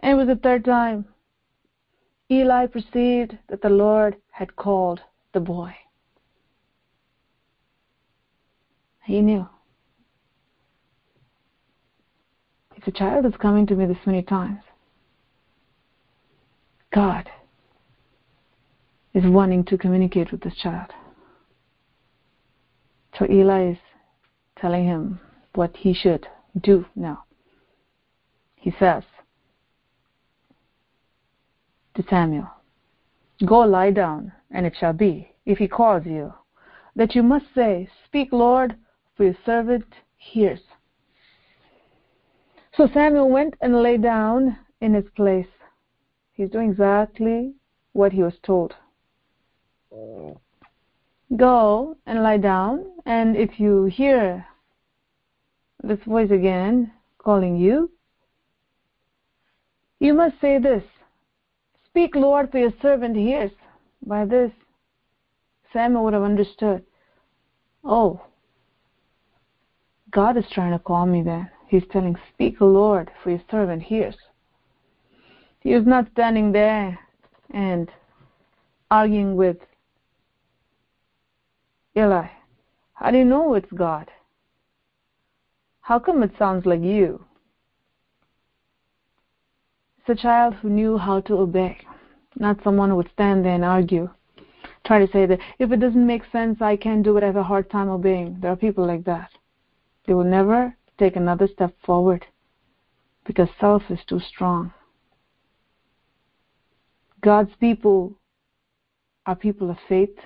And 0.00 0.12
it 0.12 0.14
was 0.14 0.28
the 0.28 0.40
third 0.40 0.64
time 0.64 1.04
Eli 2.30 2.66
perceived 2.66 3.36
that 3.48 3.60
the 3.60 3.68
Lord 3.68 4.16
had 4.30 4.56
called 4.56 5.00
the 5.32 5.40
boy. 5.40 5.74
He 9.04 9.20
knew. 9.20 9.48
If 12.76 12.86
a 12.86 12.92
child 12.92 13.26
is 13.26 13.34
coming 13.36 13.66
to 13.66 13.74
me 13.74 13.86
this 13.86 14.06
many 14.06 14.22
times, 14.22 14.62
God 16.92 17.28
is 19.14 19.24
wanting 19.24 19.64
to 19.64 19.78
communicate 19.78 20.30
with 20.30 20.40
this 20.42 20.56
child. 20.56 20.92
So 23.18 23.26
Eli 23.30 23.72
is 23.72 23.78
telling 24.56 24.84
him 24.84 25.20
what 25.54 25.76
he 25.76 25.92
should 25.92 26.26
do 26.62 26.86
now. 26.94 27.24
He 28.54 28.72
says 28.78 29.02
to 31.96 32.04
Samuel, 32.08 32.48
Go 33.44 33.60
lie 33.60 33.90
down, 33.90 34.32
and 34.50 34.66
it 34.66 34.74
shall 34.78 34.92
be, 34.92 35.32
if 35.46 35.58
he 35.58 35.66
calls 35.66 36.04
you, 36.04 36.32
that 36.94 37.14
you 37.14 37.22
must 37.22 37.46
say, 37.54 37.88
Speak, 38.06 38.28
Lord, 38.32 38.76
for 39.16 39.24
your 39.24 39.36
servant 39.44 39.86
hears. 40.16 40.60
So 42.76 42.88
Samuel 42.92 43.30
went 43.30 43.54
and 43.60 43.82
lay 43.82 43.96
down 43.96 44.58
in 44.80 44.94
his 44.94 45.06
place. 45.16 45.48
He's 46.32 46.50
doing 46.50 46.70
exactly 46.70 47.54
what 47.92 48.12
he 48.12 48.22
was 48.22 48.34
told. 48.42 48.74
Go 51.36 51.96
and 52.06 52.22
lie 52.22 52.38
down, 52.38 52.86
and 53.06 53.36
if 53.36 53.58
you 53.58 53.84
hear 53.84 54.46
this 55.82 55.98
voice 56.06 56.30
again 56.30 56.92
calling 57.18 57.56
you, 57.56 57.90
you 59.98 60.14
must 60.14 60.40
say 60.40 60.58
this 60.58 60.82
Speak, 61.86 62.14
Lord, 62.14 62.50
for 62.50 62.58
your 62.58 62.72
servant 62.80 63.16
hears. 63.16 63.50
By 64.06 64.24
this, 64.24 64.52
Samuel 65.72 66.04
would 66.04 66.14
have 66.14 66.22
understood. 66.22 66.84
Oh, 67.84 68.20
God 70.10 70.36
is 70.36 70.44
trying 70.52 70.72
to 70.72 70.78
call 70.78 71.06
me 71.06 71.22
then. 71.22 71.50
He's 71.68 71.86
telling, 71.90 72.16
Speak, 72.32 72.60
Lord, 72.60 73.10
for 73.22 73.30
your 73.30 73.42
servant 73.50 73.82
hears. 73.82 74.16
He 75.60 75.74
was 75.74 75.86
not 75.86 76.10
standing 76.12 76.52
there 76.52 76.98
and 77.50 77.90
arguing 78.90 79.36
with 79.36 79.58
Eli. 81.96 82.28
How 82.94 83.10
do 83.10 83.18
you 83.18 83.24
know 83.24 83.54
it's 83.54 83.72
God? 83.72 84.10
How 85.80 85.98
come 85.98 86.22
it 86.22 86.32
sounds 86.38 86.66
like 86.66 86.82
you? 86.82 87.24
It's 89.98 90.20
a 90.20 90.22
child 90.22 90.54
who 90.54 90.68
knew 90.68 90.98
how 90.98 91.20
to 91.22 91.34
obey, 91.38 91.78
not 92.36 92.62
someone 92.62 92.90
who 92.90 92.96
would 92.96 93.10
stand 93.12 93.44
there 93.44 93.54
and 93.54 93.64
argue. 93.64 94.08
Try 94.86 95.04
to 95.04 95.12
say 95.12 95.26
that 95.26 95.40
if 95.58 95.72
it 95.72 95.80
doesn't 95.80 96.06
make 96.06 96.22
sense, 96.30 96.62
I 96.62 96.76
can't 96.76 97.02
do 97.02 97.16
it, 97.16 97.22
I 97.22 97.26
have 97.26 97.36
a 97.36 97.42
hard 97.42 97.70
time 97.70 97.88
obeying. 97.88 98.38
There 98.40 98.52
are 98.52 98.56
people 98.56 98.86
like 98.86 99.04
that. 99.04 99.30
They 100.06 100.14
will 100.14 100.24
never 100.24 100.76
take 100.98 101.16
another 101.16 101.48
step 101.48 101.74
forward 101.84 102.26
because 103.26 103.48
self 103.58 103.82
is 103.90 104.00
too 104.06 104.20
strong. 104.20 104.72
God's 107.20 107.54
people 107.60 108.16
are 109.26 109.36
people 109.36 109.70
of 109.70 109.76
faith, 109.88 110.16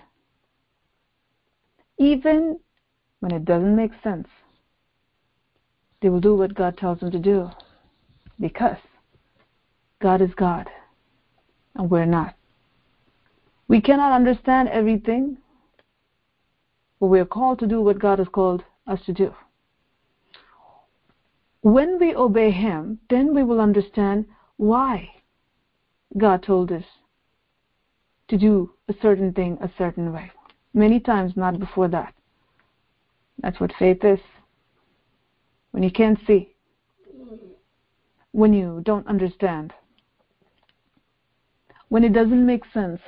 even 1.99 2.59
when 3.21 3.33
it 3.33 3.45
doesn't 3.45 3.77
make 3.77 3.93
sense. 4.03 4.29
They 6.03 6.09
will 6.09 6.21
do 6.21 6.35
what 6.35 6.55
God 6.55 6.77
tells 6.77 7.01
them 7.01 7.11
to 7.11 7.19
do 7.19 7.51
because 8.39 8.77
God 10.03 10.21
is 10.21 10.35
God 10.35 10.69
and 11.75 11.91
we're 11.91 12.05
not. 12.05 12.35
We 13.69 13.81
cannot 13.81 14.13
understand 14.13 14.69
everything, 14.69 15.39
but 17.01 17.07
we 17.07 17.21
are 17.21 17.25
called 17.25 17.59
to 17.61 17.67
do 17.67 17.81
what 17.81 17.99
God 17.99 18.19
has 18.19 18.29
called 18.29 18.63
us 18.87 19.01
to 19.07 19.13
do. 19.13 19.35
When 21.63 21.99
we 21.99 22.15
obey 22.15 22.51
Him, 22.51 22.99
then 23.09 23.35
we 23.35 23.43
will 23.43 23.61
understand 23.61 24.27
why 24.59 25.09
God 26.19 26.43
told 26.43 26.71
us 26.71 26.85
to 28.29 28.37
do 28.37 28.75
a 28.89 28.95
certain 29.01 29.33
thing 29.33 29.57
a 29.63 29.71
certain 29.79 30.13
way. 30.13 30.31
Many 30.75 30.99
times, 30.99 31.35
not 31.37 31.61
before 31.61 31.87
that. 31.89 32.13
That's 33.39 33.61
what 33.61 33.73
faith 33.79 34.05
is. 34.05 34.19
When 35.71 35.85
you 35.85 35.91
can't 35.91 36.19
see, 36.27 36.55
when 38.33 38.53
you 38.53 38.83
don't 38.85 39.07
understand, 39.07 39.73
when 41.89 42.03
it 42.03 42.13
doesn't 42.13 42.45
make 42.45 42.65
sense, 42.73 43.01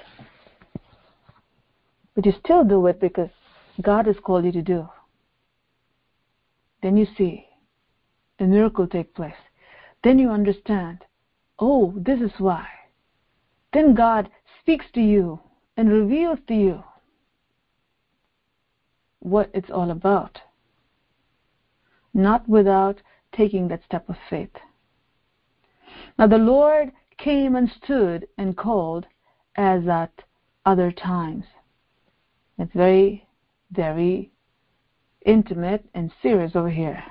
but 2.14 2.24
you 2.24 2.32
still 2.44 2.64
do 2.64 2.86
it 2.86 3.00
because 3.00 3.30
God 3.82 4.06
has 4.06 4.16
called 4.24 4.44
you 4.44 4.52
to 4.52 4.62
do, 4.62 4.88
then 6.82 6.96
you 6.96 7.06
see 7.18 7.46
a 8.38 8.44
miracle 8.44 8.86
take 8.86 9.12
place. 9.14 9.34
Then 10.04 10.20
you 10.20 10.30
understand, 10.30 11.04
oh, 11.58 11.92
this 11.96 12.20
is 12.20 12.30
why. 12.38 12.66
Then 13.72 13.94
God 13.94 14.28
speaks 14.60 14.86
to 14.94 15.00
you 15.00 15.40
and 15.76 15.90
reveals 15.90 16.38
to 16.46 16.54
you 16.54 16.84
what 19.26 19.50
it's 19.52 19.70
all 19.70 19.90
about. 19.90 20.38
Not 22.14 22.48
without 22.48 23.02
taking 23.32 23.66
that 23.68 23.82
step 23.84 24.08
of 24.08 24.16
faith. 24.30 24.54
Now 26.16 26.28
the 26.28 26.38
Lord 26.38 26.92
came 27.18 27.56
and 27.56 27.68
stood 27.82 28.28
and 28.38 28.56
called 28.56 29.04
as 29.56 29.88
at 29.88 30.12
other 30.64 30.92
times. 30.92 31.44
It's 32.58 32.72
very, 32.72 33.26
very 33.72 34.30
intimate 35.24 35.84
and 35.92 36.12
serious 36.22 36.52
over 36.54 36.70
here. 36.70 37.02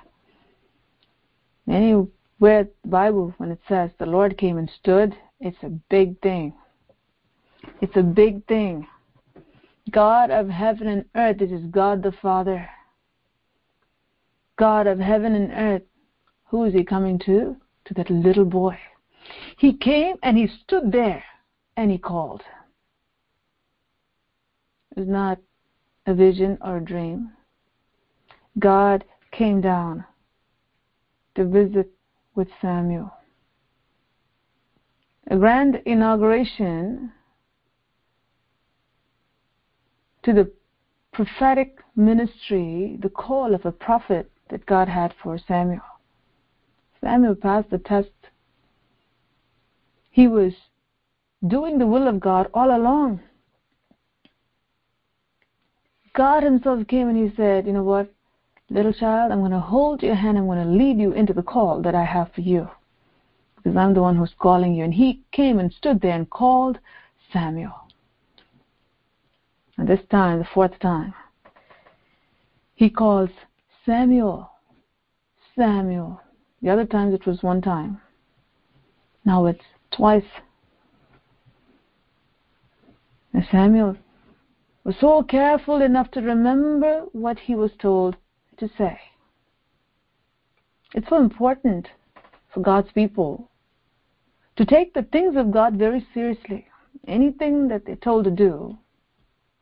Anywhere 1.68 2.08
the 2.40 2.90
Bible, 2.90 3.34
when 3.38 3.52
it 3.52 3.60
says 3.68 3.92
the 4.00 4.06
Lord 4.06 4.38
came 4.38 4.58
and 4.58 4.70
stood, 4.80 5.14
it's 5.42 5.64
a 5.64 5.70
big 5.90 6.22
thing. 6.22 6.54
It's 7.82 7.98
a 7.98 8.04
big 8.04 8.46
thing. 8.48 8.88
God 9.92 10.32
of 10.32 10.50
heaven 10.50 10.88
and 10.88 11.06
earth, 11.16 11.38
this 11.38 11.52
is 11.52 11.66
God 11.68 12.02
the 12.02 12.12
Father. 12.12 12.68
God 14.58 14.88
of 14.88 15.00
heaven 15.00 15.36
and 15.36 15.52
earth. 15.52 15.84
Who 16.46 16.64
is 16.64 16.74
he 16.74 16.84
coming 16.84 17.20
to? 17.26 17.56
To 17.86 17.94
that 17.96 18.10
little 18.10 18.46
boy. 18.46 18.78
He 19.58 19.74
came 19.74 20.16
and 20.24 20.38
he 20.38 20.48
stood 20.64 20.92
there 20.92 21.24
and 21.78 21.92
he 21.92 21.98
called. 21.98 22.42
It 24.92 25.00
was 25.00 25.08
not 25.08 25.40
a 26.06 26.14
vision 26.14 26.58
or 26.62 26.78
a 26.78 26.84
dream. 26.84 27.32
God 28.60 29.04
came 29.32 29.62
down 29.62 30.06
to 31.36 31.46
visit 31.46 31.92
with 32.36 32.48
Samuel. 32.62 33.12
A 35.28 35.38
grand 35.38 35.82
inauguration 35.86 37.12
to 40.26 40.34
the 40.34 40.52
prophetic 41.14 41.78
ministry, 41.96 42.98
the 43.02 43.10
call 43.10 43.54
of 43.54 43.66
a 43.66 43.72
prophet 43.72 44.32
that 44.50 44.66
God 44.66 44.90
had 44.90 45.14
for 45.22 45.38
Samuel. 45.38 45.82
Samuel 47.00 47.36
passed 47.36 47.70
the 47.70 47.78
test. 47.78 48.10
He 50.10 50.28
was 50.28 50.54
doing 51.48 51.78
the 51.78 51.86
will 51.86 52.08
of 52.08 52.20
God 52.20 52.50
all 52.54 52.76
along. 52.76 53.22
God 56.14 56.42
Himself 56.42 56.88
came 56.88 57.08
and 57.08 57.18
He 57.18 57.36
said, 57.36 57.68
You 57.68 57.74
know 57.74 57.84
what? 57.84 58.12
Little 58.72 58.94
child, 58.94 59.32
I'm 59.32 59.40
going 59.40 59.52
to 59.52 59.60
hold 59.60 60.02
your 60.02 60.16
hand. 60.16 60.40
I'm 60.40 60.48
going 60.48 60.64
to 60.64 60.70
lead 60.70 60.98
you 60.98 61.12
into 61.12 61.34
the 61.34 61.44
call 61.44 61.84
that 61.84 61.94
I 61.94 62.04
have 62.04 62.32
for 62.34 62.42
you. 62.42 62.68
Because 63.58 63.78
I'm 63.78 63.94
the 63.94 64.02
one 64.02 64.16
who's 64.16 64.34
calling 64.40 64.74
you. 64.74 64.84
And 64.84 64.94
he 64.94 65.22
came 65.32 65.60
and 65.60 65.72
stood 65.72 66.02
there 66.02 66.16
and 66.16 66.28
called 66.28 66.80
Samuel. 67.32 67.85
And 69.78 69.88
this 69.88 70.00
time, 70.10 70.40
the 70.40 70.48
fourth 70.54 70.80
time, 70.80 71.14
he 72.76 72.90
calls 72.90 73.30
Samuel. 73.86 74.50
Samuel. 75.58 76.22
The 76.62 76.70
other 76.70 76.86
times 76.86 77.14
it 77.14 77.26
was 77.26 77.44
one 77.44 77.62
time. 77.62 78.02
Now 79.26 79.46
it's 79.46 79.64
twice. 79.92 80.24
And 83.34 83.46
Samuel 83.52 83.98
was 84.84 84.96
so 85.00 85.24
careful 85.24 85.82
enough 85.82 86.12
to 86.12 86.22
remember 86.22 87.06
what 87.12 87.40
he 87.40 87.56
was 87.56 87.72
told 87.80 88.16
to 88.58 88.70
say. 88.78 89.00
It's 90.94 91.10
so 91.10 91.20
important 91.20 91.88
for 92.54 92.62
God's 92.62 92.92
people 92.94 93.50
to 94.56 94.66
take 94.66 94.94
the 94.94 95.04
things 95.04 95.36
of 95.36 95.52
God 95.52 95.76
very 95.76 96.06
seriously. 96.14 96.68
Anything 97.08 97.68
that 97.68 97.86
they're 97.86 97.98
told 97.98 98.24
to 98.26 98.32
do 98.32 98.78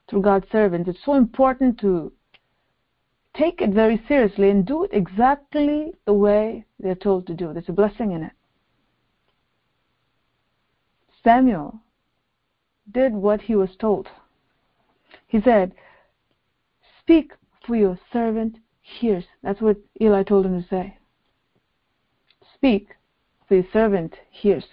through 0.10 0.22
God's 0.22 0.50
servants, 0.52 0.90
it's 0.90 1.04
so 1.06 1.14
important 1.14 1.80
to 1.80 2.12
take 3.36 3.62
it 3.62 3.72
very 3.72 4.02
seriously 4.08 4.50
and 4.50 4.66
do 4.66 4.84
it 4.84 4.92
exactly 4.94 5.94
the 6.06 6.14
way 6.14 6.66
they're 6.80 6.96
told 6.96 7.28
to 7.28 7.34
do. 7.34 7.54
There's 7.54 7.70
a 7.70 7.74
blessing 7.74 8.12
in 8.12 8.24
it. 8.24 8.32
Samuel 11.24 11.80
did 12.92 13.14
what 13.14 13.42
he 13.42 13.56
was 13.56 13.76
told. 13.80 14.08
He 15.28 15.42
said, 15.42 15.74
Speak 17.00 17.32
for 17.66 17.76
your 17.76 17.98
servant 18.12 18.58
hears. 18.82 19.24
That's 19.42 19.62
what 19.62 19.78
Eli 20.02 20.24
told 20.24 20.46
him 20.46 20.62
to 20.62 20.68
say. 20.68 20.98
Speak, 22.54 22.90
for 23.48 23.56
your 23.56 23.66
servant 23.74 24.16
hears. 24.30 24.66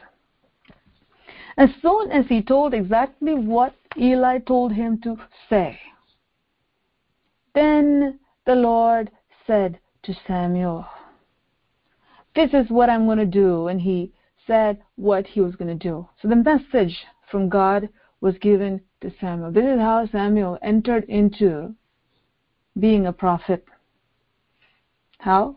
As 1.60 1.68
soon 1.82 2.10
as 2.10 2.24
he 2.26 2.40
told 2.40 2.72
exactly 2.72 3.34
what 3.34 3.74
Eli 3.98 4.38
told 4.38 4.72
him 4.72 4.98
to 5.02 5.18
say, 5.50 5.78
then 7.54 8.18
the 8.46 8.54
Lord 8.54 9.10
said 9.46 9.78
to 10.04 10.14
Samuel, 10.26 10.86
This 12.34 12.54
is 12.54 12.70
what 12.70 12.88
I'm 12.88 13.04
going 13.04 13.18
to 13.18 13.26
do. 13.26 13.68
And 13.68 13.78
he 13.78 14.10
said 14.46 14.80
what 14.96 15.26
he 15.26 15.42
was 15.42 15.54
going 15.54 15.68
to 15.68 15.88
do. 15.88 16.08
So 16.22 16.28
the 16.28 16.36
message 16.36 16.98
from 17.30 17.50
God 17.50 17.90
was 18.22 18.38
given 18.38 18.80
to 19.02 19.12
Samuel. 19.20 19.52
This 19.52 19.66
is 19.66 19.78
how 19.78 20.08
Samuel 20.10 20.56
entered 20.62 21.04
into 21.10 21.74
being 22.78 23.06
a 23.06 23.12
prophet. 23.12 23.66
How? 25.18 25.56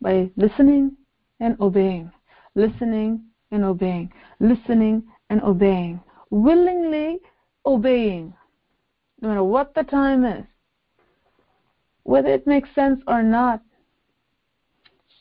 By 0.00 0.30
listening 0.36 0.96
and 1.40 1.60
obeying, 1.60 2.10
listening 2.54 3.26
and 3.50 3.64
obeying, 3.64 4.10
listening 4.40 5.04
and 5.28 5.42
obeying, 5.42 6.00
willingly 6.30 7.20
obeying, 7.66 8.34
no 9.20 9.28
matter 9.28 9.44
what 9.44 9.74
the 9.74 9.82
time 9.84 10.24
is, 10.24 10.44
whether 12.02 12.28
it 12.28 12.46
makes 12.46 12.74
sense 12.74 13.00
or 13.06 13.22
not. 13.22 13.62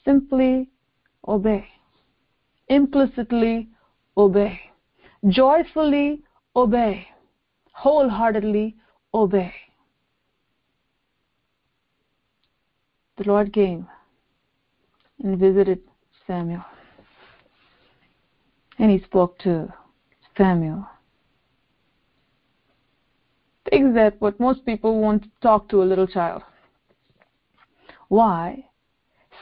Simply 0.06 0.70
obey, 1.28 1.68
implicitly 2.70 3.68
obey. 4.18 4.60
joyfully 5.28 6.24
obey, 6.56 7.06
wholeheartedly 7.74 8.76
obey. 9.14 9.54
The 13.18 13.26
Lord 13.26 13.52
came 13.52 13.88
and 15.22 15.38
visited 15.38 15.82
Samuel. 16.26 16.64
And 18.80 18.90
he 18.90 19.04
spoke 19.04 19.38
to 19.40 19.72
Samuel. 20.38 20.88
Things 23.70 23.94
that 23.94 24.20
what 24.20 24.40
most 24.40 24.66
people 24.66 25.00
won't 25.00 25.26
talk 25.42 25.70
to 25.70 25.84
a 25.84 25.86
little 25.86 26.08
child. 26.08 26.42
Why? 28.08 28.66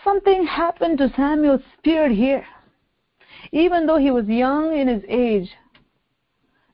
Something 0.03 0.45
happened 0.45 0.97
to 0.97 1.13
Samuel's 1.15 1.61
spirit 1.77 2.11
here. 2.11 2.45
Even 3.51 3.85
though 3.85 3.97
he 3.97 4.11
was 4.11 4.27
young 4.27 4.75
in 4.75 4.87
his 4.87 5.03
age, 5.07 5.49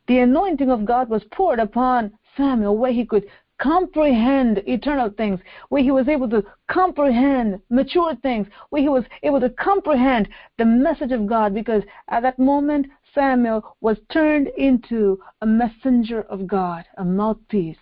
the 0.07 0.19
anointing 0.19 0.71
of 0.71 0.85
God 0.85 1.09
was 1.09 1.23
poured 1.31 1.59
upon 1.59 2.17
Samuel 2.35 2.77
where 2.77 2.91
he 2.91 3.05
could 3.05 3.25
comprehend 3.59 4.61
eternal 4.67 5.09
things, 5.09 5.39
where 5.69 5.83
he 5.83 5.91
was 5.91 6.07
able 6.07 6.29
to 6.29 6.43
comprehend 6.67 7.61
mature 7.69 8.15
things, 8.15 8.47
where 8.69 8.81
he 8.81 8.89
was 8.89 9.05
able 9.23 9.39
to 9.39 9.49
comprehend 9.49 10.27
the 10.57 10.65
message 10.65 11.11
of 11.11 11.27
God, 11.27 11.53
because 11.53 11.83
at 12.09 12.23
that 12.23 12.39
moment 12.39 12.87
Samuel 13.13 13.75
was 13.81 13.97
turned 14.11 14.47
into 14.57 15.19
a 15.41 15.45
messenger 15.45 16.21
of 16.23 16.47
God, 16.47 16.85
a 16.97 17.05
mouthpiece 17.05 17.77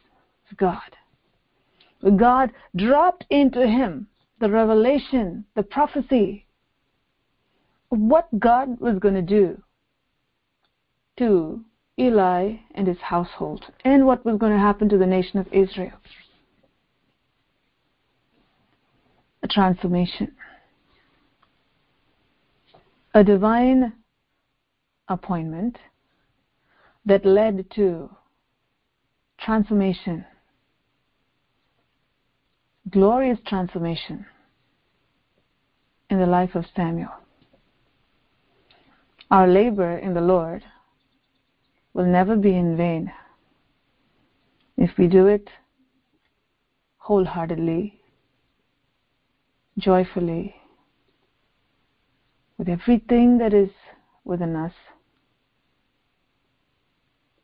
of 0.49 0.57
God. 0.57 0.95
God 2.17 2.51
dropped 2.75 3.25
into 3.29 3.65
him 3.65 4.07
the 4.39 4.49
revelation, 4.49 5.45
the 5.55 5.63
prophecy, 5.63 6.45
of 7.91 7.99
what 7.99 8.27
God 8.39 8.79
was 8.79 8.97
going 8.99 9.13
to 9.13 9.21
do 9.21 9.61
to 11.17 11.63
Eli 12.01 12.55
and 12.73 12.87
his 12.87 12.97
household, 12.97 13.63
and 13.85 14.07
what 14.07 14.25
was 14.25 14.39
going 14.39 14.51
to 14.51 14.57
happen 14.57 14.89
to 14.89 14.97
the 14.97 15.05
nation 15.05 15.37
of 15.37 15.47
Israel. 15.51 15.93
A 19.43 19.47
transformation. 19.47 20.31
A 23.13 23.23
divine 23.23 23.93
appointment 25.09 25.77
that 27.05 27.23
led 27.23 27.69
to 27.75 28.09
transformation, 29.39 30.25
glorious 32.89 33.37
transformation 33.45 34.25
in 36.09 36.19
the 36.19 36.25
life 36.25 36.55
of 36.55 36.65
Samuel. 36.75 37.11
Our 39.29 39.47
labor 39.47 39.97
in 39.97 40.13
the 40.15 40.21
Lord 40.21 40.63
will 41.93 42.05
never 42.05 42.35
be 42.35 42.55
in 42.55 42.77
vain 42.77 43.11
if 44.77 44.97
we 44.97 45.07
do 45.07 45.27
it 45.27 45.49
wholeheartedly, 46.97 47.99
joyfully, 49.77 50.55
with 52.57 52.69
everything 52.69 53.37
that 53.37 53.53
is 53.53 53.69
within 54.23 54.55
us, 54.55 54.73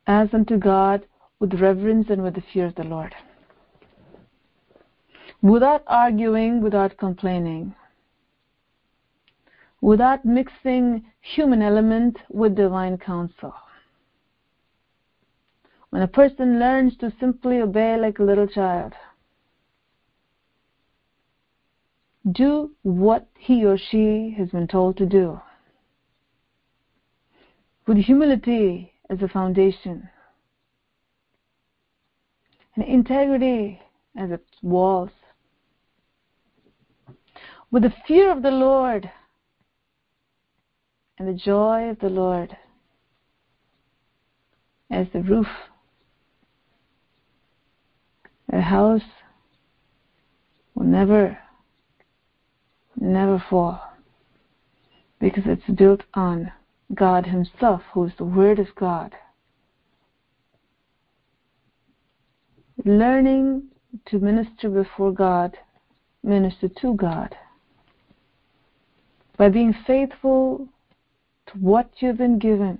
as 0.05 0.29
unto 0.33 0.57
God, 0.57 1.05
with 1.39 1.59
reverence 1.59 2.07
and 2.09 2.23
with 2.23 2.35
the 2.35 2.43
fear 2.53 2.67
of 2.67 2.75
the 2.75 2.83
Lord. 2.83 3.13
Without 5.41 5.83
arguing, 5.87 6.61
without 6.61 6.97
complaining, 6.97 7.75
without 9.81 10.25
mixing 10.25 11.05
human 11.21 11.61
element 11.61 12.17
with 12.29 12.55
divine 12.55 12.97
counsel 12.97 13.53
when 15.89 16.01
a 16.01 16.07
person 16.07 16.59
learns 16.59 16.97
to 16.97 17.13
simply 17.19 17.59
obey 17.59 17.97
like 17.97 18.19
a 18.19 18.23
little 18.23 18.47
child, 18.47 18.93
do 22.29 22.71
what 22.83 23.27
he 23.37 23.65
or 23.65 23.77
she 23.77 24.35
has 24.37 24.49
been 24.49 24.67
told 24.67 24.97
to 24.97 25.05
do, 25.05 25.39
with 27.87 27.97
humility 27.97 28.93
as 29.09 29.21
a 29.21 29.27
foundation, 29.27 30.09
and 32.75 32.83
integrity 32.83 33.81
as 34.17 34.29
its 34.29 34.43
walls, 34.61 35.11
with 37.71 37.83
the 37.83 37.93
fear 38.05 38.31
of 38.31 38.41
the 38.41 38.51
Lord 38.51 39.09
and 41.17 41.27
the 41.27 41.33
joy 41.33 41.89
of 41.89 41.99
the 41.99 42.09
Lord 42.09 42.55
as 44.89 45.07
the 45.13 45.21
roof 45.21 45.47
a 48.51 48.61
house 48.61 49.01
will 50.75 50.85
never, 50.85 51.37
never 52.95 53.43
fall 53.49 53.81
because 55.19 55.43
it's 55.45 55.77
built 55.77 56.03
on 56.13 56.51
God 56.93 57.25
Himself, 57.25 57.81
who 57.93 58.05
is 58.05 58.13
the 58.17 58.23
Word 58.23 58.59
of 58.59 58.67
God. 58.75 59.13
Learning 62.85 63.63
to 64.05 64.19
minister 64.19 64.69
before 64.69 65.11
God, 65.11 65.57
minister 66.23 66.69
to 66.81 66.93
God. 66.93 67.35
By 69.37 69.49
being 69.49 69.73
faithful 69.85 70.67
to 71.47 71.57
what 71.57 71.89
you've 71.99 72.17
been 72.17 72.39
given 72.39 72.79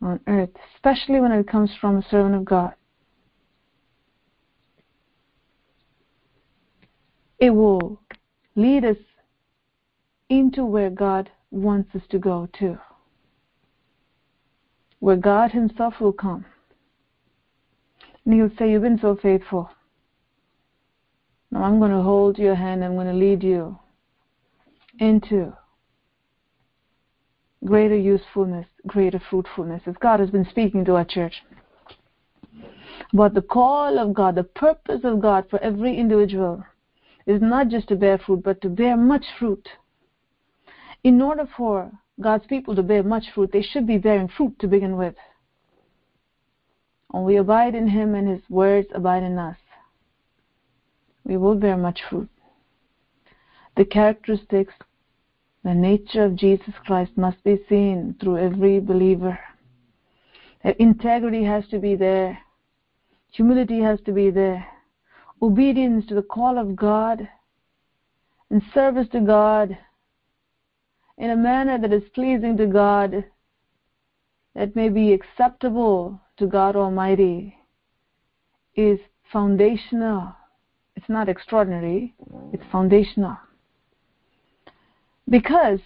on 0.00 0.20
earth, 0.26 0.50
especially 0.74 1.20
when 1.20 1.32
it 1.32 1.48
comes 1.48 1.70
from 1.80 1.96
a 1.96 2.08
servant 2.08 2.34
of 2.34 2.44
God. 2.44 2.74
It 7.38 7.50
will 7.50 8.00
lead 8.54 8.84
us 8.84 8.96
into 10.28 10.64
where 10.64 10.90
God 10.90 11.30
wants 11.50 11.94
us 11.94 12.02
to 12.10 12.18
go 12.18 12.48
to. 12.58 12.78
Where 15.00 15.16
God 15.16 15.52
Himself 15.52 15.94
will 16.00 16.12
come. 16.12 16.46
And 18.24 18.34
He'll 18.34 18.50
say, 18.58 18.70
You've 18.70 18.82
been 18.82 18.98
so 18.98 19.16
faithful. 19.20 19.70
Now 21.50 21.64
I'm 21.64 21.78
going 21.78 21.92
to 21.92 22.02
hold 22.02 22.38
your 22.38 22.54
hand. 22.54 22.84
I'm 22.84 22.94
going 22.94 23.06
to 23.06 23.12
lead 23.12 23.42
you 23.42 23.78
into 24.98 25.52
greater 27.64 27.96
usefulness, 27.96 28.66
greater 28.86 29.20
fruitfulness. 29.30 29.82
As 29.86 29.94
God 30.00 30.20
has 30.20 30.30
been 30.30 30.46
speaking 30.48 30.84
to 30.86 30.96
our 30.96 31.04
church. 31.04 31.34
But 33.12 33.34
the 33.34 33.42
call 33.42 33.98
of 33.98 34.14
God, 34.14 34.34
the 34.34 34.42
purpose 34.42 35.02
of 35.04 35.20
God 35.20 35.44
for 35.48 35.60
every 35.60 35.96
individual 35.96 36.64
is 37.26 37.42
not 37.42 37.68
just 37.68 37.88
to 37.88 37.96
bear 37.96 38.18
fruit, 38.18 38.42
but 38.42 38.60
to 38.62 38.68
bear 38.68 38.96
much 38.96 39.24
fruit. 39.38 39.68
In 41.02 41.20
order 41.20 41.48
for 41.56 41.90
God's 42.20 42.46
people 42.46 42.74
to 42.76 42.82
bear 42.82 43.02
much 43.02 43.24
fruit, 43.34 43.50
they 43.52 43.62
should 43.62 43.86
be 43.86 43.98
bearing 43.98 44.28
fruit 44.28 44.58
to 44.60 44.68
begin 44.68 44.96
with. 44.96 45.14
When 47.08 47.24
we 47.24 47.36
abide 47.36 47.74
in 47.74 47.88
Him 47.88 48.14
and 48.14 48.28
His 48.28 48.48
words 48.48 48.88
abide 48.94 49.22
in 49.22 49.38
us, 49.38 49.56
we 51.24 51.36
will 51.36 51.56
bear 51.56 51.76
much 51.76 52.00
fruit. 52.08 52.28
The 53.76 53.84
characteristics, 53.84 54.74
the 55.64 55.74
nature 55.74 56.24
of 56.24 56.36
Jesus 56.36 56.74
Christ 56.84 57.12
must 57.16 57.42
be 57.44 57.58
seen 57.68 58.14
through 58.20 58.38
every 58.38 58.80
believer. 58.80 59.38
Integrity 60.78 61.44
has 61.44 61.66
to 61.68 61.78
be 61.78 61.94
there, 61.94 62.38
humility 63.30 63.80
has 63.80 64.00
to 64.06 64.12
be 64.12 64.30
there, 64.30 64.66
obedience 65.42 66.06
to 66.06 66.14
the 66.14 66.22
call 66.22 66.58
of 66.58 66.76
God 66.76 67.28
and 68.50 68.62
service 68.72 69.08
to 69.12 69.20
God 69.20 69.76
in 71.18 71.30
a 71.30 71.36
manner 71.36 71.78
that 71.78 71.92
is 71.92 72.02
pleasing 72.14 72.56
to 72.56 72.66
God, 72.66 73.24
that 74.54 74.76
may 74.76 74.88
be 74.88 75.12
acceptable 75.12 76.20
to 76.38 76.46
God 76.46 76.76
Almighty, 76.76 77.56
is 78.74 78.98
foundational. 79.32 80.34
It's 80.94 81.08
not 81.08 81.28
extraordinary, 81.28 82.14
it's 82.52 82.62
foundational. 82.70 83.36
Because 85.28 85.80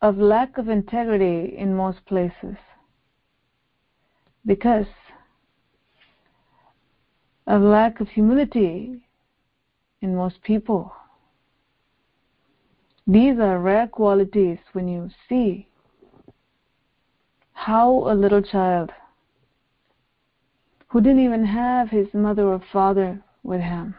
of 0.00 0.18
lack 0.18 0.58
of 0.58 0.68
integrity 0.68 1.56
in 1.56 1.74
most 1.74 2.04
places. 2.06 2.56
Because 4.46 4.86
a 7.48 7.58
lack 7.58 7.98
of 8.00 8.08
humility 8.10 9.00
in 10.02 10.14
most 10.14 10.42
people. 10.42 10.92
These 13.06 13.38
are 13.38 13.58
rare 13.58 13.86
qualities 13.86 14.58
when 14.74 14.86
you 14.86 15.08
see 15.28 15.66
how 17.54 18.06
a 18.06 18.14
little 18.14 18.42
child 18.42 18.90
who 20.88 21.00
didn't 21.00 21.24
even 21.24 21.46
have 21.46 21.88
his 21.88 22.08
mother 22.12 22.44
or 22.44 22.62
father 22.70 23.22
with 23.42 23.62
him 23.62 23.94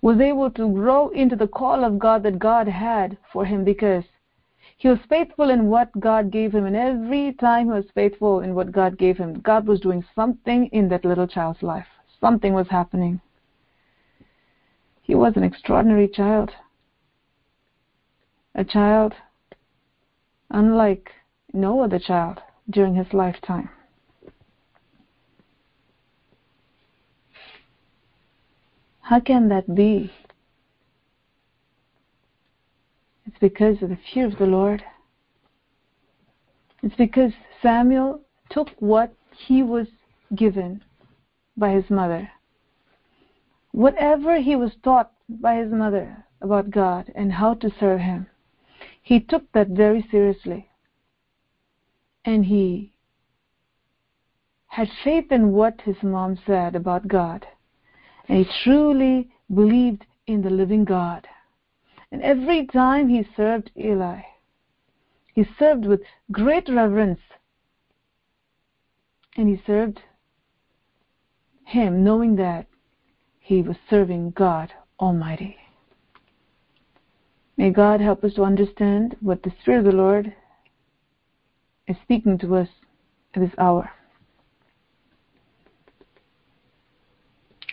was 0.00 0.18
able 0.18 0.50
to 0.50 0.72
grow 0.72 1.10
into 1.10 1.36
the 1.36 1.46
call 1.46 1.84
of 1.84 1.98
God 1.98 2.22
that 2.22 2.38
God 2.38 2.66
had 2.68 3.18
for 3.30 3.44
him 3.44 3.64
because 3.64 4.04
He 4.82 4.88
was 4.88 4.98
faithful 5.08 5.50
in 5.50 5.68
what 5.68 5.92
God 6.00 6.32
gave 6.32 6.52
him, 6.52 6.66
and 6.66 6.74
every 6.74 7.34
time 7.34 7.66
he 7.66 7.72
was 7.72 7.84
faithful 7.94 8.40
in 8.40 8.52
what 8.56 8.72
God 8.72 8.98
gave 8.98 9.16
him, 9.16 9.38
God 9.38 9.64
was 9.64 9.78
doing 9.78 10.04
something 10.12 10.66
in 10.72 10.88
that 10.88 11.04
little 11.04 11.28
child's 11.28 11.62
life. 11.62 11.86
Something 12.20 12.52
was 12.52 12.66
happening. 12.66 13.20
He 15.00 15.14
was 15.14 15.34
an 15.36 15.44
extraordinary 15.44 16.08
child. 16.08 16.50
A 18.56 18.64
child 18.64 19.14
unlike 20.50 21.12
no 21.52 21.80
other 21.80 22.00
child 22.00 22.40
during 22.68 22.96
his 22.96 23.12
lifetime. 23.12 23.68
How 29.02 29.20
can 29.20 29.48
that 29.48 29.76
be? 29.76 30.12
It's 33.24 33.31
because 33.42 33.82
of 33.82 33.88
the 33.88 33.98
fear 34.14 34.24
of 34.24 34.38
the 34.38 34.46
Lord. 34.46 34.84
It's 36.80 36.94
because 36.94 37.32
Samuel 37.60 38.20
took 38.50 38.68
what 38.78 39.12
he 39.36 39.64
was 39.64 39.88
given 40.36 40.84
by 41.56 41.72
his 41.72 41.90
mother. 41.90 42.30
Whatever 43.72 44.40
he 44.40 44.54
was 44.54 44.70
taught 44.84 45.10
by 45.28 45.56
his 45.56 45.72
mother 45.72 46.24
about 46.40 46.70
God 46.70 47.10
and 47.16 47.32
how 47.32 47.54
to 47.54 47.70
serve 47.80 47.98
him, 47.98 48.28
he 49.02 49.18
took 49.18 49.50
that 49.52 49.68
very 49.68 50.06
seriously. 50.08 50.68
And 52.24 52.44
he 52.44 52.92
had 54.68 54.88
faith 55.02 55.32
in 55.32 55.50
what 55.50 55.80
his 55.80 55.96
mom 56.00 56.38
said 56.46 56.76
about 56.76 57.08
God. 57.08 57.44
And 58.28 58.46
he 58.46 58.52
truly 58.62 59.30
believed 59.52 60.06
in 60.28 60.42
the 60.42 60.50
living 60.50 60.84
God. 60.84 61.26
And 62.12 62.22
every 62.22 62.66
time 62.66 63.08
he 63.08 63.26
served 63.34 63.70
Eli, 63.76 64.20
he 65.34 65.44
served 65.58 65.86
with 65.86 66.02
great 66.30 66.68
reverence. 66.68 67.20
And 69.34 69.48
he 69.48 69.62
served 69.66 70.02
him 71.64 72.04
knowing 72.04 72.36
that 72.36 72.66
he 73.40 73.62
was 73.62 73.76
serving 73.88 74.32
God 74.32 74.72
Almighty. 75.00 75.56
May 77.56 77.70
God 77.70 78.00
help 78.00 78.22
us 78.24 78.34
to 78.34 78.44
understand 78.44 79.16
what 79.20 79.42
the 79.42 79.52
Spirit 79.62 79.78
of 79.78 79.84
the 79.86 79.92
Lord 79.92 80.34
is 81.88 81.96
speaking 82.02 82.36
to 82.38 82.56
us 82.56 82.68
at 83.34 83.40
this 83.40 83.54
hour. 83.56 83.90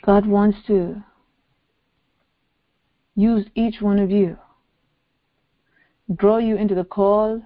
God 0.02 0.26
wants 0.26 0.60
to 0.68 1.04
use 3.20 3.46
each 3.54 3.82
one 3.82 4.00
of 4.00 4.10
you, 4.10 4.38
draw 6.16 6.38
you 6.38 6.56
into 6.56 6.74
the 6.74 6.86
call 6.86 7.42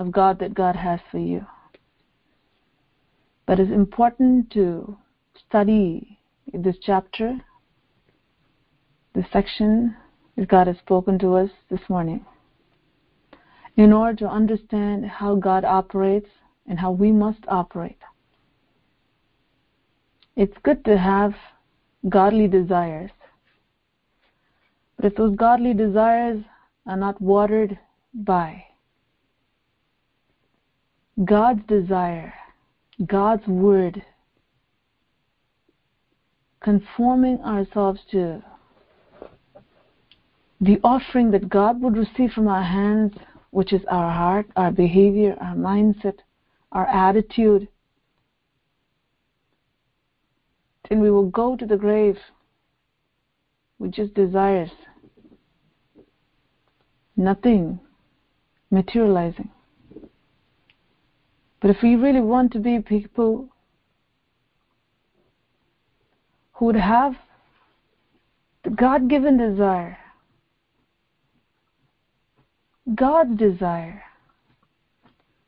of 0.00 0.10
God 0.10 0.40
that 0.40 0.52
God 0.52 0.74
has 0.74 0.98
for 1.10 1.18
you. 1.18 1.46
But 3.46 3.60
it's 3.60 3.70
important 3.70 4.50
to 4.50 4.96
study 5.46 6.18
this 6.52 6.76
chapter, 6.82 7.38
this 9.14 9.26
section 9.32 9.94
that 10.36 10.48
God 10.48 10.66
has 10.66 10.78
spoken 10.78 11.18
to 11.20 11.34
us 11.34 11.50
this 11.70 11.80
morning 11.88 12.26
in 13.76 13.92
order 13.92 14.16
to 14.16 14.28
understand 14.28 15.06
how 15.06 15.36
God 15.36 15.64
operates 15.64 16.28
and 16.66 16.78
how 16.80 16.90
we 16.90 17.12
must 17.12 17.44
operate. 17.46 17.98
It's 20.34 20.56
good 20.64 20.84
to 20.86 20.98
have 20.98 21.34
godly 22.08 22.48
desires. 22.48 23.10
If 25.02 25.16
those 25.16 25.34
godly 25.36 25.74
desires 25.74 26.42
are 26.86 26.96
not 26.96 27.20
watered 27.20 27.78
by. 28.14 28.64
God's 31.24 31.62
desire, 31.66 32.32
God's 33.06 33.46
word, 33.46 34.02
conforming 36.60 37.40
ourselves 37.40 38.00
to 38.12 38.42
the 40.60 40.78
offering 40.84 41.32
that 41.32 41.48
God 41.48 41.82
would 41.82 41.96
receive 41.96 42.30
from 42.30 42.46
our 42.46 42.62
hands, 42.62 43.12
which 43.50 43.72
is 43.72 43.82
our 43.90 44.12
heart, 44.12 44.46
our 44.54 44.70
behavior, 44.70 45.36
our 45.40 45.56
mindset, 45.56 46.18
our 46.70 46.86
attitude, 46.86 47.66
then 50.88 51.00
we 51.00 51.10
will 51.10 51.28
go 51.28 51.56
to 51.56 51.66
the 51.66 51.76
grave 51.76 52.16
with 53.78 53.90
just 53.90 54.14
desires, 54.14 54.70
nothing 57.22 57.80
materializing. 58.70 59.50
But 61.60 61.70
if 61.70 61.76
we 61.82 61.94
really 61.94 62.20
want 62.20 62.52
to 62.52 62.58
be 62.58 62.80
people 62.80 63.48
who 66.54 66.66
would 66.66 66.76
have 66.76 67.14
the 68.64 68.70
God 68.70 69.08
given 69.08 69.36
desire 69.38 69.98
God's 72.94 73.38
desire 73.38 74.02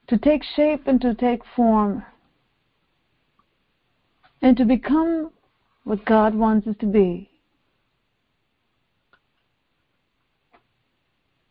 to 0.09 0.19
take 0.19 0.43
shape 0.57 0.87
and 0.87 1.01
to 1.01 1.15
take 1.15 1.41
form 1.57 2.05
and 4.41 4.57
to 4.57 4.65
become 4.65 5.31
what 5.85 6.05
God 6.05 6.35
wants 6.35 6.67
us 6.67 6.77
to 6.81 6.87
be. 6.87 7.31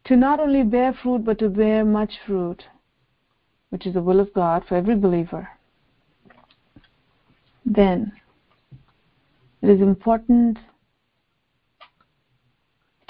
To 0.06 0.16
not 0.18 0.40
only 0.40 0.64
bear 0.64 0.94
fruit, 0.94 1.24
but 1.24 1.40
to 1.40 1.50
bear 1.50 1.86
much 1.86 2.14
fruit, 2.26 2.66
which 3.70 3.86
is 3.86 3.94
the 3.94 4.02
will 4.02 4.20
of 4.20 4.34
God 4.34 4.64
for 4.68 4.76
every 4.76 4.96
believer. 4.96 5.48
Then 7.66 8.12
it 9.62 9.70
is 9.70 9.82
important 9.82 10.60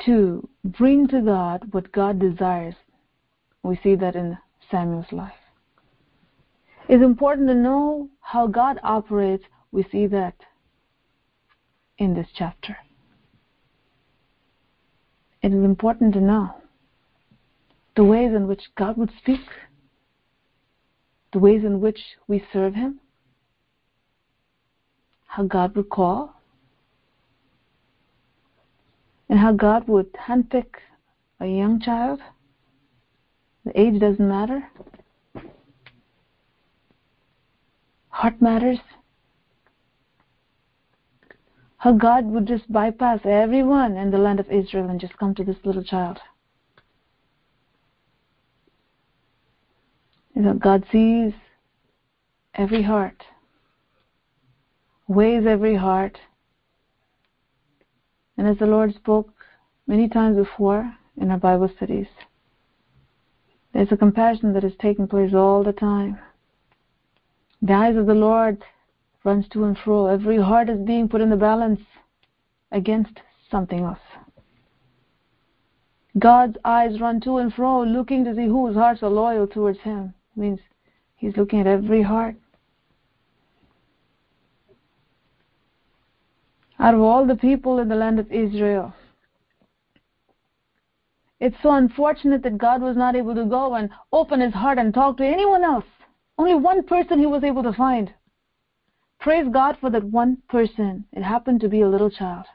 to 0.05 0.47
bring 0.63 1.07
to 1.07 1.21
God 1.21 1.73
what 1.73 1.91
God 1.91 2.19
desires. 2.19 2.75
We 3.63 3.79
see 3.81 3.95
that 3.95 4.15
in 4.15 4.37
Samuel's 4.69 5.11
life. 5.11 5.33
It's 6.87 7.03
important 7.03 7.47
to 7.47 7.55
know 7.55 8.09
how 8.19 8.45
God 8.47 8.79
operates. 8.83 9.45
We 9.71 9.83
see 9.91 10.05
that 10.07 10.35
in 11.97 12.13
this 12.13 12.27
chapter. 12.35 12.77
It 15.41 15.47
is 15.47 15.63
important 15.63 16.13
to 16.13 16.21
know 16.21 16.55
the 17.95 18.03
ways 18.03 18.33
in 18.33 18.47
which 18.47 18.61
God 18.75 18.97
would 18.97 19.11
speak, 19.17 19.41
the 21.31 21.39
ways 21.39 21.63
in 21.63 21.79
which 21.79 21.99
we 22.27 22.43
serve 22.51 22.75
Him, 22.75 22.99
how 25.27 25.43
God 25.43 25.75
would 25.75 25.89
call, 25.89 26.33
and 29.29 29.39
how 29.39 29.51
God 29.51 29.87
would 29.87 30.13
handpick 30.13 30.75
a 31.39 31.45
young 31.45 31.79
child. 31.79 32.19
The 33.65 33.79
age 33.79 33.99
doesn't 33.99 34.27
matter. 34.27 34.69
Heart 38.09 38.41
matters. 38.41 38.79
How 41.77 41.93
God 41.93 42.25
would 42.25 42.47
just 42.47 42.71
bypass 42.71 43.19
everyone 43.25 43.97
in 43.97 44.11
the 44.11 44.17
land 44.17 44.39
of 44.39 44.49
Israel 44.51 44.89
and 44.89 44.99
just 44.99 45.17
come 45.17 45.33
to 45.35 45.43
this 45.43 45.57
little 45.63 45.83
child. 45.83 46.19
You 50.35 50.41
know, 50.41 50.53
God 50.53 50.83
sees 50.91 51.33
every 52.55 52.81
heart, 52.81 53.23
weighs 55.07 55.45
every 55.45 55.75
heart, 55.75 56.17
and 58.37 58.47
as 58.47 58.57
the 58.57 58.65
Lord 58.65 58.95
spoke 58.95 59.29
many 59.85 60.09
times 60.09 60.37
before 60.37 60.91
in 61.21 61.29
our 61.29 61.37
Bible 61.37 61.69
studies, 61.75 62.07
there's 63.73 63.91
a 63.91 63.97
compassion 63.97 64.53
that 64.53 64.63
is 64.63 64.73
taking 64.79 65.07
place 65.07 65.33
all 65.33 65.63
the 65.63 65.73
time. 65.73 66.17
The 67.61 67.73
eyes 67.73 67.95
of 67.95 68.07
the 68.07 68.13
Lord 68.13 68.63
runs 69.23 69.47
to 69.49 69.63
and 69.63 69.77
fro. 69.77 70.07
Every 70.07 70.37
heart 70.41 70.69
is 70.69 70.79
being 70.79 71.07
put 71.07 71.21
in 71.21 71.29
the 71.29 71.35
balance 71.35 71.79
against 72.71 73.19
something 73.49 73.79
else. 73.79 73.99
God's 76.17 76.57
eyes 76.65 76.99
run 76.99 77.21
to 77.21 77.37
and 77.37 77.53
fro, 77.53 77.83
looking 77.83 78.25
to 78.25 78.35
see 78.35 78.47
whose 78.47 78.75
hearts 78.75 79.01
are 79.01 79.09
loyal 79.09 79.47
towards 79.47 79.79
Him. 79.79 80.13
It 80.35 80.39
means 80.39 80.59
He's 81.15 81.37
looking 81.37 81.61
at 81.61 81.67
every 81.67 82.01
heart. 82.01 82.35
out 86.83 86.93
of 86.93 86.99
all 86.99 87.25
the 87.25 87.35
people 87.35 87.79
in 87.79 87.87
the 87.87 87.95
land 87.95 88.19
of 88.19 88.29
Israel. 88.29 88.93
It's 91.39 91.55
so 91.63 91.71
unfortunate 91.71 92.43
that 92.43 92.57
God 92.57 92.81
was 92.81 92.97
not 92.97 93.15
able 93.15 93.35
to 93.35 93.45
go 93.45 93.75
and 93.75 93.89
open 94.11 94.41
his 94.41 94.53
heart 94.53 94.77
and 94.77 94.93
talk 94.93 95.17
to 95.17 95.25
anyone 95.25 95.63
else. 95.63 95.85
Only 96.37 96.55
one 96.55 96.83
person 96.83 97.19
he 97.19 97.25
was 97.25 97.43
able 97.43 97.63
to 97.63 97.71
find. 97.71 98.13
Praise 99.19 99.47
God 99.51 99.77
for 99.79 99.89
that 99.91 100.03
one 100.03 100.37
person. 100.49 101.05
It 101.13 101.23
happened 101.23 101.61
to 101.61 101.69
be 101.69 101.81
a 101.81 101.87
little 101.87 102.09
child. 102.09 102.45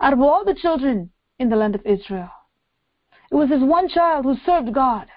Out 0.00 0.14
of 0.14 0.20
all 0.20 0.42
the 0.42 0.54
children 0.54 1.10
in 1.38 1.50
the 1.50 1.56
land 1.56 1.74
of 1.74 1.84
Israel, 1.84 2.30
it 3.30 3.34
was 3.34 3.50
this 3.50 3.62
one 3.62 3.88
child 3.88 4.24
who 4.24 4.36
served 4.46 4.72
God 4.72 5.08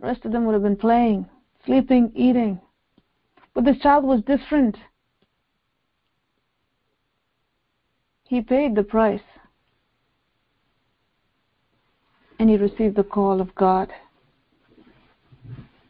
The 0.00 0.06
rest 0.06 0.24
of 0.24 0.32
them 0.32 0.46
would 0.46 0.54
have 0.54 0.62
been 0.62 0.76
playing, 0.76 1.28
sleeping, 1.66 2.10
eating. 2.14 2.60
But 3.54 3.64
this 3.64 3.78
child 3.78 4.04
was 4.04 4.22
different. 4.22 4.76
He 8.24 8.40
paid 8.40 8.74
the 8.74 8.82
price. 8.82 9.20
And 12.38 12.48
he 12.48 12.56
received 12.56 12.96
the 12.96 13.02
call 13.02 13.42
of 13.42 13.54
God. 13.54 13.90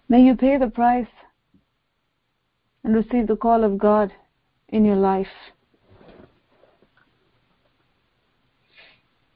May 0.08 0.22
you 0.22 0.34
pay 0.34 0.58
the 0.58 0.66
price 0.66 1.06
and 2.82 2.96
receive 2.96 3.28
the 3.28 3.36
call 3.36 3.62
of 3.62 3.78
God 3.78 4.11
in 4.70 4.84
your 4.84 4.96
life. 4.96 5.28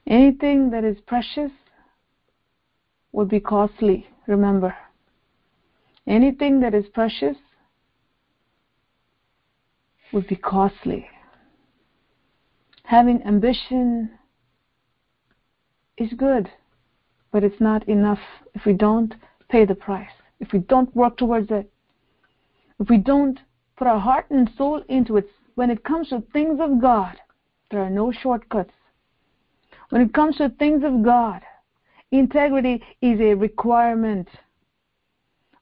Anything 0.09 0.71
that 0.71 0.83
is 0.83 0.97
precious 1.07 1.53
will 3.13 3.27
be 3.27 3.39
costly, 3.39 4.09
remember. 4.27 4.75
Anything 6.07 6.61
that 6.61 6.75
is 6.75 6.85
precious 6.93 7.37
would 10.13 10.27
be 10.27 10.37
costly. 10.37 11.07
Having 12.85 13.23
ambition 13.23 14.11
is 15.97 16.13
good, 16.17 16.51
but 17.33 17.43
it's 17.43 17.61
not 17.61 17.89
enough 17.89 18.19
if 18.55 18.65
we 18.67 18.73
don't 18.73 19.15
pay 19.49 19.65
the 19.65 19.75
price, 19.75 20.11
if 20.41 20.53
we 20.53 20.59
don't 20.61 20.95
work 20.95 21.17
towards 21.17 21.51
it, 21.51 21.71
if 22.79 22.89
we 22.89 22.99
don't 22.99 23.41
put 23.77 23.87
our 23.87 23.99
heart 23.99 24.27
and 24.31 24.51
soul 24.57 24.83
into 24.89 25.17
it. 25.17 25.29
When 25.55 25.71
it 25.71 25.85
comes 25.85 26.09
to 26.09 26.23
things 26.33 26.59
of 26.61 26.81
God, 26.81 27.17
there 27.71 27.81
are 27.81 27.91
no 27.91 28.13
shortcuts. 28.13 28.73
When 29.91 30.03
it 30.03 30.13
comes 30.13 30.37
to 30.37 30.49
things 30.49 30.83
of 30.85 31.05
God, 31.05 31.43
integrity 32.19 32.83
is 33.01 33.21
a 33.21 33.35
requirement. 33.35 34.29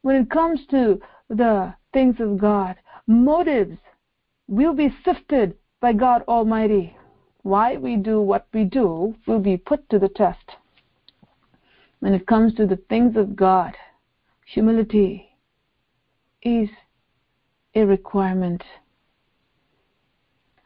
When 0.02 0.16
it 0.16 0.30
comes 0.30 0.60
to 0.70 1.00
the 1.28 1.74
things 1.92 2.16
of 2.20 2.38
God, 2.38 2.76
motives 3.06 3.78
will 4.48 4.74
be 4.74 4.94
sifted 5.04 5.54
by 5.80 5.94
God 5.94 6.22
Almighty. 6.28 6.96
Why 7.42 7.76
we 7.76 7.96
do 7.96 8.20
what 8.20 8.46
we 8.52 8.64
do 8.64 9.14
will 9.26 9.40
be 9.40 9.56
put 9.56 9.88
to 9.90 9.98
the 9.98 10.08
test. 10.08 10.44
When 12.00 12.14
it 12.14 12.26
comes 12.26 12.54
to 12.54 12.66
the 12.66 12.80
things 12.88 13.16
of 13.16 13.34
God, 13.34 13.74
humility 14.44 15.28
is 16.42 16.68
a 17.74 17.84
requirement. 17.84 18.62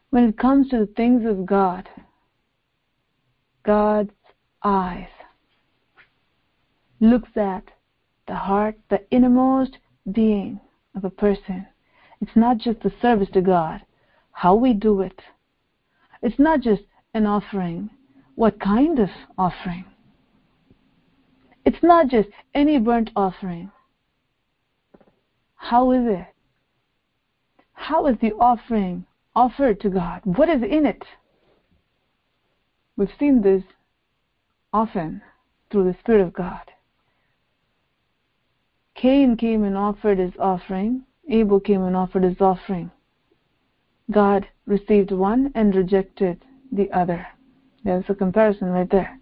When 0.09 0.25
it 0.25 0.37
comes 0.37 0.69
to 0.69 0.79
the 0.79 0.93
things 0.97 1.25
of 1.25 1.45
God, 1.45 1.87
God's 3.63 4.11
eyes 4.63 5.07
looks 6.99 7.29
at 7.35 7.63
the 8.27 8.35
heart, 8.35 8.75
the 8.89 9.01
innermost 9.11 9.77
being 10.11 10.59
of 10.95 11.05
a 11.05 11.09
person. 11.09 11.65
It's 12.21 12.35
not 12.35 12.57
just 12.57 12.81
the 12.81 12.93
service 13.01 13.29
to 13.33 13.41
God, 13.41 13.81
how 14.31 14.55
we 14.55 14.73
do 14.73 15.01
it. 15.01 15.21
It's 16.21 16.39
not 16.39 16.61
just 16.61 16.83
an 17.13 17.25
offering, 17.25 17.89
what 18.35 18.59
kind 18.59 18.99
of 18.99 19.09
offering. 19.37 19.85
It's 21.65 21.83
not 21.83 22.07
just 22.07 22.29
any 22.53 22.79
burnt 22.79 23.11
offering. 23.15 23.71
How 25.55 25.91
is 25.91 26.05
it? 26.05 26.27
How 27.73 28.07
is 28.07 28.17
the 28.21 28.33
offering 28.33 29.05
offered 29.35 29.79
to 29.81 29.89
God? 29.89 30.21
What 30.23 30.49
is 30.49 30.63
in 30.63 30.85
it? 30.85 31.03
We've 32.95 33.09
seen 33.19 33.41
this 33.41 33.63
often 34.73 35.21
through 35.69 35.85
the 35.85 35.97
Spirit 35.99 36.21
of 36.21 36.33
God. 36.33 36.71
Cain 38.97 39.37
came 39.37 39.63
and 39.63 39.77
offered 39.77 40.17
his 40.17 40.33
offering. 40.39 41.03
Abel 41.29 41.59
came 41.59 41.83
and 41.83 41.95
offered 41.95 42.23
his 42.23 42.41
offering. 42.41 42.89
God 44.11 44.47
received 44.65 45.11
one 45.11 45.51
and 45.55 45.75
rejected 45.75 46.43
the 46.71 46.91
other. 46.91 47.27
There's 47.83 48.05
a 48.09 48.15
comparison 48.15 48.69
right 48.69 48.89
there. 48.89 49.19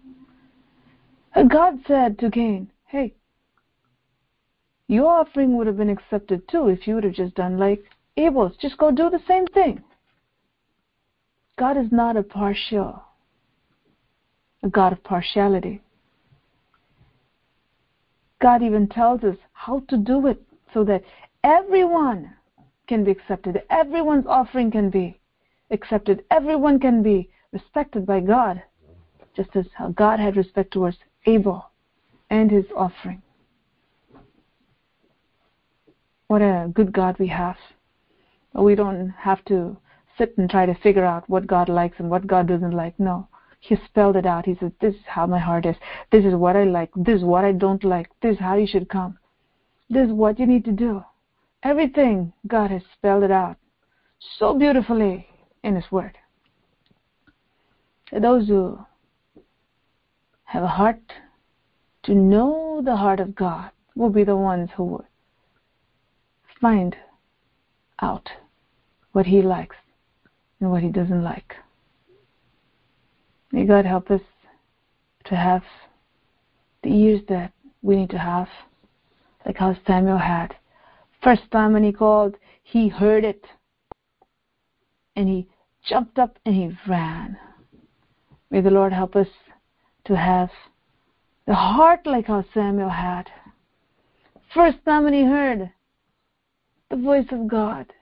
God 1.48 1.80
said 1.86 2.18
to 2.18 2.30
Cain, 2.30 2.70
Hey, 2.86 3.14
your 4.88 5.06
offering 5.06 5.56
would 5.56 5.66
have 5.66 5.76
been 5.76 5.90
accepted 5.90 6.48
too 6.48 6.68
if 6.68 6.86
you 6.86 6.94
would 6.94 7.04
have 7.04 7.12
just 7.12 7.34
done 7.34 7.58
like 7.58 7.84
Abel's. 8.16 8.56
Just 8.56 8.78
go 8.78 8.90
do 8.90 9.10
the 9.10 9.20
same 9.28 9.46
thing. 9.46 9.82
God 11.58 11.76
is 11.76 11.92
not 11.92 12.16
a 12.16 12.22
partial, 12.22 13.02
a 14.62 14.68
God 14.68 14.92
of 14.92 15.02
partiality. 15.02 15.82
God 18.40 18.62
even 18.62 18.86
tells 18.88 19.24
us 19.24 19.36
how 19.52 19.80
to 19.88 19.96
do 19.96 20.26
it 20.26 20.42
so 20.74 20.84
that 20.84 21.02
everyone 21.42 22.32
can 22.86 23.04
be 23.04 23.10
accepted, 23.10 23.62
everyone's 23.70 24.26
offering 24.26 24.70
can 24.70 24.90
be 24.90 25.18
accepted, 25.70 26.22
everyone 26.30 26.78
can 26.78 27.02
be 27.02 27.28
respected 27.52 28.06
by 28.06 28.20
God, 28.20 28.62
just 29.34 29.54
as 29.56 29.66
how 29.74 29.88
God 29.88 30.20
had 30.20 30.36
respect 30.36 30.72
towards 30.72 30.96
Abel 31.26 31.70
and 32.30 32.50
his 32.50 32.64
offering. 32.76 33.22
What 36.28 36.42
a 36.42 36.70
good 36.74 36.92
God 36.92 37.16
we 37.18 37.28
have. 37.28 37.56
We 38.52 38.74
don't 38.74 39.10
have 39.10 39.44
to 39.46 39.76
sit 40.18 40.36
and 40.38 40.48
try 40.50 40.66
to 40.66 40.74
figure 40.74 41.04
out 41.04 41.28
what 41.28 41.46
God 41.46 41.68
likes 41.68 41.96
and 41.98 42.10
what 42.10 42.26
God 42.26 42.48
doesn't 42.48 42.72
like. 42.72 42.98
No. 42.98 43.28
He 43.66 43.74
spelled 43.84 44.14
it 44.14 44.26
out. 44.26 44.46
He 44.46 44.54
said, 44.54 44.72
This 44.80 44.94
is 44.94 45.00
how 45.06 45.26
my 45.26 45.40
heart 45.40 45.66
is. 45.66 45.74
This 46.12 46.24
is 46.24 46.34
what 46.34 46.54
I 46.54 46.62
like. 46.62 46.90
This 46.94 47.16
is 47.16 47.24
what 47.24 47.44
I 47.44 47.50
don't 47.50 47.82
like. 47.82 48.08
This 48.22 48.34
is 48.34 48.38
how 48.38 48.54
you 48.54 48.66
should 48.66 48.88
come. 48.88 49.18
This 49.90 50.06
is 50.06 50.12
what 50.12 50.38
you 50.38 50.46
need 50.46 50.64
to 50.66 50.72
do. 50.72 51.02
Everything 51.64 52.32
God 52.46 52.70
has 52.70 52.82
spelled 52.92 53.24
it 53.24 53.32
out 53.32 53.56
so 54.38 54.56
beautifully 54.56 55.26
in 55.64 55.74
His 55.74 55.90
Word. 55.90 56.16
those 58.12 58.46
who 58.46 58.78
have 60.44 60.62
a 60.62 60.68
heart 60.68 61.02
to 62.04 62.14
know 62.14 62.80
the 62.84 62.94
heart 62.94 63.18
of 63.18 63.34
God 63.34 63.72
will 63.96 64.10
be 64.10 64.22
the 64.22 64.36
ones 64.36 64.70
who 64.76 64.84
would 64.84 65.06
find 66.60 66.94
out 68.00 68.30
what 69.10 69.26
He 69.26 69.42
likes 69.42 69.76
and 70.60 70.70
what 70.70 70.84
He 70.84 70.88
doesn't 70.88 71.24
like. 71.24 71.56
May 73.52 73.64
God 73.64 73.84
help 73.84 74.10
us 74.10 74.20
to 75.26 75.36
have 75.36 75.62
the 76.82 76.90
ears 76.90 77.22
that 77.28 77.52
we 77.82 77.96
need 77.96 78.10
to 78.10 78.18
have, 78.18 78.48
like 79.44 79.56
how 79.56 79.76
Samuel 79.86 80.18
had. 80.18 80.56
First 81.22 81.50
time 81.50 81.72
when 81.72 81.84
he 81.84 81.92
called, 81.92 82.36
he 82.62 82.88
heard 82.88 83.24
it 83.24 83.44
and 85.14 85.28
he 85.28 85.48
jumped 85.88 86.18
up 86.18 86.38
and 86.44 86.54
he 86.54 86.76
ran. 86.88 87.38
May 88.50 88.60
the 88.60 88.70
Lord 88.70 88.92
help 88.92 89.16
us 89.16 89.28
to 90.04 90.16
have 90.16 90.50
the 91.46 91.54
heart 91.54 92.06
like 92.06 92.26
how 92.26 92.44
Samuel 92.54 92.90
had. 92.90 93.30
First 94.54 94.78
time 94.84 95.04
when 95.04 95.12
he 95.12 95.24
heard 95.24 95.70
the 96.90 96.96
voice 96.96 97.26
of 97.30 97.48
God, 97.48 97.92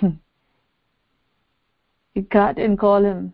got 2.22 2.58
and 2.58 2.78
call 2.78 3.04
him 3.04 3.32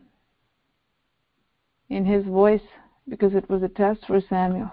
in 1.88 2.04
his 2.04 2.24
voice 2.24 2.62
because 3.08 3.34
it 3.34 3.48
was 3.48 3.62
a 3.62 3.68
test 3.68 4.00
for 4.06 4.20
Samuel. 4.28 4.72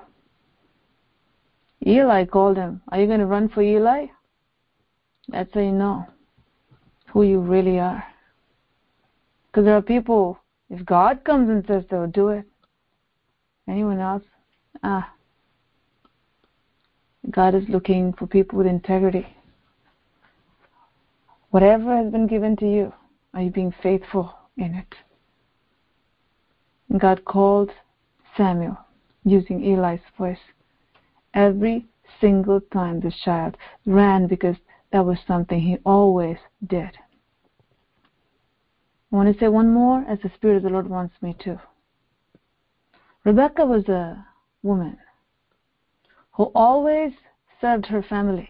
Eli 1.86 2.26
called 2.26 2.58
him. 2.58 2.82
Are 2.90 3.00
you 3.00 3.08
going 3.08 3.20
to 3.20 3.26
run 3.26 3.50
for 3.50 3.62
Eli? 3.62 4.08
That's 5.28 5.54
how 5.54 5.62
you 5.62 5.72
know 5.72 6.06
who 7.12 7.24
you 7.24 7.40
really 7.40 7.80
are. 7.80 8.04
Because 9.48 9.66
there 9.66 9.76
are 9.76 9.82
people, 9.82 10.40
if 10.70 10.86
God 10.86 11.24
comes 11.24 11.50
and 11.50 11.66
says 11.68 11.84
they'll 11.90 12.08
do 12.08 12.30
it, 12.30 12.46
anyone 13.68 14.00
else? 14.00 14.24
Ah. 14.84 15.12
God 17.32 17.54
is 17.54 17.64
looking 17.70 18.14
for 18.14 18.28
people 18.28 18.58
with 18.58 18.68
integrity. 18.68 19.28
Whatever 21.52 21.96
has 21.98 22.12
been 22.12 22.28
given 22.28 22.56
to 22.58 22.66
you, 22.66 22.94
are 23.34 23.42
you 23.42 23.52
being 23.52 23.74
faithful 23.84 24.34
in 24.58 24.76
it? 24.76 24.96
God 26.98 27.24
called 27.26 27.72
Samuel 28.36 28.78
using 29.24 29.64
Eli's 29.64 30.00
voice. 30.18 30.40
Every 31.34 31.86
single 32.20 32.62
time 32.74 33.00
the 33.00 33.14
child 33.24 33.56
ran 33.86 34.28
because 34.28 34.56
that 34.92 35.06
was 35.06 35.20
something 35.28 35.60
he 35.60 35.78
always 35.86 36.38
did. 36.66 36.92
I 39.12 39.16
want 39.16 39.32
to 39.34 39.40
say 39.40 39.48
one 39.48 39.72
more 39.72 40.04
as 40.08 40.20
the 40.22 40.32
Spirit 40.36 40.58
of 40.58 40.64
the 40.64 40.70
Lord 40.70 40.90
wants 40.90 41.16
me 41.22 41.36
to. 41.42 41.62
Rebecca 43.24 43.66
was 43.66 43.88
a 43.88 44.26
woman 44.64 44.98
who 46.32 46.46
always 46.56 47.12
served 47.62 47.86
her 47.88 48.02
family. 48.02 48.50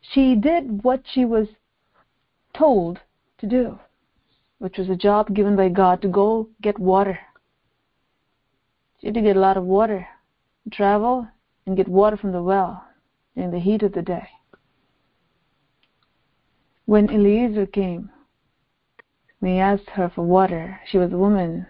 She 0.00 0.34
did 0.34 0.82
what 0.82 1.02
she 1.12 1.24
was 1.24 1.46
told 2.54 3.00
to 3.38 3.46
do, 3.46 3.78
which 4.58 4.78
was 4.78 4.88
a 4.88 4.96
job 4.96 5.34
given 5.34 5.56
by 5.56 5.68
God 5.68 6.02
to 6.02 6.08
go 6.08 6.48
get 6.60 6.78
water. 6.78 7.18
She 9.00 9.06
had 9.06 9.14
to 9.14 9.22
get 9.22 9.36
a 9.36 9.40
lot 9.40 9.56
of 9.56 9.64
water 9.64 10.06
travel 10.70 11.26
and 11.66 11.76
get 11.76 11.88
water 11.88 12.16
from 12.16 12.32
the 12.32 12.42
well 12.42 12.84
in 13.34 13.50
the 13.50 13.58
heat 13.58 13.82
of 13.82 13.92
the 13.92 14.02
day. 14.02 14.28
When 16.84 17.08
Eliezer 17.08 17.66
came, 17.66 18.10
when 19.38 19.52
he 19.54 19.58
asked 19.58 19.90
her 19.90 20.10
for 20.14 20.22
water, 20.22 20.80
she 20.86 20.98
was 20.98 21.12
a 21.12 21.16
woman 21.16 21.66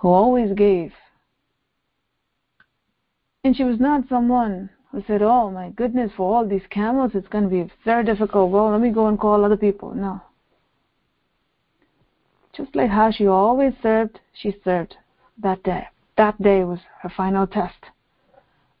who 0.00 0.08
always 0.08 0.52
gave. 0.54 0.92
And 3.44 3.54
she 3.56 3.64
was 3.64 3.78
not 3.78 4.08
someone 4.08 4.70
who 4.94 5.02
said, 5.08 5.22
Oh 5.22 5.50
my 5.50 5.70
goodness, 5.70 6.12
for 6.16 6.32
all 6.32 6.46
these 6.46 6.62
camels, 6.70 7.10
it's 7.14 7.26
going 7.26 7.44
to 7.44 7.50
be 7.50 7.68
very 7.84 8.04
difficult. 8.04 8.50
Well, 8.50 8.70
let 8.70 8.80
me 8.80 8.90
go 8.90 9.08
and 9.08 9.18
call 9.18 9.44
other 9.44 9.56
people. 9.56 9.92
No. 9.92 10.20
Just 12.56 12.76
like 12.76 12.90
how 12.90 13.10
she 13.10 13.26
always 13.26 13.72
served, 13.82 14.20
she 14.32 14.54
served 14.62 14.94
that 15.42 15.64
day. 15.64 15.88
That 16.16 16.40
day 16.40 16.62
was 16.62 16.78
her 17.02 17.12
final 17.14 17.44
test 17.44 17.86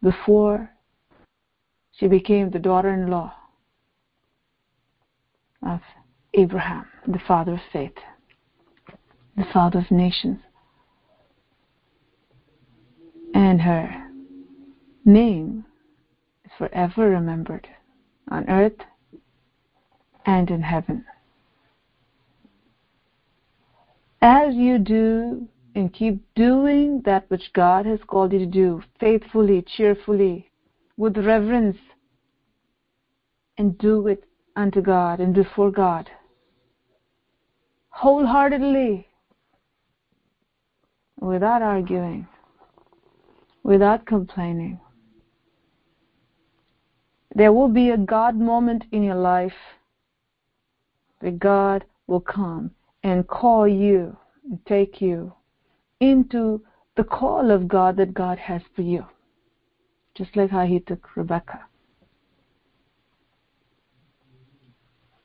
before 0.00 0.70
she 1.98 2.06
became 2.06 2.50
the 2.50 2.60
daughter 2.60 2.94
in 2.94 3.10
law 3.10 3.34
of 5.66 5.80
Abraham, 6.34 6.86
the 7.08 7.18
father 7.26 7.54
of 7.54 7.60
faith, 7.72 7.96
the 9.36 9.46
father 9.52 9.80
of 9.80 9.90
nations. 9.90 10.38
And 13.34 13.60
her 13.62 14.08
name 15.04 15.64
forever 16.58 17.08
remembered 17.10 17.68
on 18.30 18.48
earth 18.48 18.80
and 20.26 20.50
in 20.50 20.62
heaven. 20.62 21.04
As 24.20 24.54
you 24.54 24.78
do 24.78 25.48
and 25.74 25.92
keep 25.92 26.22
doing 26.34 27.02
that 27.04 27.28
which 27.28 27.52
God 27.52 27.84
has 27.84 27.98
called 28.06 28.32
you 28.32 28.38
to 28.38 28.46
do, 28.46 28.82
faithfully, 29.00 29.62
cheerfully, 29.76 30.50
with 30.96 31.16
reverence, 31.16 31.76
and 33.58 33.76
do 33.78 34.06
it 34.06 34.24
unto 34.56 34.80
God 34.80 35.20
and 35.20 35.34
before 35.34 35.70
God, 35.70 36.08
wholeheartedly, 37.90 39.06
without 41.20 41.62
arguing, 41.62 42.26
without 43.62 44.06
complaining. 44.06 44.80
There 47.34 47.52
will 47.52 47.68
be 47.68 47.90
a 47.90 47.96
God 47.96 48.36
moment 48.36 48.84
in 48.92 49.02
your 49.02 49.16
life 49.16 49.52
that 51.20 51.38
God 51.38 51.84
will 52.06 52.20
come 52.20 52.70
and 53.02 53.26
call 53.26 53.66
you 53.66 54.16
and 54.48 54.64
take 54.66 55.00
you 55.00 55.32
into 56.00 56.62
the 56.96 57.04
call 57.04 57.50
of 57.50 57.66
God 57.66 57.96
that 57.96 58.14
God 58.14 58.38
has 58.38 58.62
for 58.76 58.82
you. 58.82 59.04
Just 60.14 60.36
like 60.36 60.50
how 60.50 60.64
he 60.64 60.78
took 60.78 61.16
Rebecca. 61.16 61.64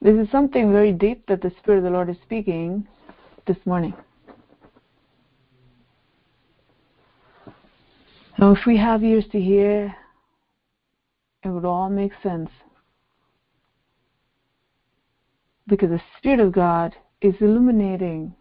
This 0.01 0.15
is 0.15 0.31
something 0.31 0.71
very 0.71 0.93
deep 0.93 1.27
that 1.27 1.41
the 1.41 1.51
Spirit 1.59 1.79
of 1.79 1.83
the 1.83 1.89
Lord 1.89 2.09
is 2.09 2.17
speaking 2.23 2.87
this 3.45 3.57
morning. 3.65 3.93
Now, 8.37 8.53
if 8.53 8.65
we 8.65 8.77
have 8.77 9.03
ears 9.03 9.25
to 9.33 9.39
hear, 9.39 9.93
it 11.43 11.49
would 11.49 11.65
all 11.65 11.89
make 11.89 12.11
sense. 12.21 12.49
Because 15.67 15.89
the 15.89 16.01
Spirit 16.17 16.39
of 16.39 16.51
God 16.51 16.95
is 17.21 17.35
illuminating 17.39 18.33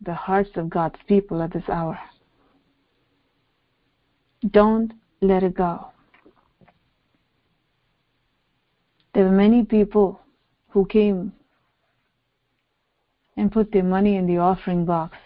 the 0.00 0.14
hearts 0.14 0.50
of 0.56 0.68
God's 0.68 0.98
people 1.08 1.42
at 1.42 1.52
this 1.52 1.68
hour. 1.68 1.98
Don't 4.50 4.92
let 5.20 5.42
it 5.42 5.54
go. 5.54 5.86
There 9.14 9.24
were 9.24 9.30
many 9.30 9.64
people 9.64 10.20
who 10.68 10.84
came 10.84 11.32
and 13.36 13.50
put 13.50 13.72
their 13.72 13.82
money 13.82 14.16
in 14.16 14.26
the 14.26 14.38
offering 14.38 14.84
box. 14.84 15.16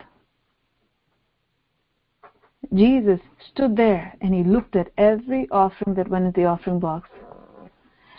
Jesus 2.74 3.18
stood 3.50 3.76
there 3.76 4.14
and 4.20 4.32
he 4.32 4.44
looked 4.44 4.76
at 4.76 4.92
every 4.96 5.48
offering 5.50 5.94
that 5.96 6.08
went 6.08 6.26
in 6.26 6.32
the 6.32 6.48
offering 6.48 6.78
box. 6.78 7.08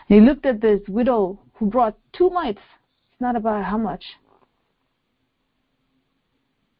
he 0.07 0.19
looked 0.19 0.45
at 0.45 0.59
this 0.59 0.81
widow 0.87 1.39
who 1.53 1.67
brought 1.67 1.97
two 2.11 2.29
mites. 2.29 2.61
It's 3.11 3.21
not 3.21 3.35
about 3.35 3.63
how 3.63 3.77
much, 3.77 4.03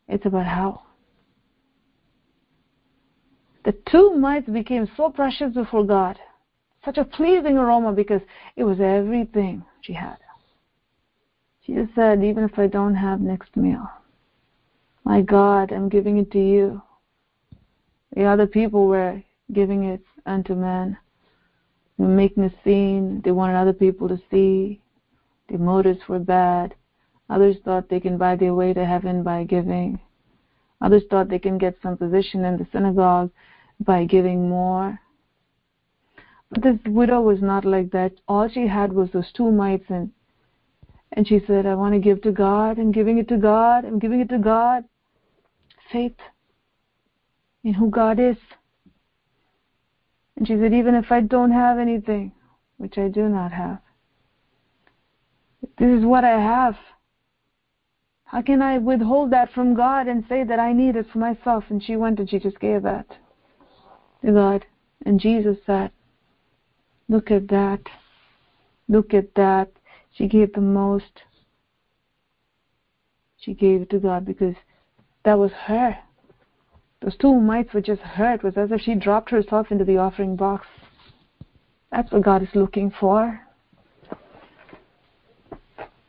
it's 0.08 0.26
about 0.26 0.48
how. 0.48 0.82
The 3.64 3.74
two 3.90 4.16
mites 4.18 4.50
became 4.50 4.90
so 4.98 5.10
precious 5.10 5.54
before 5.54 5.86
God, 5.86 6.18
such 6.84 6.98
a 6.98 7.06
pleasing 7.06 7.58
aroma 7.58 7.94
because 7.94 8.22
it 8.56 8.64
was 8.64 8.80
everything 8.82 9.64
she 9.82 9.94
had. 9.94 10.18
Just 11.66 11.96
said, 11.96 12.24
even 12.24 12.44
if 12.44 12.58
I 12.60 12.68
don't 12.68 12.96
have 12.96 13.22
next 13.22 13.56
meal, 13.56 13.88
my 15.06 15.22
God, 15.22 15.72
I'm 15.72 15.90
giving 15.90 16.18
it 16.18 16.32
to 16.32 16.40
you. 16.40 16.82
The 18.16 18.26
other 18.26 18.48
people 18.48 18.88
were 18.88 19.22
giving 19.54 19.86
it 19.86 20.02
unto 20.26 20.54
men. 20.54 20.98
They 21.98 22.06
were 22.06 22.10
making 22.10 22.44
a 22.44 22.54
scene. 22.64 23.22
They 23.24 23.32
wanted 23.32 23.56
other 23.56 23.74
people 23.74 24.08
to 24.10 24.22
see. 24.30 24.82
Their 25.50 25.60
motives 25.60 26.08
were 26.08 26.20
bad. 26.20 26.76
Others 27.30 27.58
thought 27.64 27.90
they 27.90 28.00
can 28.00 28.18
buy 28.18 28.36
their 28.36 28.54
way 28.54 28.74
to 28.74 28.86
heaven 28.86 29.24
by 29.24 29.46
giving. 29.46 30.00
Others 30.82 31.04
thought 31.10 31.30
they 31.30 31.40
can 31.40 31.58
get 31.58 31.78
some 31.82 31.96
position 31.96 32.44
in 32.44 32.58
the 32.58 32.68
synagogue 32.72 33.32
by 33.80 34.06
giving 34.06 34.50
more. 34.50 35.00
But 36.50 36.64
this 36.64 36.80
widow 36.86 37.22
was 37.22 37.42
not 37.42 37.64
like 37.64 37.92
that. 37.92 38.14
All 38.28 38.50
she 38.50 38.68
had 38.68 38.92
was 38.92 39.10
those 39.12 39.32
two 39.32 39.52
mites 39.52 39.86
and 39.90 40.12
and 41.14 41.28
she 41.28 41.42
said, 41.46 41.66
I 41.66 41.76
want 41.76 41.94
to 41.94 42.00
give 42.00 42.22
to 42.22 42.32
God. 42.32 42.80
I'm 42.80 42.92
giving 42.92 43.18
it 43.18 43.28
to 43.28 43.38
God. 43.38 43.84
I'm 43.84 44.00
giving 44.00 44.22
it 44.22 44.30
to 44.30 44.38
God. 44.38 44.86
Faith 45.92 46.16
in 47.64 47.74
who 47.74 47.90
God 47.90 48.20
is. 48.20 48.38
And 50.36 50.48
she 50.48 50.58
said, 50.58 50.74
even 50.74 50.96
if 50.96 51.12
I 51.12 51.22
don't 51.22 51.52
have 51.52 51.78
anything, 51.78 52.32
which 52.78 52.98
I 52.98 53.08
do 53.08 53.30
not 53.30 53.52
have, 53.52 53.80
this 55.78 56.00
is 56.00 56.06
what 56.06 56.24
I 56.24 56.40
have. 56.42 56.76
How 58.26 58.42
can 58.42 58.62
I 58.62 58.78
withhold 58.78 59.32
that 59.32 59.52
from 59.52 59.76
God 59.76 60.08
and 60.08 60.24
say 60.30 60.44
that 60.44 60.60
I 60.60 60.74
need 60.74 60.96
it 60.96 61.06
for 61.12 61.20
myself? 61.20 61.66
And 61.70 61.84
she 61.84 61.96
went 61.98 62.20
and 62.20 62.30
she 62.30 62.40
just 62.40 62.60
gave 62.60 62.84
that 62.84 63.06
to 64.24 64.32
God. 64.32 64.66
And 65.06 65.20
Jesus 65.20 65.58
said, 65.66 65.92
Look 67.10 67.30
at 67.30 67.50
that. 67.50 67.82
Look 68.88 69.14
at 69.14 69.36
that. 69.36 69.70
She 70.14 70.28
gave 70.28 70.54
the 70.54 70.62
most. 70.62 71.24
She 73.38 73.54
gave 73.54 73.82
it 73.82 73.90
to 73.90 74.00
God 74.00 74.26
because 74.26 74.56
that 75.26 75.38
was 75.38 75.52
her. 75.66 75.98
Those 77.02 77.18
two 77.18 77.34
mites 77.34 77.74
were 77.74 77.82
just 77.82 78.02
hurt. 78.02 78.36
It 78.36 78.44
was 78.44 78.58
as 78.58 78.72
if 78.72 78.82
she 78.82 78.94
dropped 78.94 79.32
herself 79.32 79.72
into 79.72 79.86
the 79.86 79.98
offering 79.98 80.36
box. 80.36 80.68
That's 81.92 82.12
what 82.12 82.24
God 82.24 82.44
is 82.44 82.50
looking 82.54 82.92
for. 82.92 83.42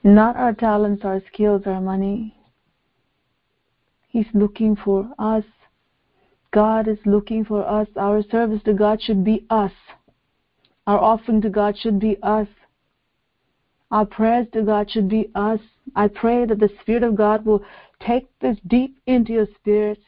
Not 0.05 0.37
our 0.37 0.53
talents, 0.53 1.05
our 1.05 1.23
skills, 1.33 1.63
our 1.67 1.81
money. 1.81 2.37
He's 4.09 4.27
looking 4.35 4.77
for 4.77 5.11
us. 5.19 5.45
God 6.53 6.87
is 6.87 6.99
looking 7.07 7.45
for 7.45 7.67
us. 7.67 7.89
Our 7.97 8.23
service 8.23 8.61
to 8.65 8.75
God 8.75 9.01
should 9.01 9.25
be 9.25 9.47
us. 9.49 9.73
Our 10.87 10.99
offering 10.99 11.41
to 11.43 11.49
God 11.49 11.79
should 11.79 11.99
be 11.99 12.19
us. 12.23 12.49
Our 13.91 14.05
prayers 14.05 14.47
to 14.53 14.63
God 14.63 14.91
should 14.91 15.09
be 15.09 15.31
us. 15.35 15.61
I 15.97 16.09
pray 16.09 16.45
that 16.45 16.59
the 16.59 16.71
Spirit 16.83 17.03
of 17.03 17.17
God 17.17 17.47
will 17.47 17.65
take 18.01 18.27
this 18.41 18.59
deep 18.67 18.99
into 19.07 19.33
your 19.33 19.47
spirit 19.59 19.99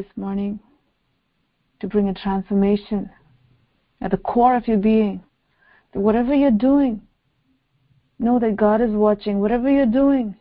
this 0.00 0.16
morning 0.16 0.58
to 1.78 1.86
bring 1.86 2.08
a 2.08 2.14
transformation 2.14 3.10
at 4.00 4.10
the 4.10 4.16
core 4.16 4.56
of 4.56 4.66
your 4.66 4.78
being. 4.78 5.22
That 5.92 6.00
whatever 6.00 6.34
you're 6.34 6.50
doing, 6.50 7.02
know 8.18 8.38
that 8.38 8.56
God 8.56 8.80
is 8.80 8.92
watching. 8.92 9.40
Whatever 9.40 9.68
you're 9.68 9.84
doing, 9.84 10.36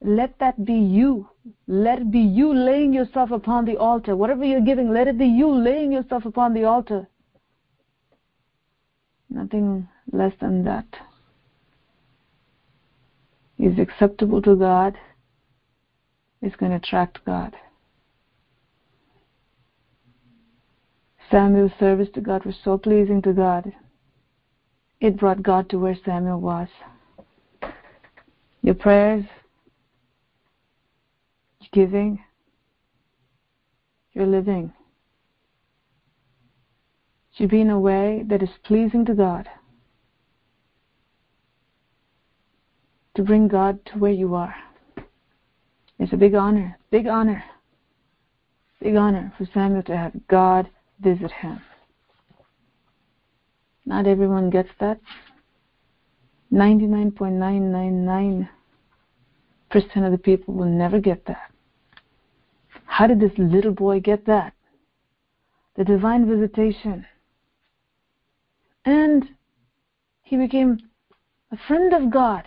let 0.00 0.38
that 0.38 0.64
be 0.64 0.74
you. 0.74 1.28
Let 1.66 1.98
it 1.98 2.10
be 2.12 2.20
you 2.20 2.54
laying 2.54 2.92
yourself 2.92 3.32
upon 3.32 3.64
the 3.64 3.76
altar. 3.76 4.14
Whatever 4.14 4.44
you're 4.44 4.60
giving, 4.60 4.92
let 4.92 5.08
it 5.08 5.18
be 5.18 5.26
you 5.26 5.50
laying 5.50 5.90
yourself 5.90 6.24
upon 6.26 6.54
the 6.54 6.64
altar. 6.64 7.08
Nothing 9.28 9.88
less 10.12 10.32
than 10.40 10.62
that 10.64 10.86
is 13.58 13.78
acceptable 13.78 14.40
to 14.42 14.54
God, 14.54 14.96
is 16.40 16.54
going 16.56 16.70
to 16.70 16.78
attract 16.78 17.24
God. 17.24 17.54
Samuel's 21.30 21.72
service 21.78 22.08
to 22.14 22.20
God 22.20 22.44
was 22.44 22.56
so 22.64 22.76
pleasing 22.76 23.22
to 23.22 23.32
God. 23.32 23.72
It 25.00 25.16
brought 25.16 25.42
God 25.42 25.70
to 25.70 25.78
where 25.78 25.96
Samuel 26.04 26.40
was. 26.40 26.68
Your 28.62 28.74
prayers 28.74 29.24
your 31.60 31.86
giving, 31.86 32.20
you're 34.12 34.26
living. 34.26 34.72
Should 37.36 37.50
be 37.50 37.60
in 37.60 37.70
a 37.70 37.80
way 37.80 38.24
that 38.28 38.42
is 38.42 38.50
pleasing 38.64 39.04
to 39.06 39.14
God. 39.14 39.48
To 43.14 43.22
bring 43.22 43.48
God 43.48 43.84
to 43.86 43.98
where 43.98 44.12
you 44.12 44.34
are. 44.34 44.54
It's 45.98 46.12
a 46.12 46.16
big 46.16 46.34
honor, 46.34 46.78
big 46.90 47.06
honor, 47.06 47.44
big 48.82 48.96
honor 48.96 49.32
for 49.38 49.46
Samuel 49.52 49.82
to 49.84 49.96
have 49.96 50.12
God 50.28 50.68
visit 51.00 51.30
him. 51.30 51.60
Not 53.84 54.06
everyone 54.06 54.50
gets 54.50 54.70
that. 54.78 55.00
99.999% 56.52 58.48
of 59.96 60.12
the 60.12 60.18
people 60.18 60.54
will 60.54 60.66
never 60.66 60.98
get 61.00 61.24
that. 61.26 61.50
How 62.84 63.06
did 63.06 63.20
this 63.20 63.32
little 63.38 63.72
boy 63.72 64.00
get 64.00 64.26
that? 64.26 64.52
The 65.76 65.84
divine 65.84 66.28
visitation. 66.28 67.06
And 68.84 69.30
he 70.22 70.36
became 70.36 70.80
a 71.52 71.56
friend 71.68 71.92
of 71.92 72.10
God. 72.10 72.44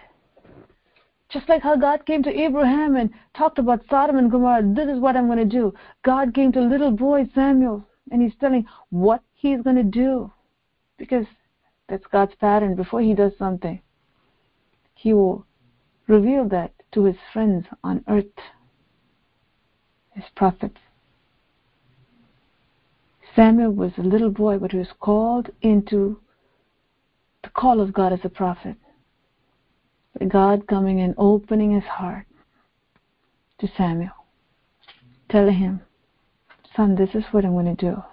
Just 1.29 1.49
like 1.49 1.63
how 1.63 1.75
God 1.75 2.05
came 2.05 2.21
to 2.23 2.39
Abraham 2.39 2.95
and 2.95 3.09
talked 3.35 3.57
about 3.57 3.85
Sodom 3.89 4.17
and 4.17 4.29
Gomorrah, 4.29 4.61
this 4.63 4.87
is 4.87 4.99
what 4.99 5.15
I'm 5.15 5.27
going 5.27 5.39
to 5.39 5.45
do. 5.45 5.73
God 6.03 6.35
came 6.35 6.51
to 6.51 6.61
little 6.61 6.91
boy 6.91 7.27
Samuel 7.33 7.87
and 8.11 8.21
he's 8.21 8.35
telling 8.39 8.65
what 8.89 9.21
he's 9.33 9.61
going 9.61 9.75
to 9.75 9.83
do. 9.83 10.31
Because 10.97 11.25
that's 11.89 12.05
God's 12.11 12.35
pattern. 12.35 12.75
Before 12.75 13.01
he 13.01 13.13
does 13.13 13.33
something, 13.37 13.81
he 14.93 15.13
will 15.13 15.45
reveal 16.07 16.47
that 16.49 16.71
to 16.93 17.05
his 17.05 17.17
friends 17.31 17.65
on 17.83 18.03
earth, 18.07 18.25
his 20.11 20.25
prophets. 20.35 20.77
Samuel 23.35 23.71
was 23.71 23.91
a 23.97 24.01
little 24.01 24.29
boy, 24.29 24.59
but 24.59 24.71
he 24.71 24.77
was 24.77 24.93
called 24.99 25.49
into 25.61 26.19
the 27.41 27.49
call 27.49 27.81
of 27.81 27.93
God 27.93 28.13
as 28.13 28.23
a 28.23 28.29
prophet. 28.29 28.77
God 30.27 30.67
coming 30.67 31.01
and 31.01 31.15
opening 31.17 31.71
his 31.71 31.83
heart 31.83 32.27
to 33.59 33.67
Samuel, 33.75 34.11
telling 35.29 35.55
him, 35.55 35.81
Son, 36.75 36.95
this 36.95 37.13
is 37.13 37.23
what 37.31 37.45
I'm 37.45 37.53
going 37.53 37.75
to 37.75 37.85
do. 37.91 38.03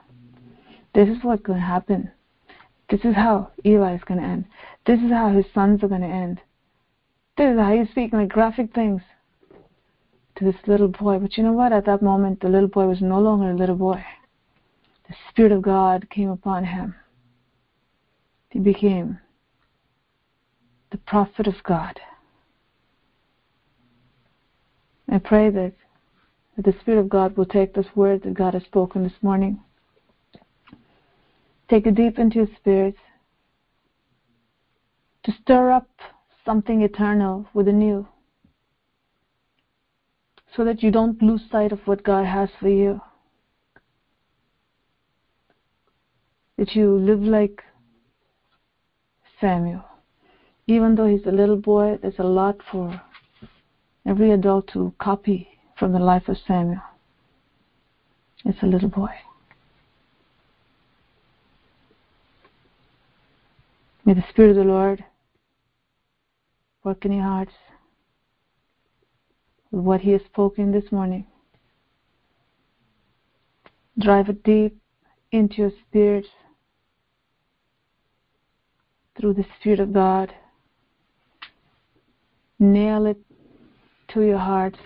This 0.95 1.09
is 1.09 1.23
what's 1.23 1.43
going 1.43 1.61
to 1.61 1.65
happen. 1.65 2.11
This 2.91 3.01
is 3.05 3.15
how 3.15 3.51
Eli 3.65 3.95
is 3.95 4.05
going 4.05 4.21
to 4.21 4.27
end. 4.27 4.45
This 4.87 5.01
is 5.01 5.11
how 5.11 5.31
his 5.31 5.47
sons 5.55 5.83
are 5.83 5.89
going 5.89 6.01
to 6.01 6.07
end. 6.07 6.41
This 7.37 7.53
is 7.53 7.59
how 7.59 7.73
he's 7.73 7.89
speaking 7.91 8.19
like 8.19 8.29
graphic 8.29 8.75
things 8.75 9.03
to 10.37 10.45
this 10.45 10.57
little 10.67 10.89
boy. 10.89 11.19
But 11.19 11.37
you 11.37 11.45
know 11.45 11.53
what? 11.53 11.73
At 11.73 11.87
that 11.87 12.03
moment, 12.03 12.41
the 12.41 12.49
little 12.49 12.69
boy 12.69 12.87
was 12.87 13.01
no 13.01 13.21
longer 13.21 13.51
a 13.51 13.57
little 13.57 13.77
boy. 13.77 14.05
The 15.09 15.15
Spirit 15.31 15.53
of 15.53 15.63
God 15.63 16.09
came 16.11 16.31
upon 16.31 16.65
him. 16.65 16.95
He 18.51 18.59
became 18.59 19.21
the 20.91 20.99
prophet 20.99 21.47
of 21.47 21.63
God. 21.63 22.01
I 25.09 25.19
pray 25.19 25.51
that, 25.51 25.73
that 26.61 26.73
the 26.75 26.81
Spirit 26.81 27.01
of 27.01 27.09
God 27.09 27.37
will 27.37 27.47
take 27.47 27.73
this 27.73 27.87
word 27.95 28.23
that 28.23 28.35
God 28.35 28.53
has 28.53 28.63
spoken 28.65 29.03
this 29.03 29.23
morning, 29.23 29.61
take 31.71 31.87
it 31.87 31.95
deep 31.95 32.19
into 32.19 32.37
your 32.37 32.49
spirit, 32.57 32.97
to 35.25 35.33
stir 35.41 35.71
up 35.71 35.89
something 36.45 36.83
eternal 36.83 37.47
with 37.55 37.67
within 37.67 37.81
you, 37.81 38.09
so 40.55 40.65
that 40.65 40.83
you 40.83 40.91
don't 40.91 41.23
lose 41.23 41.41
sight 41.51 41.73
of 41.73 41.81
what 41.87 42.03
God 42.03 42.27
has 42.27 42.51
for 42.59 42.69
you. 42.69 43.01
That 46.59 46.75
you 46.75 46.99
live 46.99 47.21
like 47.21 47.63
Samuel 49.41 49.85
even 50.67 50.95
though 50.95 51.07
he's 51.07 51.27
a 51.27 51.33
little 51.33 51.57
boy, 51.57 51.99
there's 52.01 52.21
a 52.21 52.23
lot 52.23 52.57
for 52.71 53.03
every 54.07 54.31
adult 54.31 54.69
to 54.69 54.95
copy 55.01 55.49
from 55.81 55.93
the 55.93 55.99
life 55.99 56.29
of 56.29 56.37
Samuel. 56.47 56.83
It's 58.45 58.63
a 58.63 58.67
little 58.67 58.91
boy. 58.91 59.11
May 64.05 64.15
the 64.15 64.25
Spirit 64.29 64.51
of 64.51 64.57
the 64.57 64.65
Lord 64.65 65.05
work 66.85 67.05
in 67.05 67.13
your 67.13 67.25
hearts 67.25 67.55
with 69.71 69.83
what 69.83 70.03
He 70.03 70.13
has 70.13 70.21
spoken 70.27 70.71
this 70.71 70.93
morning. 70.93 71.27
Drive 73.99 74.29
it 74.29 74.43
deep 74.45 74.77
into 75.33 75.57
your 75.57 75.73
spirits 75.89 76.29
through 79.19 79.35
the 79.35 79.47
Spirit 79.59 79.81
of 79.81 79.93
God 79.93 80.33
nail 82.61 83.07
it 83.07 83.17
to 84.09 84.21
your 84.21 84.39
heart 84.39 84.77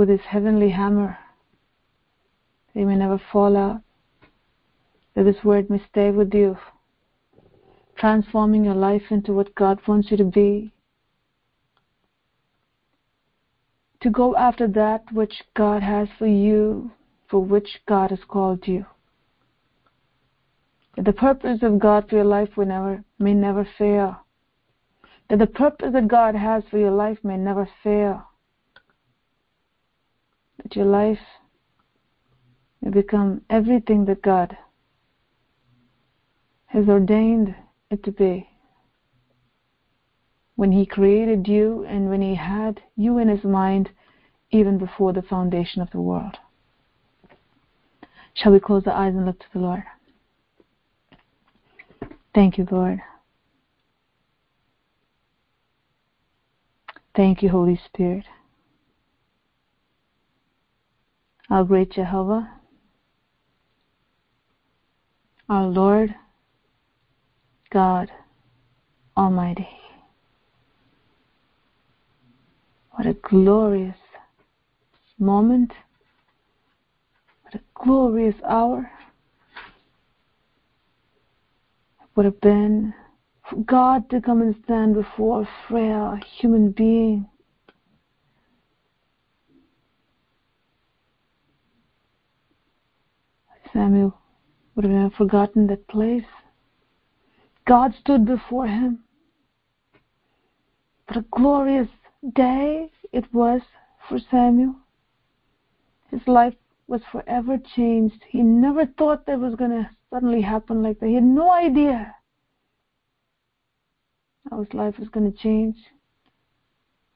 with 0.00 0.08
his 0.08 0.22
heavenly 0.30 0.70
hammer. 0.70 1.18
They 2.74 2.86
may 2.86 2.96
never 2.96 3.20
fall 3.30 3.54
out. 3.54 3.82
That 5.14 5.24
this 5.24 5.44
word 5.44 5.68
may 5.68 5.82
stay 5.90 6.10
with 6.10 6.32
you, 6.32 6.56
transforming 7.98 8.64
your 8.64 8.74
life 8.74 9.02
into 9.10 9.34
what 9.34 9.54
God 9.54 9.78
wants 9.86 10.10
you 10.10 10.16
to 10.16 10.24
be. 10.24 10.72
To 14.00 14.08
go 14.08 14.34
after 14.36 14.66
that 14.68 15.12
which 15.12 15.42
God 15.54 15.82
has 15.82 16.08
for 16.18 16.26
you, 16.26 16.92
for 17.28 17.44
which 17.44 17.82
God 17.86 18.08
has 18.08 18.20
called 18.26 18.66
you. 18.66 18.86
That 20.96 21.04
the 21.04 21.12
purpose 21.12 21.58
of 21.60 21.78
God 21.78 22.08
for 22.08 22.14
your 22.16 22.24
life 22.24 22.56
will 22.56 22.64
never, 22.64 23.04
may 23.18 23.34
never 23.34 23.68
fail 23.76 24.24
that 25.28 25.38
the 25.38 25.46
purpose 25.46 25.92
that 25.92 26.08
God 26.08 26.34
has 26.34 26.64
for 26.70 26.78
your 26.78 26.90
life 26.90 27.18
may 27.22 27.36
never 27.36 27.68
fail. 27.84 28.29
That 30.62 30.76
your 30.76 30.86
life 30.86 31.18
may 32.80 32.90
become 32.90 33.42
everything 33.48 34.04
that 34.06 34.22
God 34.22 34.56
has 36.66 36.88
ordained 36.88 37.54
it 37.90 38.04
to 38.04 38.12
be. 38.12 38.48
When 40.56 40.72
He 40.72 40.86
created 40.86 41.48
you 41.48 41.84
and 41.88 42.08
when 42.08 42.22
He 42.22 42.34
had 42.34 42.82
you 42.96 43.18
in 43.18 43.28
His 43.28 43.44
mind 43.44 43.90
even 44.50 44.78
before 44.78 45.12
the 45.12 45.22
foundation 45.22 45.80
of 45.80 45.90
the 45.90 46.00
world. 46.00 46.36
Shall 48.34 48.52
we 48.52 48.60
close 48.60 48.86
our 48.86 48.94
eyes 48.94 49.14
and 49.14 49.26
look 49.26 49.38
to 49.40 49.46
the 49.52 49.60
Lord? 49.60 49.82
Thank 52.34 52.58
you, 52.58 52.66
Lord. 52.70 53.00
Thank 57.16 57.42
you, 57.42 57.48
Holy 57.48 57.80
Spirit. 57.86 58.24
Our 61.50 61.64
great 61.64 61.90
Jehovah, 61.90 62.48
our 65.48 65.66
Lord 65.66 66.14
God 67.72 68.08
Almighty. 69.16 69.68
What 72.92 73.06
a 73.06 73.14
glorious 73.14 73.96
moment. 75.18 75.72
What 77.42 77.54
a 77.56 77.60
glorious 77.74 78.36
hour. 78.48 78.88
Would 82.14 82.26
have 82.26 82.40
been 82.40 82.94
for 83.48 83.56
God 83.56 84.08
to 84.10 84.20
come 84.20 84.40
and 84.40 84.54
stand 84.62 84.94
before 84.94 85.42
a 85.42 85.48
frail 85.66 86.16
human 86.38 86.70
being. 86.70 87.29
Samuel 93.72 94.16
would 94.74 94.84
have 94.84 95.14
forgotten 95.14 95.66
that 95.66 95.86
place. 95.88 96.24
God 97.66 97.94
stood 97.94 98.24
before 98.24 98.66
him. 98.66 99.00
What 101.06 101.18
a 101.18 101.24
glorious 101.30 101.88
day 102.34 102.90
it 103.12 103.32
was 103.32 103.62
for 104.08 104.18
Samuel. 104.30 104.76
His 106.10 106.26
life 106.26 106.54
was 106.86 107.02
forever 107.10 107.58
changed. 107.76 108.24
He 108.28 108.42
never 108.42 108.86
thought 108.86 109.26
that 109.26 109.38
was 109.38 109.54
going 109.54 109.70
to 109.70 109.90
suddenly 110.10 110.42
happen 110.42 110.82
like 110.82 110.98
that. 111.00 111.06
He 111.06 111.14
had 111.14 111.24
no 111.24 111.50
idea 111.50 112.14
how 114.50 114.62
his 114.62 114.74
life 114.74 114.98
was 114.98 115.08
going 115.08 115.30
to 115.30 115.38
change. 115.38 115.76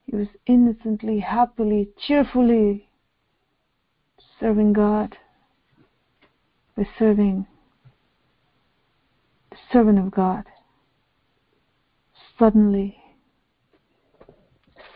He 0.06 0.14
was 0.14 0.28
innocently, 0.47 1.20
happily, 1.20 1.89
cheerfully 1.98 2.89
serving 4.39 4.72
God 4.74 5.16
by 6.76 6.86
serving 6.98 7.46
the 9.51 9.56
servant 9.72 9.98
of 9.98 10.10
God. 10.10 10.44
Suddenly, 12.38 12.96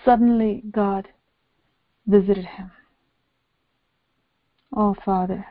suddenly 0.04 0.62
God 0.70 1.08
visited 2.06 2.44
him. 2.44 2.70
Oh, 4.74 4.94
Father. 5.04 5.46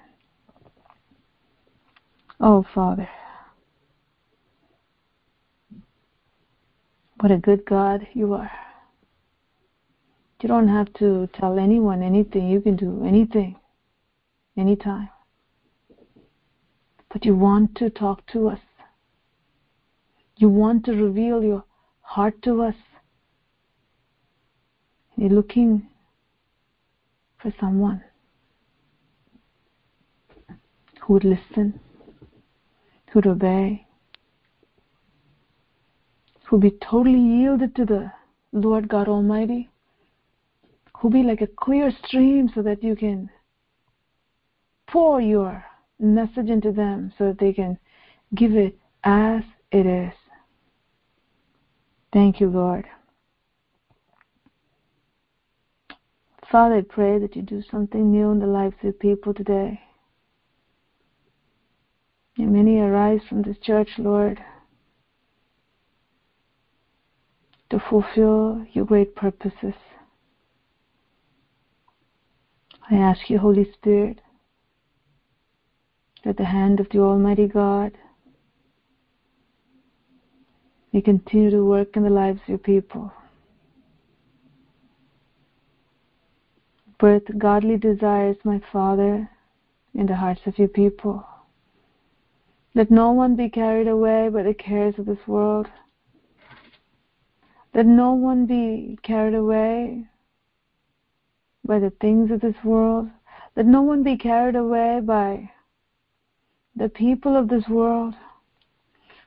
Oh, 2.40 2.66
Father. 2.74 3.10
What 7.20 7.32
a 7.32 7.38
good 7.38 7.66
God 7.66 8.08
you 8.14 8.34
are. 8.34 8.52
You 10.42 10.50
don't 10.50 10.68
have 10.68 10.94
to 10.96 11.28
tell 11.34 11.58
anyone 11.58 12.04
anything. 12.04 12.48
You 12.48 12.62
can 12.62 12.76
do 12.76 13.04
anything, 13.04 13.56
anytime. 14.56 15.10
But 17.12 17.26
you 17.26 17.36
want 17.36 17.76
to 17.76 17.90
talk 17.90 18.26
to 18.34 18.50
us. 18.50 18.60
You 20.38 20.50
want 20.50 20.86
to 20.86 20.92
reveal 20.92 21.44
your 21.44 21.64
heart 22.02 22.42
to 22.44 22.62
us. 22.62 22.76
You're 25.16 25.30
looking 25.30 25.88
for 27.42 27.52
someone 27.60 28.04
who 31.02 31.14
would 31.14 31.24
listen, 31.24 31.80
who 33.10 33.20
would 33.20 33.28
obey, 33.28 33.88
who 36.46 36.58
would 36.58 36.62
be 36.62 36.78
totally 36.84 37.20
yielded 37.20 37.76
to 37.78 37.86
the 37.86 38.12
Lord 38.52 38.88
God 38.88 39.08
Almighty, 39.08 39.70
who 40.98 41.08
would 41.08 41.14
be 41.14 41.24
like 41.24 41.42
a 41.42 41.48
clear 41.48 41.92
stream 42.06 42.50
so 42.54 42.62
that 42.62 42.84
you 42.84 42.96
can 42.96 43.30
pour 44.88 45.20
your 45.20 45.66
message 46.00 46.50
into 46.50 46.72
them 46.72 47.14
so 47.18 47.26
that 47.26 47.40
they 47.40 47.54
can 47.54 47.78
give 48.36 48.54
it 48.54 48.78
as 49.04 49.42
it 49.72 49.86
is. 49.86 50.14
Thank 52.14 52.40
you, 52.40 52.50
Lord. 52.50 52.86
Father, 56.52 56.76
I 56.76 56.82
pray 56.82 57.20
that 57.20 57.36
you 57.36 57.42
do 57.42 57.62
something 57.70 58.12
new 58.12 58.32
in 58.32 58.40
the 58.40 58.48
lives 58.48 58.76
of 58.84 58.98
people 59.00 59.34
today. 59.34 59.82
And 62.38 62.54
many 62.54 62.78
arise 62.78 63.22
from 63.28 63.42
this 63.42 63.58
church, 63.58 63.90
Lord, 63.98 64.40
to 67.70 67.80
fulfill 67.90 68.66
your 68.72 68.86
great 68.86 69.16
purposes. 69.16 69.74
I 72.90 72.96
ask 72.96 73.30
you, 73.30 73.40
Holy 73.40 73.70
Spirit, 73.74 74.22
that 76.24 76.38
the 76.38 76.46
hand 76.46 76.80
of 76.80 76.90
the 76.90 77.00
Almighty 77.00 77.48
God 77.48 77.92
may 80.92 81.02
continue 81.02 81.52
to 81.52 81.64
work 81.64 81.96
in 81.96 82.04
the 82.04 82.10
lives 82.10 82.40
of 82.44 82.50
your 82.50 82.58
people. 82.58 83.12
Birth 87.00 87.38
godly 87.38 87.78
desires, 87.78 88.38
my 88.44 88.60
Father, 88.72 89.30
in 89.94 90.08
the 90.08 90.16
hearts 90.16 90.42
of 90.46 90.58
your 90.58 90.68
people. 90.68 91.24
Let 92.74 92.90
no 92.90 93.12
one 93.12 93.36
be 93.36 93.50
carried 93.50 93.88
away 93.88 94.30
by 94.30 94.44
the 94.44 94.54
cares 94.54 94.96
of 94.98 95.06
this 95.06 95.28
world. 95.28 95.68
Let 97.74 97.86
no 97.86 98.14
one 98.14 98.46
be 98.46 98.98
carried 99.04 99.36
away 99.36 100.06
by 101.64 101.80
the 101.80 101.92
things 102.02 102.32
of 102.32 102.42
this 102.42 102.56
world. 102.64 103.10
Let 103.56 103.66
no 103.66 103.82
one 103.82 104.04
be 104.04 104.18
carried 104.18 104.56
away 104.56 105.00
by 105.04 105.52
the 106.78 106.90
people 106.90 107.36
of 107.36 107.50
this 107.50 107.68
world. 107.68 108.14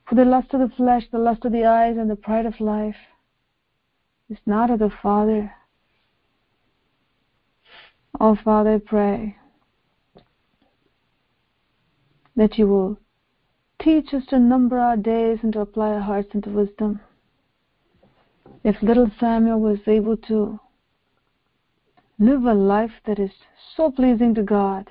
For 0.08 0.14
the 0.14 0.24
lust 0.24 0.54
of 0.54 0.60
the 0.60 0.74
flesh, 0.76 1.04
the 1.10 1.18
lust 1.18 1.44
of 1.44 1.52
the 1.52 1.64
eyes, 1.64 1.96
and 1.96 2.08
the 2.08 2.16
pride 2.16 2.46
of 2.46 2.60
life 2.60 2.96
is 4.28 4.38
not 4.46 4.70
of 4.70 4.78
the 4.78 4.90
Father. 5.02 5.52
Oh, 8.20 8.36
Father, 8.44 8.74
I 8.74 8.78
pray 8.78 9.36
that 12.36 12.58
you 12.58 12.66
will 12.66 12.98
teach 13.80 14.12
us 14.14 14.26
to 14.26 14.38
number 14.38 14.78
our 14.78 14.96
days 14.96 15.38
and 15.42 15.52
to 15.52 15.60
apply 15.60 15.88
our 15.90 16.00
hearts 16.00 16.30
into 16.34 16.50
wisdom. 16.50 17.00
If 18.62 18.82
little 18.82 19.10
Samuel 19.18 19.60
was 19.60 19.78
able 19.86 20.16
to 20.16 20.60
live 22.18 22.44
a 22.44 22.54
life 22.54 22.92
that 23.06 23.18
is 23.18 23.30
so 23.76 23.90
pleasing 23.90 24.34
to 24.34 24.42
God 24.42 24.90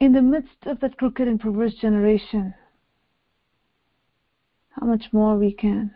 in 0.00 0.12
the 0.14 0.22
midst 0.22 0.66
of 0.66 0.80
that 0.80 0.96
crooked 0.96 1.28
and 1.28 1.38
perverse 1.38 1.74
generation, 1.74 2.54
how 4.70 4.86
much 4.86 5.04
more 5.12 5.36
we 5.36 5.52
can. 5.52 5.94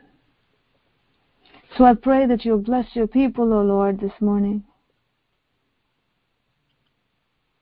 So 1.76 1.85
I 1.85 1.94
pray 1.94 2.26
that 2.26 2.44
you'll 2.44 2.59
bless 2.59 2.94
your 2.94 3.06
people, 3.06 3.52
O 3.52 3.62
Lord, 3.62 3.98
this 3.98 4.12
morning. 4.20 4.62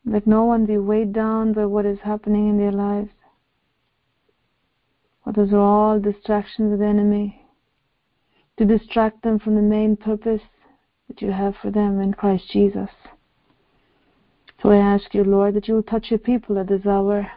Let 0.04 0.26
no 0.26 0.44
one 0.44 0.66
be 0.66 0.78
weighed 0.78 1.12
down 1.12 1.52
by 1.52 1.64
what 1.66 1.86
is 1.86 1.98
happening 2.02 2.48
in 2.48 2.58
their 2.58 2.72
lives. 2.72 3.10
For 5.22 5.32
those 5.32 5.52
are 5.52 5.60
all 5.60 6.00
distractions 6.00 6.72
of 6.72 6.80
the 6.80 6.84
enemy 6.84 7.46
to 8.58 8.64
distract 8.64 9.22
them 9.22 9.38
from 9.38 9.54
the 9.54 9.62
main 9.62 9.96
purpose 9.96 10.42
that 11.06 11.22
you 11.22 11.30
have 11.30 11.54
for 11.62 11.70
them 11.70 12.00
in 12.00 12.12
Christ 12.12 12.50
Jesus. 12.50 12.90
So 14.62 14.70
I 14.70 14.76
ask 14.76 15.12
you, 15.12 15.24
Lord, 15.24 15.54
that 15.54 15.66
you 15.66 15.74
will 15.74 15.82
touch 15.82 16.06
your 16.10 16.20
people 16.20 16.56
at 16.56 16.68
this 16.68 16.86
hour. 16.86 17.28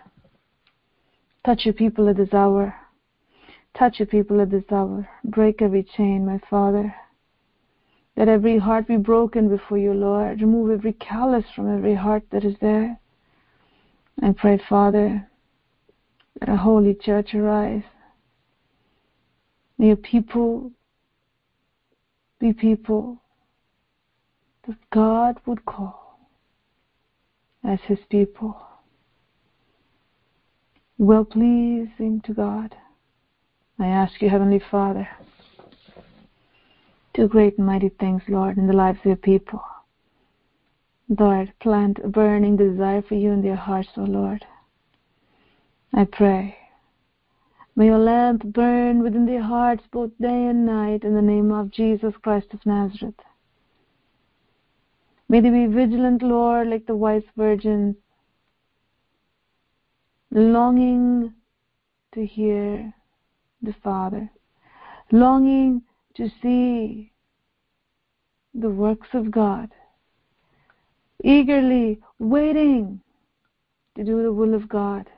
Touch 1.44 1.66
your 1.66 1.74
people 1.74 2.08
at 2.08 2.18
this 2.18 2.34
hour. 2.34 2.76
Touch 3.76 3.98
your 3.98 4.06
people 4.06 4.40
at 4.42 4.52
this 4.52 4.64
hour. 4.72 5.10
Break 5.24 5.60
every 5.60 5.82
chain, 5.98 6.24
my 6.24 6.40
Father. 6.50 6.94
Let 8.16 8.28
every 8.28 8.60
heart 8.60 8.88
be 8.88 8.98
broken 8.98 9.50
before 9.50 9.80
you, 9.80 9.92
Lord. 9.92 10.40
Remove 10.40 10.70
every 10.70 10.94
callous 10.94 11.46
from 11.56 11.76
every 11.76 11.96
heart 11.96 12.24
that 12.32 12.46
is 12.46 12.56
there. 12.62 13.00
I 14.22 14.32
pray, 14.32 14.62
Father, 14.70 15.28
that 16.40 16.50
a 16.50 16.58
holy 16.58 16.94
church 16.94 17.34
arise. 17.34 17.84
May 19.80 19.88
your 19.88 19.96
people 19.96 20.72
be 22.40 22.54
people 22.54 23.24
that 24.68 24.78
God 24.92 25.40
would 25.48 25.66
call 25.66 26.05
as 27.66 27.80
his 27.88 28.00
people. 28.10 28.56
Well 30.98 31.26
pleasing 31.26 32.22
to 32.26 32.34
God. 32.34 32.76
I 33.80 33.88
ask 33.88 34.22
you, 34.22 34.30
Heavenly 34.30 34.62
Father, 34.72 35.08
do 37.14 37.28
great 37.28 37.58
and 37.58 37.68
mighty 37.68 37.90
things, 37.90 38.22
Lord, 38.28 38.58
in 38.58 38.68
the 38.68 38.74
lives 38.74 39.00
of 39.00 39.06
your 39.06 39.16
people. 39.16 39.62
Lord, 41.10 41.54
plant 41.60 42.00
a 42.04 42.08
burning 42.08 42.56
desire 42.58 43.02
for 43.02 43.16
you 43.16 43.32
in 43.32 43.42
their 43.42 43.56
hearts, 43.56 43.90
O 43.98 44.02
Lord. 44.02 44.46
I 45.94 46.06
pray. 46.06 46.58
May 47.76 47.88
your 47.88 48.00
lamp 48.00 48.44
burn 48.44 49.04
within 49.04 49.26
their 49.26 49.44
hearts 49.44 49.84
both 49.92 50.12
day 50.20 50.48
and 50.48 50.66
night 50.66 51.04
in 51.04 51.14
the 51.14 51.22
name 51.22 51.52
of 51.52 51.72
Jesus 51.72 52.14
Christ 52.22 52.48
of 52.54 52.66
Nazareth. 52.66 53.16
May 55.28 55.42
they 55.42 55.50
be 55.50 55.66
vigilant, 55.66 56.22
Lord, 56.22 56.68
like 56.68 56.86
the 56.86 56.96
wise 56.96 57.24
virgins, 57.36 57.96
longing 60.32 61.34
to 62.14 62.26
hear 62.26 62.94
the 63.62 63.74
Father, 63.84 64.30
longing 65.12 65.82
to 66.16 66.30
see 66.42 67.12
the 68.54 68.70
works 68.70 69.10
of 69.14 69.32
God, 69.32 69.70
eagerly 71.24 72.00
waiting 72.20 73.02
to 73.96 74.04
do 74.04 74.22
the 74.22 74.32
will 74.32 74.54
of 74.54 74.70
God. 74.70 75.10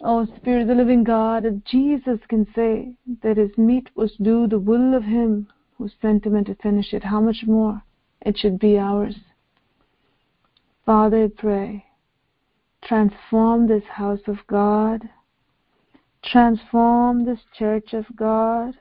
Oh, 0.00 0.26
Spirit 0.36 0.62
of 0.62 0.68
the 0.68 0.74
living 0.74 1.04
God, 1.04 1.46
if 1.46 1.64
Jesus 1.64 2.20
can 2.28 2.46
say 2.54 2.94
that 3.22 3.38
his 3.38 3.56
meat 3.56 3.88
was 3.94 4.12
do 4.20 4.46
the 4.46 4.58
will 4.58 4.94
of 4.94 5.04
him 5.04 5.48
who 5.78 5.88
sent 6.02 6.26
him 6.26 6.34
and 6.34 6.44
to 6.46 6.54
finish 6.56 6.92
it, 6.92 7.02
how 7.02 7.20
much 7.20 7.44
more 7.46 7.82
it 8.24 8.38
should 8.38 8.58
be 8.58 8.78
ours. 8.78 9.16
Father, 10.86 11.24
I 11.24 11.28
pray, 11.28 11.84
transform 12.82 13.68
this 13.68 13.84
house 13.84 14.20
of 14.26 14.38
God 14.46 15.08
Transform 16.24 17.26
this 17.26 17.40
church 17.56 17.92
of 17.92 18.06
God. 18.16 18.74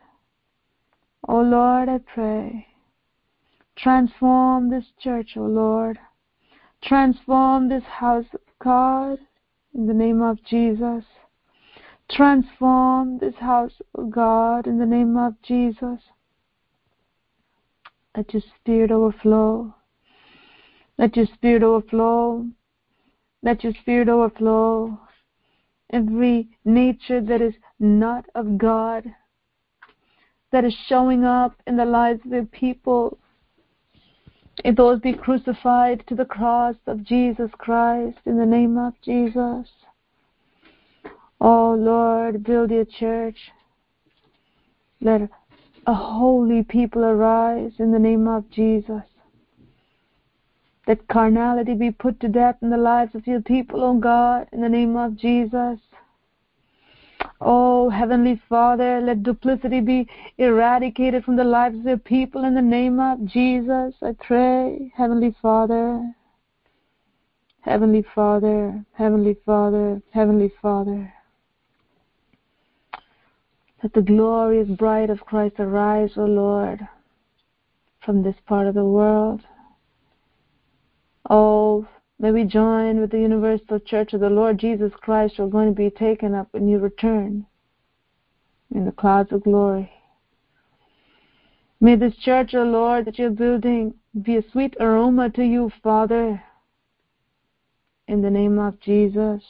O 1.28 1.40
oh 1.40 1.42
Lord, 1.42 1.90
I 1.90 1.98
pray. 1.98 2.68
Transform 3.78 4.70
this 4.70 4.86
church, 5.00 5.32
O 5.36 5.42
oh 5.42 5.48
Lord. 5.48 6.00
Transform 6.82 7.68
this 7.68 7.84
house 7.84 8.28
of 8.34 8.40
God 8.60 9.20
in 9.74 9.88
the 9.88 9.94
name 9.94 10.22
of 10.22 10.44
Jesus. 10.46 11.04
Transform 12.10 13.20
this 13.20 13.36
house 13.36 13.82
of 13.96 14.10
God 14.10 14.66
in 14.66 14.80
the 14.80 14.86
name 14.86 15.18
of 15.18 15.34
Jesus. 15.42 16.00
Let 18.16 18.34
your 18.34 18.44
spirit 18.60 18.92
overflow. 18.92 19.74
Let 20.98 21.16
your 21.16 21.28
spirit 21.34 21.64
overflow. 21.64 22.46
Let 23.42 23.64
your 23.64 23.74
spirit 23.82 24.10
overflow 24.10 25.00
every 25.94 26.50
nature 26.66 27.22
that 27.22 27.42
is 27.42 27.54
not 27.80 28.26
of 28.36 28.58
God, 28.58 29.06
that 30.52 30.66
is 30.66 30.76
showing 30.88 31.24
up 31.24 31.56
in 31.68 31.78
the 31.78 31.86
lives 31.86 32.20
of 32.26 32.32
the 32.32 32.48
people, 32.52 33.18
If 34.66 34.76
those 34.76 35.00
be 35.00 35.14
crucified 35.14 36.04
to 36.08 36.16
the 36.16 36.26
cross 36.26 36.76
of 36.88 37.04
Jesus 37.04 37.50
Christ 37.58 38.20
in 38.26 38.38
the 38.38 38.46
name 38.46 38.78
of 38.78 38.94
Jesus. 39.04 39.68
Oh 41.42 41.74
Lord, 41.74 42.44
build 42.44 42.72
your 42.72 42.86
church. 42.86 43.38
Let 45.02 45.30
a 45.86 45.94
holy 45.94 46.64
people 46.64 47.04
arise 47.04 47.74
in 47.80 47.92
the 47.92 48.00
name 48.00 48.28
of 48.28 48.50
Jesus. 48.50 49.04
Let 50.88 51.08
carnality 51.08 51.76
be 51.76 51.92
put 51.92 52.20
to 52.22 52.28
death 52.28 52.58
in 52.62 52.70
the 52.70 52.78
lives 52.78 53.16
of 53.16 53.26
your 53.28 53.42
people, 53.42 53.84
oh 53.84 53.98
God, 53.98 54.48
in 54.52 54.62
the 54.62 54.70
name 54.70 54.96
of 54.96 55.18
Jesus. 55.18 55.80
Oh, 57.40 57.90
Heavenly 57.90 58.42
Father, 58.48 59.02
let 59.02 59.24
duplicity 59.24 59.82
be 59.82 60.08
eradicated 60.38 61.24
from 61.24 61.36
the 61.36 61.44
lives 61.44 61.80
of 61.80 61.86
your 61.86 61.98
people 61.98 62.44
in 62.44 62.54
the 62.54 62.62
name 62.62 63.00
of 63.00 63.26
Jesus. 63.26 63.96
I 64.02 64.14
pray, 64.20 64.92
Heavenly 64.96 65.36
Father, 65.42 66.14
Heavenly 67.62 68.06
Father, 68.14 68.86
Heavenly 68.94 69.38
Father, 69.46 70.02
Heavenly 70.12 70.52
Father. 70.62 71.14
Let 73.84 73.92
the 73.92 74.02
glorious 74.02 74.70
bride 74.70 75.10
of 75.10 75.26
Christ 75.26 75.56
arise, 75.60 76.12
O 76.16 76.24
Lord, 76.24 76.88
from 78.00 78.24
this 78.24 78.38
part 78.48 78.66
of 78.66 78.76
the 78.76 78.86
world. 78.86 79.42
Oh, 81.30 81.86
may 82.18 82.32
we 82.32 82.46
join 82.46 83.02
with 83.02 83.12
the 83.12 83.20
universal 83.20 83.80
church 83.80 84.14
of 84.14 84.22
the 84.22 84.30
Lord 84.30 84.58
Jesus 84.58 84.94
Christ 85.02 85.36
who 85.36 85.44
are 85.44 85.50
going 85.50 85.68
to 85.68 85.76
be 85.76 85.90
taken 85.90 86.34
up 86.34 86.48
when 86.52 86.66
you 86.66 86.80
return 86.80 87.46
in 88.74 88.86
the 88.86 88.94
clouds 88.94 89.34
of 89.34 89.44
glory. 89.44 89.92
May 91.82 91.98
this 91.98 92.16
church, 92.16 92.54
O 92.54 92.64
Lord, 92.64 93.04
that 93.04 93.20
you're 93.20 93.32
building 93.32 93.96
be 94.22 94.38
a 94.38 94.52
sweet 94.52 94.78
aroma 94.80 95.30
to 95.32 95.44
you, 95.44 95.70
Father, 95.84 96.42
in 98.08 98.22
the 98.22 98.30
name 98.30 98.60
of 98.60 98.80
Jesus. 98.80 99.44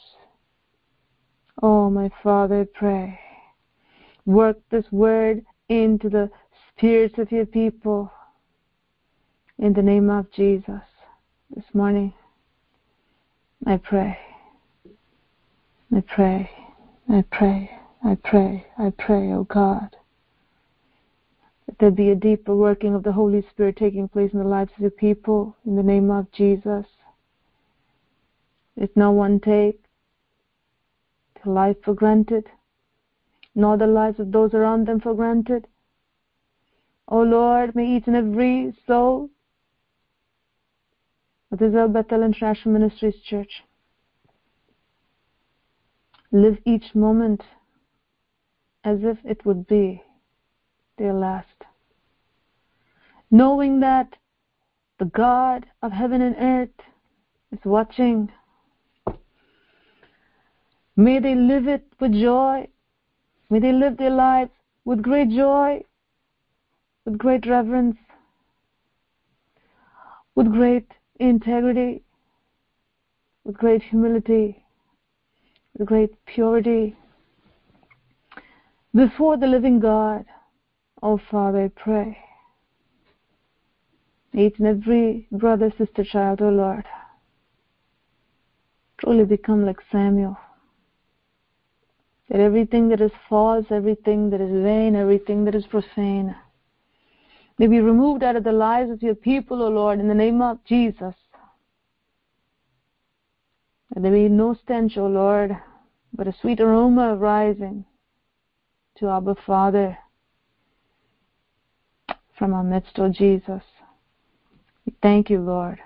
Oh, 1.62 1.88
my 1.88 2.10
Father, 2.20 2.64
pray. 2.64 3.20
Work 4.26 4.58
this 4.70 4.90
word 4.90 5.44
into 5.68 6.08
the 6.08 6.30
spirits 6.70 7.18
of 7.18 7.30
your 7.30 7.46
people 7.46 8.10
in 9.58 9.72
the 9.72 9.82
name 9.82 10.10
of 10.10 10.30
Jesus 10.32 10.82
this 11.54 11.64
morning. 11.74 12.12
I 13.66 13.76
pray. 13.76 14.18
I 15.94 16.00
pray. 16.00 16.50
I 17.08 17.24
pray. 17.30 17.70
I 18.02 18.16
pray. 18.16 18.66
I 18.78 18.90
pray, 18.90 19.32
O 19.32 19.38
oh 19.38 19.44
God, 19.44 19.96
that 21.66 21.78
there 21.78 21.90
be 21.90 22.10
a 22.10 22.14
deeper 22.14 22.54
working 22.54 22.94
of 22.94 23.02
the 23.02 23.12
Holy 23.12 23.42
Spirit 23.50 23.76
taking 23.76 24.08
place 24.08 24.32
in 24.32 24.38
the 24.38 24.44
lives 24.44 24.72
of 24.76 24.80
your 24.80 24.90
people 24.90 25.56
in 25.64 25.76
the 25.76 25.82
name 25.82 26.10
of 26.10 26.30
Jesus. 26.32 26.86
Let 28.76 28.96
no 28.96 29.12
one 29.12 29.40
take 29.40 29.82
the 31.42 31.50
life 31.50 31.76
for 31.84 31.94
granted, 31.94 32.46
nor 33.54 33.76
the 33.76 33.86
lives 33.86 34.18
of 34.18 34.32
those 34.32 34.54
around 34.54 34.86
them 34.86 35.00
for 35.00 35.14
granted. 35.14 35.66
O 37.08 37.20
Lord, 37.20 37.74
may 37.74 37.96
each 37.96 38.06
and 38.06 38.16
every 38.16 38.74
soul 38.86 39.30
of 41.52 41.62
Israel 41.62 41.88
Bethel 41.88 42.22
International 42.22 42.72
Ministries 42.72 43.20
Church 43.28 43.62
live 46.32 46.58
each 46.64 46.94
moment 46.94 47.42
as 48.82 48.98
if 49.02 49.18
it 49.24 49.44
would 49.46 49.66
be 49.66 50.02
their 50.98 51.12
last. 51.12 51.46
Knowing 53.30 53.80
that 53.80 54.16
the 54.98 55.04
God 55.04 55.66
of 55.82 55.92
heaven 55.92 56.20
and 56.20 56.36
earth 56.38 56.86
is 57.52 57.58
watching. 57.64 58.30
May 60.96 61.18
they 61.18 61.34
live 61.34 61.66
it 61.66 61.84
with 62.00 62.12
joy. 62.12 62.68
May 63.50 63.58
they 63.60 63.72
live 63.72 63.96
their 63.96 64.10
lives 64.10 64.50
with 64.84 65.02
great 65.02 65.30
joy, 65.30 65.84
with 67.04 67.18
great 67.18 67.46
reverence, 67.46 67.96
with 70.34 70.50
great 70.50 70.90
integrity, 71.20 72.02
with 73.44 73.56
great 73.56 73.82
humility, 73.82 74.64
with 75.76 75.86
great 75.86 76.24
purity, 76.26 76.96
before 78.94 79.36
the 79.36 79.46
living 79.46 79.80
God. 79.80 80.24
Oh 81.02 81.20
Father, 81.30 81.64
I 81.64 81.68
pray. 81.68 82.18
Each 84.32 84.58
and 84.58 84.66
every 84.66 85.28
brother, 85.30 85.72
sister, 85.76 86.02
child, 86.02 86.40
oh 86.42 86.48
Lord, 86.48 86.84
truly 88.98 89.24
become 89.24 89.64
like 89.64 89.78
Samuel. 89.92 90.36
That 92.30 92.40
everything 92.40 92.88
that 92.88 93.00
is 93.00 93.12
false, 93.28 93.66
everything 93.70 94.30
that 94.30 94.40
is 94.40 94.50
vain, 94.62 94.96
everything 94.96 95.44
that 95.44 95.54
is 95.54 95.66
profane, 95.66 96.34
may 97.58 97.66
be 97.66 97.80
removed 97.80 98.22
out 98.22 98.36
of 98.36 98.44
the 98.44 98.52
lives 98.52 98.90
of 98.90 99.02
your 99.02 99.14
people, 99.14 99.62
O 99.62 99.68
Lord, 99.68 100.00
in 100.00 100.08
the 100.08 100.14
name 100.14 100.40
of 100.42 100.64
Jesus. 100.64 101.14
And 103.94 104.04
there 104.04 104.12
be 104.12 104.28
no 104.28 104.54
stench, 104.54 104.96
O 104.96 105.06
Lord, 105.06 105.56
but 106.12 106.26
a 106.26 106.34
sweet 106.40 106.60
aroma 106.60 107.14
rising 107.16 107.84
to 108.98 109.08
Abba 109.08 109.36
Father 109.46 109.98
from 112.38 112.54
our 112.54 112.64
midst, 112.64 112.98
O 112.98 113.08
Jesus. 113.08 113.62
We 114.84 114.94
thank 115.02 115.30
you, 115.30 115.40
Lord. 115.40 115.78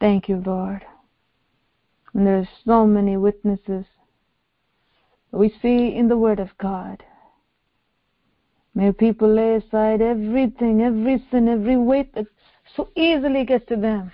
Thank 0.00 0.28
you, 0.28 0.42
Lord. 0.44 0.84
And 2.12 2.26
there 2.26 2.38
are 2.38 2.48
so 2.64 2.86
many 2.86 3.16
witnesses 3.16 3.84
we 5.36 5.54
see 5.60 5.94
in 5.94 6.08
the 6.08 6.16
Word 6.16 6.40
of 6.40 6.48
God. 6.58 7.02
May 8.74 8.92
people 8.92 9.28
lay 9.28 9.56
aside 9.56 10.02
everything, 10.02 10.82
every 10.82 11.24
sin, 11.30 11.48
every 11.48 11.76
weight 11.76 12.14
that 12.14 12.26
so 12.74 12.88
easily 12.94 13.44
gets 13.44 13.66
to 13.66 13.76
them. 13.76 14.12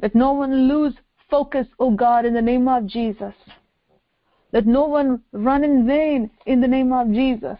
Let 0.00 0.14
no 0.14 0.32
one 0.32 0.68
lose 0.68 0.94
focus, 1.30 1.66
O 1.78 1.90
God, 1.90 2.24
in 2.24 2.34
the 2.34 2.42
name 2.42 2.68
of 2.68 2.86
Jesus. 2.86 3.34
Let 4.52 4.66
no 4.66 4.84
one 4.84 5.22
run 5.32 5.64
in 5.64 5.86
vain 5.86 6.30
in 6.46 6.60
the 6.60 6.68
name 6.68 6.92
of 6.92 7.10
Jesus. 7.10 7.58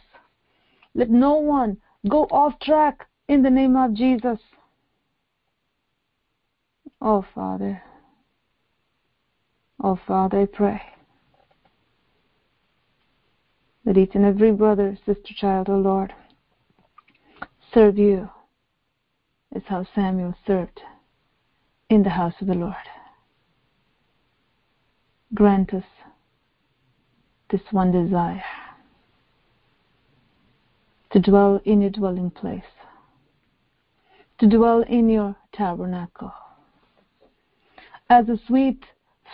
Let 0.94 1.10
no 1.10 1.36
one 1.36 1.78
go 2.08 2.24
off 2.24 2.58
track 2.60 3.06
in 3.28 3.42
the 3.42 3.50
name 3.50 3.76
of 3.76 3.94
Jesus. 3.94 4.38
Oh, 7.00 7.24
Father. 7.34 7.82
Oh, 9.82 9.98
Father, 10.06 10.42
I 10.42 10.46
pray 10.46 10.91
that 13.84 13.98
each 13.98 14.14
and 14.14 14.24
every 14.24 14.52
brother, 14.52 14.96
sister, 15.04 15.34
child, 15.34 15.68
O 15.68 15.74
oh 15.74 15.78
Lord, 15.78 16.14
serve 17.72 17.98
you 17.98 18.28
as 19.54 19.62
how 19.66 19.86
Samuel 19.94 20.34
served 20.46 20.80
in 21.90 22.02
the 22.02 22.10
house 22.10 22.34
of 22.40 22.46
the 22.46 22.54
Lord. 22.54 22.74
Grant 25.34 25.74
us 25.74 25.84
this 27.50 27.60
one 27.70 27.92
desire 27.92 28.44
to 31.10 31.18
dwell 31.18 31.60
in 31.64 31.80
your 31.82 31.90
dwelling 31.90 32.30
place, 32.30 32.62
to 34.38 34.48
dwell 34.48 34.82
in 34.82 35.08
your 35.08 35.36
tabernacle 35.52 36.32
as 38.12 38.28
a 38.28 38.38
sweet 38.46 38.84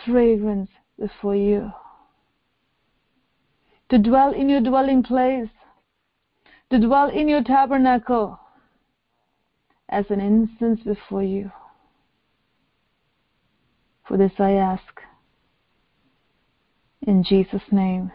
fragrance 0.05 0.69
before 0.97 1.35
you, 1.35 1.71
to 3.89 3.97
dwell 3.97 4.33
in 4.33 4.49
your 4.49 4.61
dwelling 4.61 5.03
place, 5.03 5.49
to 6.69 6.79
dwell 6.79 7.09
in 7.09 7.27
your 7.27 7.43
tabernacle 7.43 8.39
as 9.89 10.05
an 10.09 10.19
incense 10.19 10.81
before 10.83 11.23
you. 11.23 11.51
For 14.07 14.17
this 14.17 14.31
I 14.39 14.51
ask 14.53 15.01
in 17.01 17.23
Jesus' 17.23 17.61
name. 17.71 18.11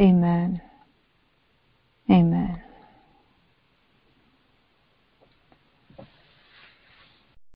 Amen. 0.00 0.60
Amen. 2.10 2.62